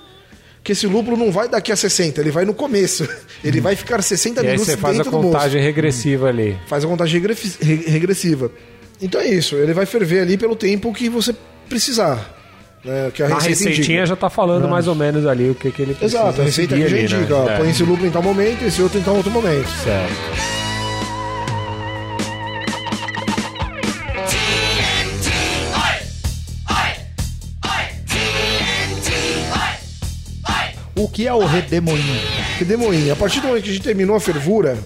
que 0.62 0.70
esse 0.70 0.86
lúpulo 0.86 1.16
não 1.16 1.32
vai 1.32 1.48
daqui 1.48 1.72
a 1.72 1.76
60, 1.76 2.20
ele 2.20 2.30
vai 2.30 2.44
no 2.44 2.54
começo. 2.54 3.08
Ele 3.44 3.60
vai 3.60 3.76
ficar 3.76 4.00
60 4.00 4.40
E 4.40 4.46
aí 4.46 4.52
minutos 4.52 4.66
você 4.72 4.76
faz 4.78 4.98
a 4.98 5.04
contagem 5.04 5.60
regressiva 5.60 6.28
ali. 6.28 6.56
Faz 6.66 6.82
a 6.82 6.88
contagem 6.88 7.20
regre- 7.20 7.36
re- 7.60 7.84
regressiva. 7.90 8.50
Então 9.02 9.20
é 9.20 9.26
isso, 9.26 9.56
ele 9.56 9.74
vai 9.74 9.84
ferver 9.84 10.20
ali 10.20 10.38
pelo 10.38 10.56
tempo 10.56 10.90
que 10.94 11.10
você 11.10 11.34
precisar. 11.68 12.34
Né, 12.82 13.10
que 13.12 13.22
a 13.22 13.28
Na 13.28 13.34
receita 13.34 13.58
receitinha 13.68 13.98
indica. 13.98 14.06
já 14.06 14.16
tá 14.16 14.30
falando 14.30 14.66
mais 14.68 14.86
ou 14.88 14.94
menos 14.94 15.26
ali 15.26 15.50
o 15.50 15.54
que, 15.54 15.70
que 15.70 15.82
ele 15.82 15.92
precisa 15.94 16.20
Exato, 16.22 16.40
a 16.40 16.44
receita 16.44 16.74
já 16.74 16.88
né? 16.96 17.02
indica. 17.02 17.34
ó, 17.34 17.48
É. 17.50 17.56
Põe 17.58 17.70
esse 17.70 17.82
lúpulo 17.82 18.06
em 18.06 18.10
tal 18.10 18.22
momento, 18.22 18.62
esse 18.64 18.80
outro 18.80 18.98
em 18.98 19.02
tal 19.02 19.16
outro 19.16 19.30
momento. 19.30 19.68
Certo. 19.84 20.63
Que 31.14 31.26
é 31.26 31.32
o 31.32 31.44
redemoinho? 31.46 32.20
Redemoinho. 32.58 33.12
A 33.12 33.16
partir 33.16 33.40
do 33.40 33.46
momento 33.46 33.64
que 33.64 33.70
a 33.70 33.72
gente 33.72 33.82
terminou 33.82 34.16
a 34.16 34.20
fervura. 34.20 34.76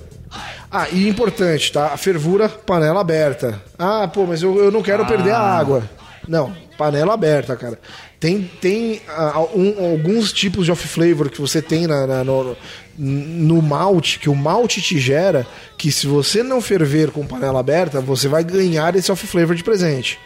Ah, 0.70 0.87
e 0.93 1.09
importante, 1.09 1.72
tá? 1.72 1.87
A 1.87 1.97
fervura, 1.97 2.49
panela 2.49 3.01
aberta. 3.01 3.61
Ah, 3.79 4.07
pô, 4.12 4.26
mas 4.26 4.43
eu, 4.43 4.57
eu 4.62 4.70
não 4.70 4.83
quero 4.83 5.07
perder 5.07 5.31
a 5.33 5.41
água. 5.41 5.89
Não, 6.29 6.55
panela 6.76 7.14
aberta, 7.14 7.57
cara. 7.57 7.79
Tem, 8.20 8.43
tem 8.61 9.01
ah, 9.09 9.41
um- 9.55 9.93
alguns 9.93 10.31
tipos 10.33 10.66
de 10.66 10.72
off-flavor 10.72 11.31
que 11.31 11.41
você 11.41 11.62
tem 11.62 11.87
na, 11.87 12.07
na- 12.07 12.22
no, 12.24 12.55
no 12.99 13.62
malte, 13.62 14.18
que 14.18 14.29
o 14.29 14.35
malte 14.35 14.83
te 14.83 14.99
gera, 14.99 15.47
que 15.79 15.91
se 15.91 16.07
você 16.07 16.43
não 16.43 16.61
ferver 16.61 17.11
com 17.11 17.26
panela 17.26 17.61
aberta, 17.61 18.01
você 18.03 18.29
vai 18.29 18.45
ganhar 18.45 18.95
esse 18.95 19.11
off-flavor 19.11 19.55
de 19.57 19.64
presente. 19.64 20.18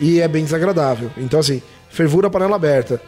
E 0.00 0.20
é 0.20 0.26
bem 0.28 0.44
desagradável. 0.44 1.10
Então, 1.18 1.38
assim, 1.40 1.60
fervura, 1.90 2.30
panela 2.30 2.56
aberta. 2.56 3.02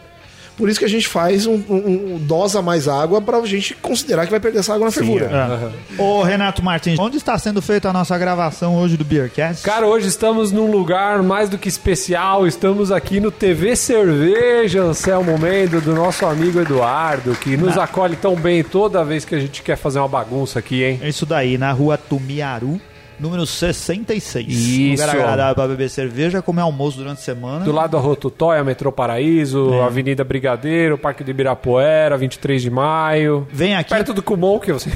Por 0.56 0.68
isso 0.68 0.78
que 0.78 0.84
a 0.84 0.88
gente 0.88 1.08
faz 1.08 1.46
um, 1.46 1.54
um- 1.68 2.14
um- 2.14 2.18
dosa 2.18 2.60
mais 2.62 2.86
água 2.86 3.20
pra 3.20 3.40
gente 3.46 3.74
considerar 3.74 4.24
que 4.26 4.30
vai 4.30 4.38
perder 4.40 4.58
essa 4.60 4.74
água 4.74 4.86
na 4.86 4.92
fervura. 4.92 5.30
Ô, 5.98 6.22
Renato 6.22 6.62
Martins, 6.62 6.98
onde 6.98 7.16
está 7.16 7.38
sendo 7.38 7.60
feita 7.62 7.88
a 7.88 7.92
nossa 7.92 8.16
gravação 8.18 8.76
hoje 8.76 8.96
do 8.96 9.04
Beercast? 9.04 9.62
Cara, 9.64 9.86
hoje 9.86 10.08
estamos 10.08 10.52
num 10.52 10.70
lugar 10.70 11.22
mais 11.22 11.48
do 11.48 11.56
que 11.58 11.68
especial. 11.68 12.46
Estamos 12.46 12.92
aqui 12.92 13.18
no 13.20 13.30
TV 13.30 13.74
Cerveja, 13.76 14.82
Anselmo 14.82 15.38
Mendes, 15.38 15.82
do 15.82 15.94
nosso 15.94 16.26
amigo 16.26 16.60
Eduardo, 16.60 17.34
que 17.34 17.56
nos 17.56 17.76
acolhe 17.78 18.16
tão 18.16 18.34
bem 18.36 18.62
toda 18.62 19.04
vez 19.04 19.24
que 19.24 19.34
a 19.34 19.40
gente 19.40 19.62
quer 19.62 19.76
fazer 19.76 19.98
uma 19.98 20.08
bagunça 20.08 20.58
aqui, 20.58 20.84
hein? 20.84 21.00
É 21.02 21.08
Isso 21.08 21.24
daí, 21.26 21.56
na 21.58 21.72
rua 21.72 21.96
Tumiaru, 21.96 22.80
número 23.22 23.46
66. 23.46 24.48
Isso. 24.48 25.02
Lugar 25.02 25.16
agradável 25.16 25.54
para 25.54 25.68
beber 25.68 25.88
cerveja, 25.88 26.42
comer 26.42 26.62
almoço 26.62 26.98
durante 26.98 27.18
a 27.18 27.22
semana. 27.22 27.64
Do 27.64 27.70
lado 27.72 27.92
da 27.92 27.98
Rotutóia, 27.98 28.64
Metrô 28.64 28.90
Paraíso, 28.90 29.80
Avenida 29.80 30.24
Brigadeiro, 30.24 30.98
Parque 30.98 31.22
do 31.22 31.30
Ibirapuera, 31.30 32.18
23 32.18 32.60
de 32.60 32.70
maio. 32.70 33.46
Vem 33.52 33.76
aqui, 33.76 33.90
Perto 33.90 34.12
do 34.12 34.22
Kumon, 34.22 34.58
que 34.58 34.72
você... 34.72 34.90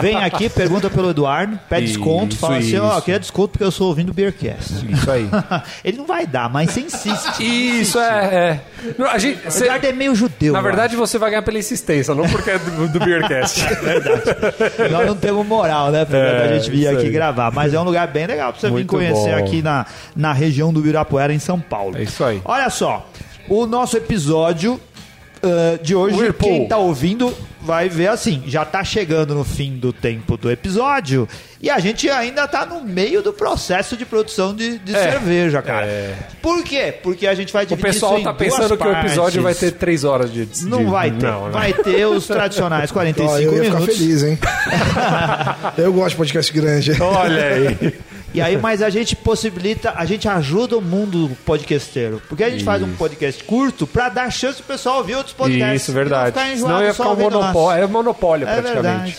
vem 0.00 0.16
aqui, 0.16 0.48
pergunta 0.48 0.88
pelo 0.90 1.10
Eduardo, 1.10 1.58
pede 1.68 1.86
Isso, 1.86 1.94
desconto, 1.94 2.36
fala 2.36 2.58
assim, 2.58 2.76
ó, 2.78 2.92
isso. 2.92 3.02
queria 3.02 3.20
desconto 3.20 3.48
porque 3.50 3.64
eu 3.64 3.70
sou 3.70 3.88
ouvindo 3.88 4.10
o 4.10 4.14
Beercast. 4.14 4.86
Isso 4.88 5.10
aí. 5.10 5.28
Ele 5.84 5.98
não 5.98 6.06
vai 6.06 6.26
dar, 6.26 6.48
mas 6.48 6.70
você 6.70 6.80
insiste. 6.80 7.40
Isso, 7.80 7.98
é, 7.98 8.60
é. 8.98 9.04
A 9.10 9.18
gente, 9.18 9.46
O 9.46 9.48
Eduardo 9.48 9.86
é 9.86 9.92
meio 9.92 10.14
judeu. 10.14 10.52
na 10.52 10.60
verdade, 10.60 10.96
você 10.96 11.18
vai 11.18 11.30
ganhar 11.30 11.42
pela 11.42 11.58
insistência, 11.58 12.14
não 12.14 12.28
porque 12.28 12.50
é 12.50 12.58
do, 12.58 12.88
do 12.88 12.98
Beercast. 13.00 13.60
acho. 13.66 14.92
nós 14.92 15.06
não 15.06 15.16
temos 15.16 15.46
moral, 15.46 15.90
né, 15.90 16.04
Fernando, 16.04 16.34
É, 16.34 16.46
pra 16.46 16.58
gente 16.58 16.70
vir 16.70 16.88
aqui 16.88 17.10
gravar. 17.10 17.50
Mas 17.50 17.74
é 17.74 17.80
um 17.80 17.84
lugar 17.84 18.06
bem 18.08 18.26
legal 18.26 18.52
pra 18.52 18.60
você 18.60 18.68
vir 18.68 18.72
Muito 18.74 18.88
conhecer 18.88 19.34
bom. 19.34 19.44
aqui 19.44 19.62
na, 19.62 19.86
na 20.14 20.32
região 20.32 20.72
do 20.72 20.80
Ibirapuera, 20.80 21.32
em 21.32 21.38
São 21.38 21.58
Paulo. 21.60 21.96
É 21.96 22.02
isso 22.02 22.22
aí. 22.24 22.40
Olha 22.44 22.70
só, 22.70 23.08
o 23.48 23.66
nosso 23.66 23.96
episódio 23.96 24.80
ah, 25.42 25.78
de 25.82 25.94
hoje, 25.94 26.16
Whirlpool. 26.16 26.48
quem 26.48 26.68
tá 26.68 26.76
ouvindo 26.76 27.32
vai 27.68 27.86
ver 27.86 28.08
assim, 28.08 28.42
já 28.46 28.64
tá 28.64 28.82
chegando 28.82 29.34
no 29.34 29.44
fim 29.44 29.76
do 29.76 29.92
tempo 29.92 30.38
do 30.38 30.50
episódio 30.50 31.28
e 31.60 31.68
a 31.68 31.78
gente 31.78 32.08
ainda 32.08 32.48
tá 32.48 32.64
no 32.64 32.82
meio 32.82 33.20
do 33.20 33.30
processo 33.30 33.94
de 33.94 34.06
produção 34.06 34.54
de, 34.54 34.78
de 34.78 34.96
É, 34.96 35.10
cerveja, 35.10 35.60
cara. 35.60 35.84
é. 35.84 36.14
Por 36.40 36.64
quê? 36.64 36.94
Porque 37.02 37.26
a 37.26 37.34
gente 37.34 37.52
vai 37.52 37.64
O 37.64 37.66
dividir 37.66 37.92
pessoal 37.92 38.12
isso 38.12 38.20
em 38.22 38.24
tá 38.24 38.32
duas 38.32 38.42
pensando 38.56 38.78
que 38.78 38.86
o 38.86 38.92
episódio 38.92 39.42
vai 39.42 39.54
ter 39.54 39.72
3 39.72 40.02
horas 40.04 40.32
de. 40.32 40.46
de- 40.46 40.64
Não 40.64 40.86
vai 40.88 41.10
ter. 41.10 41.26
Não, 41.26 41.44
né? 41.46 41.50
Vai 41.52 41.74
ter 41.74 42.06
os 42.06 42.26
tradicionais 42.26 42.90
45 42.92 43.30
Ó, 43.30 43.38
eu 43.38 43.52
ia 43.58 43.64
ficar 43.64 43.74
minutos. 43.80 43.98
feliz, 43.98 44.22
hein? 44.22 44.38
eu 45.76 45.92
gosto 45.92 46.10
de 46.10 46.16
podcast 46.16 46.52
grande. 46.54 47.02
Olha 47.02 47.44
aí. 47.44 47.94
E 48.38 48.42
aí, 48.42 48.56
mas 48.56 48.82
a 48.82 48.90
gente 48.90 49.14
possibilita, 49.16 49.92
a 49.96 50.04
gente 50.04 50.28
ajuda 50.28 50.76
o 50.76 50.82
mundo 50.82 51.36
podcasteiro. 51.44 52.22
Porque 52.28 52.44
a 52.44 52.50
gente 52.50 52.64
faz 52.64 52.82
um 52.82 52.94
podcast 52.94 53.42
curto 53.44 53.86
pra 53.86 54.08
dar 54.08 54.30
chance 54.30 54.62
pro 54.62 54.74
pessoal 54.74 54.98
ouvir 54.98 55.16
outros 55.16 55.34
podcasts. 55.34 55.82
Isso, 55.82 55.92
verdade. 55.92 56.36
Não 56.36 56.56
Senão 56.56 56.82
ia 56.82 56.94
ficar 56.94 57.10
um 57.10 57.16
monopólio. 57.16 57.82
É 57.82 57.86
monopólio, 57.86 58.48
É 58.48 58.60
praticamente. 58.60 58.82
verdade. 58.82 59.16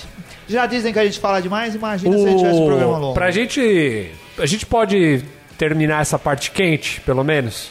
Já 0.48 0.66
dizem 0.66 0.92
que 0.92 1.00
a 1.00 1.06
gente 1.06 1.20
fala 1.20 1.42
demais, 1.42 1.76
imagina 1.76 2.18
se 2.18 2.26
a 2.26 2.30
gente 2.30 2.40
tivesse 2.40 2.60
um 2.60 2.66
programa 2.66 2.98
longo. 2.98 3.14
Pra 3.14 3.30
gente. 3.30 4.12
A 4.38 4.46
gente 4.46 4.66
pode 4.66 5.24
terminar 5.58 6.02
essa 6.02 6.18
parte 6.18 6.50
quente, 6.52 7.02
pelo 7.02 7.24
menos? 7.24 7.70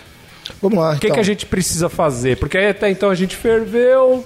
Vamos 0.62 0.78
lá. 0.78 0.90
O 0.90 0.99
que, 0.99 1.07
então. 1.07 1.14
que 1.14 1.20
a 1.20 1.24
gente 1.24 1.46
precisa 1.46 1.88
fazer? 1.88 2.36
Porque 2.36 2.57
aí 2.57 2.68
até 2.68 2.90
então 2.90 3.11
a 3.11 3.14
gente 3.14 3.34
ferveu. 3.34 4.24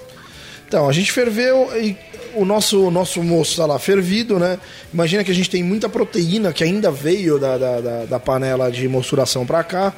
Então, 0.67 0.87
a 0.89 0.91
gente 0.93 1.11
ferveu 1.11 1.69
e 1.77 1.95
o 2.35 2.43
nosso, 2.45 2.89
nosso 2.89 3.21
moço 3.21 3.57
tá 3.57 3.65
lá 3.65 3.77
fervido, 3.77 4.39
né? 4.39 4.57
Imagina 4.93 5.23
que 5.23 5.29
a 5.31 5.35
gente 5.35 5.49
tem 5.49 5.61
muita 5.63 5.87
proteína 5.87 6.51
que 6.51 6.63
ainda 6.63 6.89
veio 6.89 7.37
da, 7.37 7.57
da, 7.57 7.79
da- 7.81 8.05
da 8.05 8.19
panela 8.19 8.71
de 8.71 8.87
mosturação 8.87 9.45
para 9.45 9.63
cá. 9.63 9.93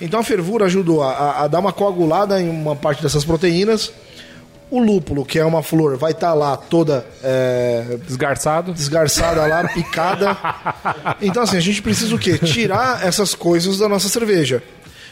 Então 0.00 0.20
a 0.20 0.22
fervura 0.22 0.66
ajudou 0.66 1.02
a, 1.02 1.42
a- 1.42 1.48
dar 1.48 1.58
uma 1.58 1.72
coagulada 1.72 2.40
em 2.40 2.48
uma 2.48 2.76
parte 2.76 3.02
dessas 3.02 3.24
proteínas. 3.24 3.92
O 4.70 4.78
lúpulo, 4.78 5.24
que 5.24 5.38
é 5.38 5.44
uma 5.44 5.62
flor, 5.62 5.98
vai 5.98 6.12
estar 6.12 6.32
lá 6.34 6.56
toda 6.56 7.04
é, 7.22 7.98
Desgarçado. 8.06 8.72
desgarçada 8.72 9.44
lá, 9.46 9.68
picada. 9.68 10.36
Então, 11.20 11.42
assim, 11.42 11.56
a 11.56 11.60
gente 11.60 11.82
precisa 11.82 12.14
o 12.14 12.18
quê? 12.18 12.38
Tirar 12.38 13.04
essas 13.06 13.34
coisas 13.34 13.78
da 13.78 13.88
nossa 13.88 14.08
cerveja. 14.08 14.62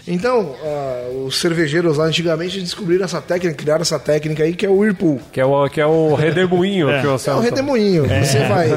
Então, 0.07 0.55
ah, 0.63 1.11
os 1.27 1.41
cervejeiros 1.41 1.97
lá 1.97 2.05
antigamente 2.05 2.61
descobriram 2.61 3.05
essa 3.05 3.21
técnica, 3.21 3.55
criaram 3.55 3.83
essa 3.83 3.99
técnica 3.99 4.43
aí 4.43 4.55
que 4.55 4.67
é 4.67 4.69
o 4.69 4.79
Whirlpool. 4.79 5.21
Que 5.33 5.41
é 5.41 5.45
o, 5.45 5.69
que 5.69 5.81
é 5.81 5.87
o 5.87 6.15
redemoinho 6.17 6.89
que 7.01 7.07
o 7.07 7.17
É 7.31 7.35
um 7.35 7.41
redemoinho. 7.41 8.07
Você 8.07 8.39
vai 8.47 8.71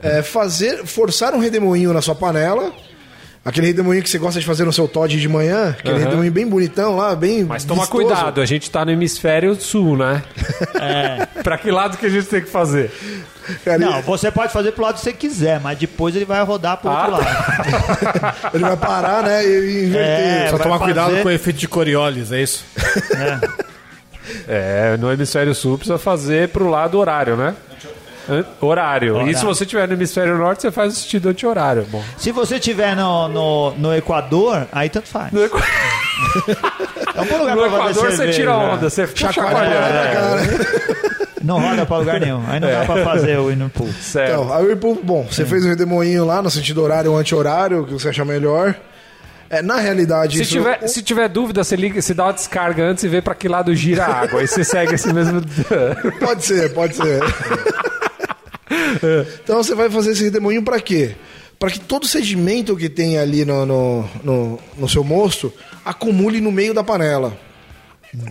é, 0.00 0.22
fazer, 0.24 0.86
forçar 0.86 1.34
um 1.34 1.38
redemoinho 1.38 1.92
na 1.92 2.02
sua 2.02 2.14
panela. 2.14 2.72
Aquele 3.46 3.68
redemoinho 3.68 4.02
que 4.02 4.10
você 4.10 4.18
gosta 4.18 4.40
de 4.40 4.44
fazer 4.44 4.64
no 4.64 4.72
seu 4.72 4.88
Todd 4.88 5.18
de 5.20 5.28
manhã, 5.28 5.70
aquele 5.78 5.94
Aham. 5.94 6.04
redemoinho 6.04 6.32
bem 6.32 6.46
bonitão 6.46 6.96
lá, 6.96 7.14
bem 7.14 7.44
Mas 7.44 7.64
toma 7.64 7.82
vistoso. 7.82 8.04
cuidado, 8.04 8.40
a 8.40 8.44
gente 8.44 8.68
tá 8.70 8.84
no 8.84 8.90
hemisfério 8.90 9.54
sul, 9.54 9.96
né? 9.96 10.22
É. 10.80 11.26
pra 11.42 11.56
que 11.56 11.70
lado 11.70 11.96
que 11.96 12.06
a 12.06 12.08
gente 12.08 12.26
tem 12.26 12.40
que 12.42 12.50
fazer? 12.50 12.90
Cara, 13.64 13.78
Não, 13.78 14.02
você 14.02 14.30
pode 14.32 14.52
fazer 14.52 14.72
pro 14.72 14.82
lado 14.82 14.96
que 14.96 15.00
você 15.02 15.12
quiser, 15.12 15.60
mas 15.60 15.78
depois 15.78 16.14
ele 16.16 16.24
vai 16.24 16.42
rodar 16.42 16.76
pro 16.78 16.90
outro 16.90 17.04
Ah. 17.04 17.18
lado. 17.18 17.26
Ele 18.54 18.64
vai 18.64 18.76
parar, 18.76 19.22
né, 19.22 19.44
e 19.46 19.84
inverter. 19.86 20.46
É, 20.46 20.48
Só 20.50 20.58
tomar 20.58 20.78
cuidado 20.80 21.10
fazer- 21.10 21.22
com 21.22 21.28
o 21.28 21.32
efeito 21.32 21.58
de 21.58 21.68
Coriolis, 21.68 22.32
é 22.32 22.42
isso? 22.42 22.64
É, 24.48 24.96
no 24.96 25.10
hemisfério 25.12 25.54
sul 25.54 25.78
precisa 25.78 25.98
fazer 25.98 26.48
pro 26.48 26.68
lado 26.68 26.98
horário, 26.98 27.36
né? 27.36 27.54
An- 28.28 28.44
Horário. 28.60 29.28
E 29.28 29.34
se 29.34 29.44
você 29.44 29.64
tiver 29.66 29.86
no 29.86 29.94
hemisfério 29.94 30.36
norte, 30.38 30.62
você 30.62 30.70
faz 30.70 30.92
o 30.92 30.96
sentido 30.96 31.28
anti-horário. 31.28 31.86
Bom. 31.90 32.02
Se 32.18 32.32
você 32.32 32.58
tiver 32.58 32.94
no, 32.96 33.28
no, 33.28 33.70
no 33.78 33.94
Equador, 33.96 34.66
aí 34.72 34.88
tanto 34.88 35.08
faz. 35.08 35.32
No, 35.32 35.44
Equ- 35.44 35.56
É 37.14 37.20
um 37.20 37.24
bom 37.26 37.38
lugar 37.38 37.56
no 37.56 37.62
pra 37.62 37.66
Equador 37.70 37.94
você 38.10 38.16
cerveja, 38.16 38.38
tira 38.38 38.56
né? 38.58 38.64
onda, 38.74 38.90
você 38.90 39.06
fica 39.06 39.32
Chacoalha 39.32 39.68
é. 39.74 40.34
né? 40.36 40.66
Não 41.42 41.60
roda 41.60 41.86
pra 41.86 41.98
lugar 41.98 42.20
nenhum. 42.20 42.42
Aí 42.48 42.58
não 42.58 42.68
dá 42.68 42.84
pra 42.84 43.04
fazer 43.04 43.38
o 43.38 43.50
hino 43.52 43.70
pool. 43.70 43.88
Certo. 44.00 44.32
Então, 44.32 44.52
a 44.52 44.58
Whirlpool, 44.58 44.98
bom, 45.02 45.26
você 45.30 45.44
fez 45.46 45.64
o 45.64 45.68
redemoinho 45.68 46.24
lá 46.24 46.42
no 46.42 46.50
sentido 46.50 46.82
horário 46.82 47.12
ou 47.12 47.16
anti-horário, 47.18 47.82
o 47.82 47.86
que 47.86 47.92
você 47.92 48.08
achar 48.08 48.24
melhor. 48.24 48.74
É, 49.48 49.62
na 49.62 49.76
realidade, 49.76 50.38
Se 50.38 50.42
isso- 50.42 50.52
tiver, 50.54 50.88
se 50.88 51.02
tiver 51.02 51.28
dúvida, 51.28 51.62
você, 51.62 51.76
liga, 51.76 52.02
você 52.02 52.12
dá 52.12 52.24
uma 52.24 52.32
descarga 52.32 52.82
antes 52.82 53.04
e 53.04 53.08
vê 53.08 53.22
pra 53.22 53.32
que 53.32 53.46
lado 53.46 53.72
gira 53.76 54.04
a 54.04 54.12
água. 54.22 54.40
Aí 54.40 54.48
você 54.48 54.64
segue 54.64 54.96
esse 54.96 55.12
mesmo. 55.12 55.40
Pode 56.18 56.44
ser, 56.44 56.72
pode 56.74 56.96
ser. 56.96 57.20
então 59.42 59.62
você 59.62 59.74
vai 59.74 59.88
fazer 59.90 60.12
esse 60.12 60.24
redemoinho 60.24 60.62
pra 60.62 60.80
quê? 60.80 61.14
Para 61.58 61.70
que 61.70 61.80
todo 61.80 62.04
o 62.04 62.08
sedimento 62.08 62.76
que 62.76 62.88
tem 62.88 63.18
ali 63.18 63.44
no, 63.44 63.64
no, 63.64 64.04
no, 64.22 64.58
no 64.76 64.88
seu 64.88 65.02
mosto 65.02 65.52
acumule 65.84 66.40
no 66.40 66.52
meio 66.52 66.74
da 66.74 66.84
panela. 66.84 67.36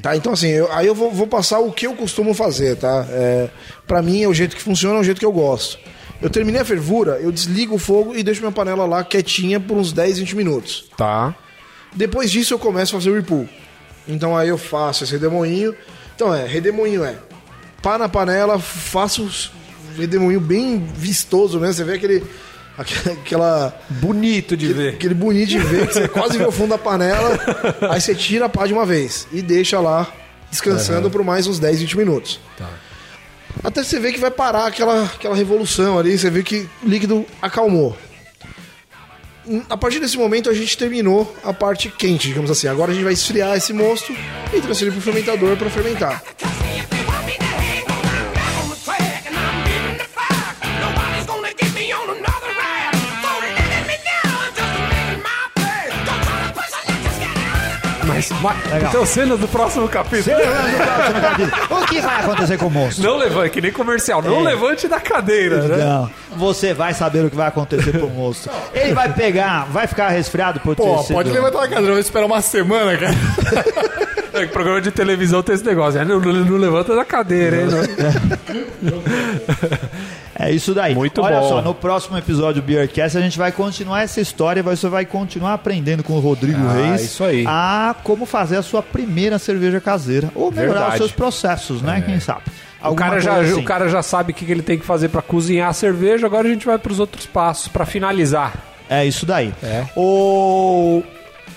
Tá? 0.02 0.16
Então 0.16 0.34
assim, 0.34 0.48
eu- 0.50 0.72
aí 0.72 0.88
eu 0.88 0.96
vou, 0.96 1.12
vou 1.12 1.28
passar 1.28 1.60
o 1.60 1.72
que 1.72 1.86
eu 1.88 1.94
costumo 1.94 2.34
fazer, 2.34 2.76
tá? 2.78 3.06
É, 3.10 3.50
para 3.88 4.02
mim 4.02 4.24
é 4.24 4.28
o 4.28 4.34
jeito 4.34 4.56
que 4.56 4.62
funciona, 4.62 4.98
é 4.98 5.02
o 5.02 5.04
jeito 5.04 5.20
que 5.20 5.26
eu 5.26 5.32
gosto. 5.32 5.78
Eu 6.22 6.30
terminei 6.30 6.62
a 6.62 6.66
fervura, 6.66 7.20
eu 7.22 7.32
desligo 7.32 7.76
o 7.76 7.80
fogo 7.80 8.16
e 8.16 8.24
deixo 8.24 8.42
minha 8.42 8.52
panela 8.52 8.86
lá 8.86 9.04
quietinha 9.04 9.60
por 9.60 9.78
uns 9.78 9.92
10, 9.92 10.20
20 10.20 10.36
minutos. 10.36 10.86
Tá. 10.98 11.36
Depois 11.94 12.32
disso 12.32 12.54
eu 12.54 12.60
começo 12.60 12.96
a 12.96 13.00
fazer 13.00 13.10
o 13.12 13.16
repool. 13.16 13.48
Então 14.08 14.36
aí 14.36 14.50
eu 14.50 14.58
faço 14.58 15.04
esse 15.04 15.14
redemoinho. 15.14 15.76
Então 16.16 16.34
é, 16.34 16.46
redemoinho 16.48 17.04
é 17.04 17.16
pá 17.82 17.98
na 17.98 18.08
panela, 18.10 18.58
faço 18.60 19.52
redemoinho 19.98 20.40
bem 20.40 20.80
vistoso 20.96 21.60
mesmo. 21.60 21.74
Você 21.74 21.84
vê 21.84 21.94
aquele. 21.94 22.24
aque- 22.78 23.10
Aquela. 23.10 23.78
Bonito 23.90 24.56
de 24.58 24.72
ver. 24.74 24.94
Aquele 24.96 25.14
bonito 25.14 25.50
de 25.50 25.60
ver, 25.60 25.88
que 25.88 25.94
você 25.94 26.08
quase 26.08 26.38
vê 26.38 26.46
o 26.46 26.52
fundo 26.52 26.70
da 26.70 26.78
panela. 26.78 27.38
Aí 27.92 28.00
você 28.02 28.14
tira 28.16 28.46
a 28.46 28.50
pá 28.50 28.66
de 28.68 28.74
uma 28.74 28.86
vez 28.86 29.28
e 29.32 29.42
deixa 29.42 29.80
lá 29.80 30.12
descansando 30.52 31.10
por 31.10 31.24
mais 31.24 31.48
uns 31.48 31.60
10, 31.60 31.80
20 31.82 31.98
minutos. 31.98 32.40
Até 33.64 33.84
você 33.84 34.00
ver 34.00 34.12
que 34.14 34.20
vai 34.20 34.30
parar 34.32 34.68
aquela, 34.68 35.04
aquela 35.06 35.36
revolução 35.36 35.98
ali, 35.98 36.18
você 36.18 36.30
vê 36.30 36.44
que 36.44 36.68
o 36.84 36.88
líquido 36.90 37.26
acalmou. 37.42 37.98
A 39.70 39.78
partir 39.78 40.00
desse 40.00 40.18
momento 40.18 40.50
a 40.50 40.54
gente 40.54 40.76
terminou 40.78 41.36
a 41.44 41.54
parte 41.54 41.88
quente, 41.90 42.28
digamos 42.28 42.50
assim. 42.50 42.68
Agora 42.68 42.92
a 42.92 42.94
gente 42.96 43.04
vai 43.04 43.14
esfriar 43.14 43.56
esse 43.56 43.72
mosto 43.74 44.12
e 44.54 44.60
transferir 44.60 44.92
para 44.92 45.00
o 45.00 45.02
fermentador 45.04 45.56
para 45.56 45.70
fermentar. 45.70 46.22
Mas, 58.08 58.30
mas 58.42 58.58
então, 58.90 59.06
cenas 59.06 59.40
do 59.40 59.48
próximo 59.48 59.88
capítulo. 59.88 60.36
O 61.70 61.86
que 61.86 62.02
vai 62.02 62.22
acontecer 62.22 62.58
com 62.58 62.68
o 62.68 62.72
monstro? 62.72 63.04
Não 63.04 63.18
levante, 63.18 63.52
que 63.52 63.62
nem 63.62 63.72
comercial. 63.72 64.22
Não 64.22 64.42
levante 64.42 64.88
da 64.88 65.00
cadeira, 65.00 65.62
né? 65.64 65.78
Não, 65.84 66.10
você 66.38 66.74
vai 66.74 66.94
saber 66.94 67.26
o 67.26 67.30
que 67.30 67.36
vai 67.36 67.48
acontecer 67.48 68.00
com 68.00 68.08
o 68.08 68.10
monstro. 68.10 68.52
Ele 68.74 68.94
vai 68.94 69.12
pegar, 69.12 69.66
vai 69.72 69.88
ficar 69.88 70.10
resfriado 70.10 70.60
por 70.60 70.76
Pô, 70.76 70.98
ter 70.98 71.04
sido- 71.04 71.16
pode 71.16 71.30
levantar 71.32 71.60
a 71.60 71.68
cadeira, 71.68 71.82
eu 71.88 71.92
vou 71.94 72.00
esperar 72.00 72.26
uma 72.26 72.42
semana, 72.42 72.98
cara. 72.98 73.16
É, 74.36 74.46
programa 74.48 74.82
de 74.82 74.92
televisão 74.92 75.42
tem 75.42 75.56
esse 75.56 75.64
negócio. 75.64 75.98
né? 75.98 76.04
Não, 76.04 76.20
não- 76.20 76.34
não 76.44 76.58
levanta 76.58 76.94
da 76.94 77.06
cadeira, 77.06 77.56
hein? 77.56 77.68
É 80.48 80.52
isso 80.52 80.74
daí. 80.74 80.94
Muito 80.94 81.22
Olha 81.22 81.40
bom. 81.40 81.50
só, 81.50 81.62
no 81.62 81.74
próximo 81.74 82.18
episódio 82.18 82.62
do 82.62 82.66
Beercast 82.66 83.18
a 83.18 83.22
gente 83.22 83.38
vai 83.38 83.52
continuar 83.52 84.02
essa 84.04 84.22
história 84.22 84.60
e 84.60 84.64
você 84.64 84.88
vai 84.88 85.06
continuar 85.06 85.54
aprendendo 85.54 86.04
com 86.04 86.14
o 86.14 86.20
Rodrigo 86.20 86.60
Ah, 86.68 86.74
Reis 86.90 87.02
isso 87.04 87.24
aí. 87.24 87.44
a 87.48 87.96
como 88.04 88.26
fazer 88.26 88.58
a 88.58 88.62
sua 88.62 88.84
primeira 88.84 89.40
cerveja 89.40 89.82
caseira 89.82 90.30
ou 90.36 90.52
melhorar 90.52 90.74
Verdade. 90.74 90.92
os 90.94 90.98
seus 90.98 91.12
processos, 91.12 91.82
né? 91.82 92.02
Quem 92.06 92.20
sabe? 92.20 92.42
O 92.84 92.94
cara, 92.94 93.20
já, 93.20 93.38
assim. 93.38 93.54
o 93.54 93.64
cara 93.64 93.90
já 93.90 94.04
sabe 94.04 94.32
o 94.32 94.36
que 94.36 94.50
ele 94.52 94.62
tem 94.62 94.78
que 94.78 94.86
fazer 94.86 95.10
pra 95.10 95.22
cozinhar 95.22 95.70
a 95.70 95.74
cerveja. 95.74 96.28
Agora 96.28 96.48
a 96.48 96.52
gente 96.52 96.66
vai 96.68 96.78
pros 96.78 97.00
outros 97.00 97.26
passos 97.26 97.68
pra 97.68 97.84
finalizar. 97.84 98.54
É 98.88 99.04
isso 99.04 99.26
daí. 99.26 99.52
É. 99.64 99.86
O 99.96 101.02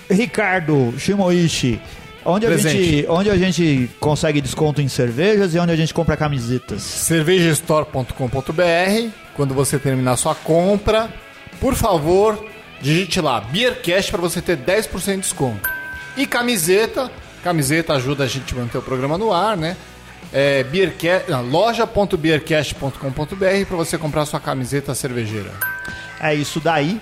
Ricardo 0.09 0.93
Shimoishi, 0.97 1.79
onde 2.25 2.45
a, 2.45 2.57
gente, 2.57 3.05
onde 3.09 3.29
a 3.29 3.37
gente 3.37 3.89
consegue 3.99 4.41
desconto 4.41 4.81
em 4.81 4.87
cervejas 4.87 5.53
e 5.53 5.59
onde 5.59 5.71
a 5.71 5.75
gente 5.75 5.93
compra 5.93 6.17
camisetas? 6.17 6.81
cervejastore.com.br. 6.81 9.09
Quando 9.35 9.53
você 9.53 9.79
terminar 9.79 10.17
sua 10.17 10.35
compra, 10.35 11.09
por 11.59 11.75
favor, 11.75 12.43
digite 12.81 13.21
lá 13.21 13.39
Beercast 13.39 14.11
para 14.11 14.21
você 14.21 14.41
ter 14.41 14.57
10% 14.57 15.15
de 15.15 15.21
desconto. 15.21 15.69
E 16.17 16.25
camiseta, 16.25 17.09
camiseta 17.43 17.93
ajuda 17.93 18.25
a 18.25 18.27
gente 18.27 18.53
a 18.53 18.57
manter 18.57 18.77
o 18.77 18.81
programa 18.81 19.17
no 19.17 19.33
ar, 19.33 19.55
né? 19.55 19.77
É 20.31 20.63
loja.beercast.com.br 21.49 23.65
para 23.67 23.77
você 23.77 23.97
comprar 23.97 24.25
sua 24.25 24.39
camiseta 24.39 24.93
cervejeira. 24.93 25.51
É 26.19 26.35
isso 26.35 26.59
daí. 26.59 27.01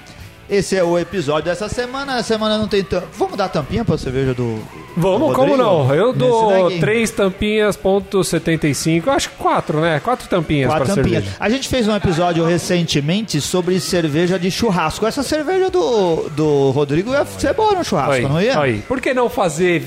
Esse 0.49 0.78
é 0.78 0.84
o 0.84 0.97
episódio 0.97 1.45
dessa 1.45 1.68
semana. 1.68 2.15
A 2.15 2.24
semana 2.24 2.57
não 2.57 2.68
tem. 2.68 2.86
Vamos 3.13 3.38
dar 3.38 3.49
tampinha 3.49 3.84
pra 3.84 3.97
cerveja 3.97 4.34
do. 4.34 4.63
Vamos, 4.99 5.35
como 5.35 5.55
não? 5.55 5.93
Eu 5.93 6.11
dou 6.11 6.71
três 6.79 7.11
tampinhas, 7.11 7.77
ponto 7.77 8.23
75. 8.23 9.07
Eu 9.07 9.13
acho 9.13 9.29
que 9.29 9.35
quatro, 9.35 9.79
né? 9.79 9.99
Quatro 9.99 10.27
tampinhas 10.27 10.71
Quatro 10.71 10.87
tampinhas. 10.87 11.23
cerveja. 11.23 11.37
A 11.39 11.49
gente 11.49 11.69
fez 11.69 11.87
um 11.87 11.95
episódio 11.95 12.43
recentemente 12.43 13.39
sobre 13.39 13.79
cerveja 13.79 14.39
de 14.39 14.49
churrasco. 14.49 15.05
Essa 15.05 15.21
cerveja 15.21 15.69
do, 15.69 16.29
do 16.29 16.71
Rodrigo 16.71 17.11
ia 17.11 17.23
ser 17.25 17.53
boa 17.53 17.73
no 17.73 17.83
churrasco, 17.85 18.13
Aí, 18.13 18.21
não 18.23 18.41
ia? 18.41 18.59
aí. 18.59 18.79
Por 18.87 18.99
que 18.99 19.13
não 19.13 19.29
fazer 19.29 19.83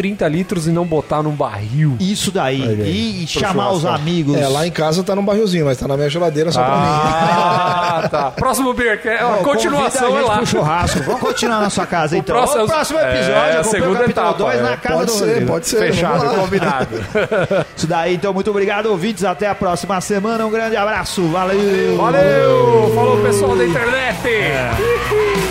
30 0.00 0.26
litros 0.28 0.66
e 0.66 0.70
não 0.70 0.86
botar 0.86 1.22
num 1.22 1.32
barril? 1.32 1.94
Isso 2.00 2.30
daí. 2.30 2.62
E 2.62 3.26
chamar 3.26 3.72
os 3.72 3.84
amigos. 3.84 4.34
É, 4.34 4.48
lá 4.48 4.66
em 4.66 4.70
casa 4.70 5.02
tá 5.04 5.14
num 5.14 5.22
barrilzinho, 5.22 5.66
mas 5.66 5.76
tá 5.76 5.86
na 5.86 5.94
minha 5.94 6.08
geladeira 6.08 6.50
só 6.50 6.62
pra 6.64 6.74
mim. 6.74 6.82
Ah, 6.82 8.08
tá. 8.10 8.30
Próximo 8.30 8.72
beer, 8.72 8.98
que 9.02 9.08
é 9.10 9.20
a 9.20 9.28
Ó, 9.28 9.36
continuação 9.42 10.16
a 10.16 10.18
é 10.18 10.22
lá. 10.22 10.36
pro 10.38 10.46
churrasco. 10.46 11.02
Vamos 11.02 11.20
continuar 11.20 11.60
na 11.60 11.68
sua 11.68 11.84
casa, 11.84 12.16
então. 12.16 12.34
próximo- 12.34 12.64
o 12.64 12.66
próximo 12.66 12.98
é, 12.98 13.14
episódio, 13.14 13.34
a 13.34 13.42
acompanha 13.42 13.64
segunda 13.64 13.90
o 13.90 14.00
capítulo 14.00 14.26
etapa, 14.26 14.38
2 14.38 14.58
é. 14.58 14.62
na 14.62 14.76
casa 14.78 14.94
Pode 14.96 15.06
do 15.06 15.12
ser, 15.18 15.24
Rodrigo. 15.26 15.46
pode 15.52 15.68
ser. 15.68 15.78
Fechado, 15.78 16.34
combinado. 16.34 16.88
Isso 17.76 17.86
daí, 17.86 18.14
então, 18.14 18.32
muito 18.32 18.48
obrigado, 18.50 18.86
ouvintes. 18.86 19.22
Até 19.22 19.48
a 19.48 19.54
próxima 19.54 20.00
semana. 20.00 20.46
Um 20.46 20.50
grande 20.50 20.76
abraço. 20.76 21.28
Valeu! 21.28 21.96
Valeu! 21.98 22.92
Falou, 22.94 23.22
pessoal 23.22 23.54
da 23.54 23.66
internet! 23.66 25.49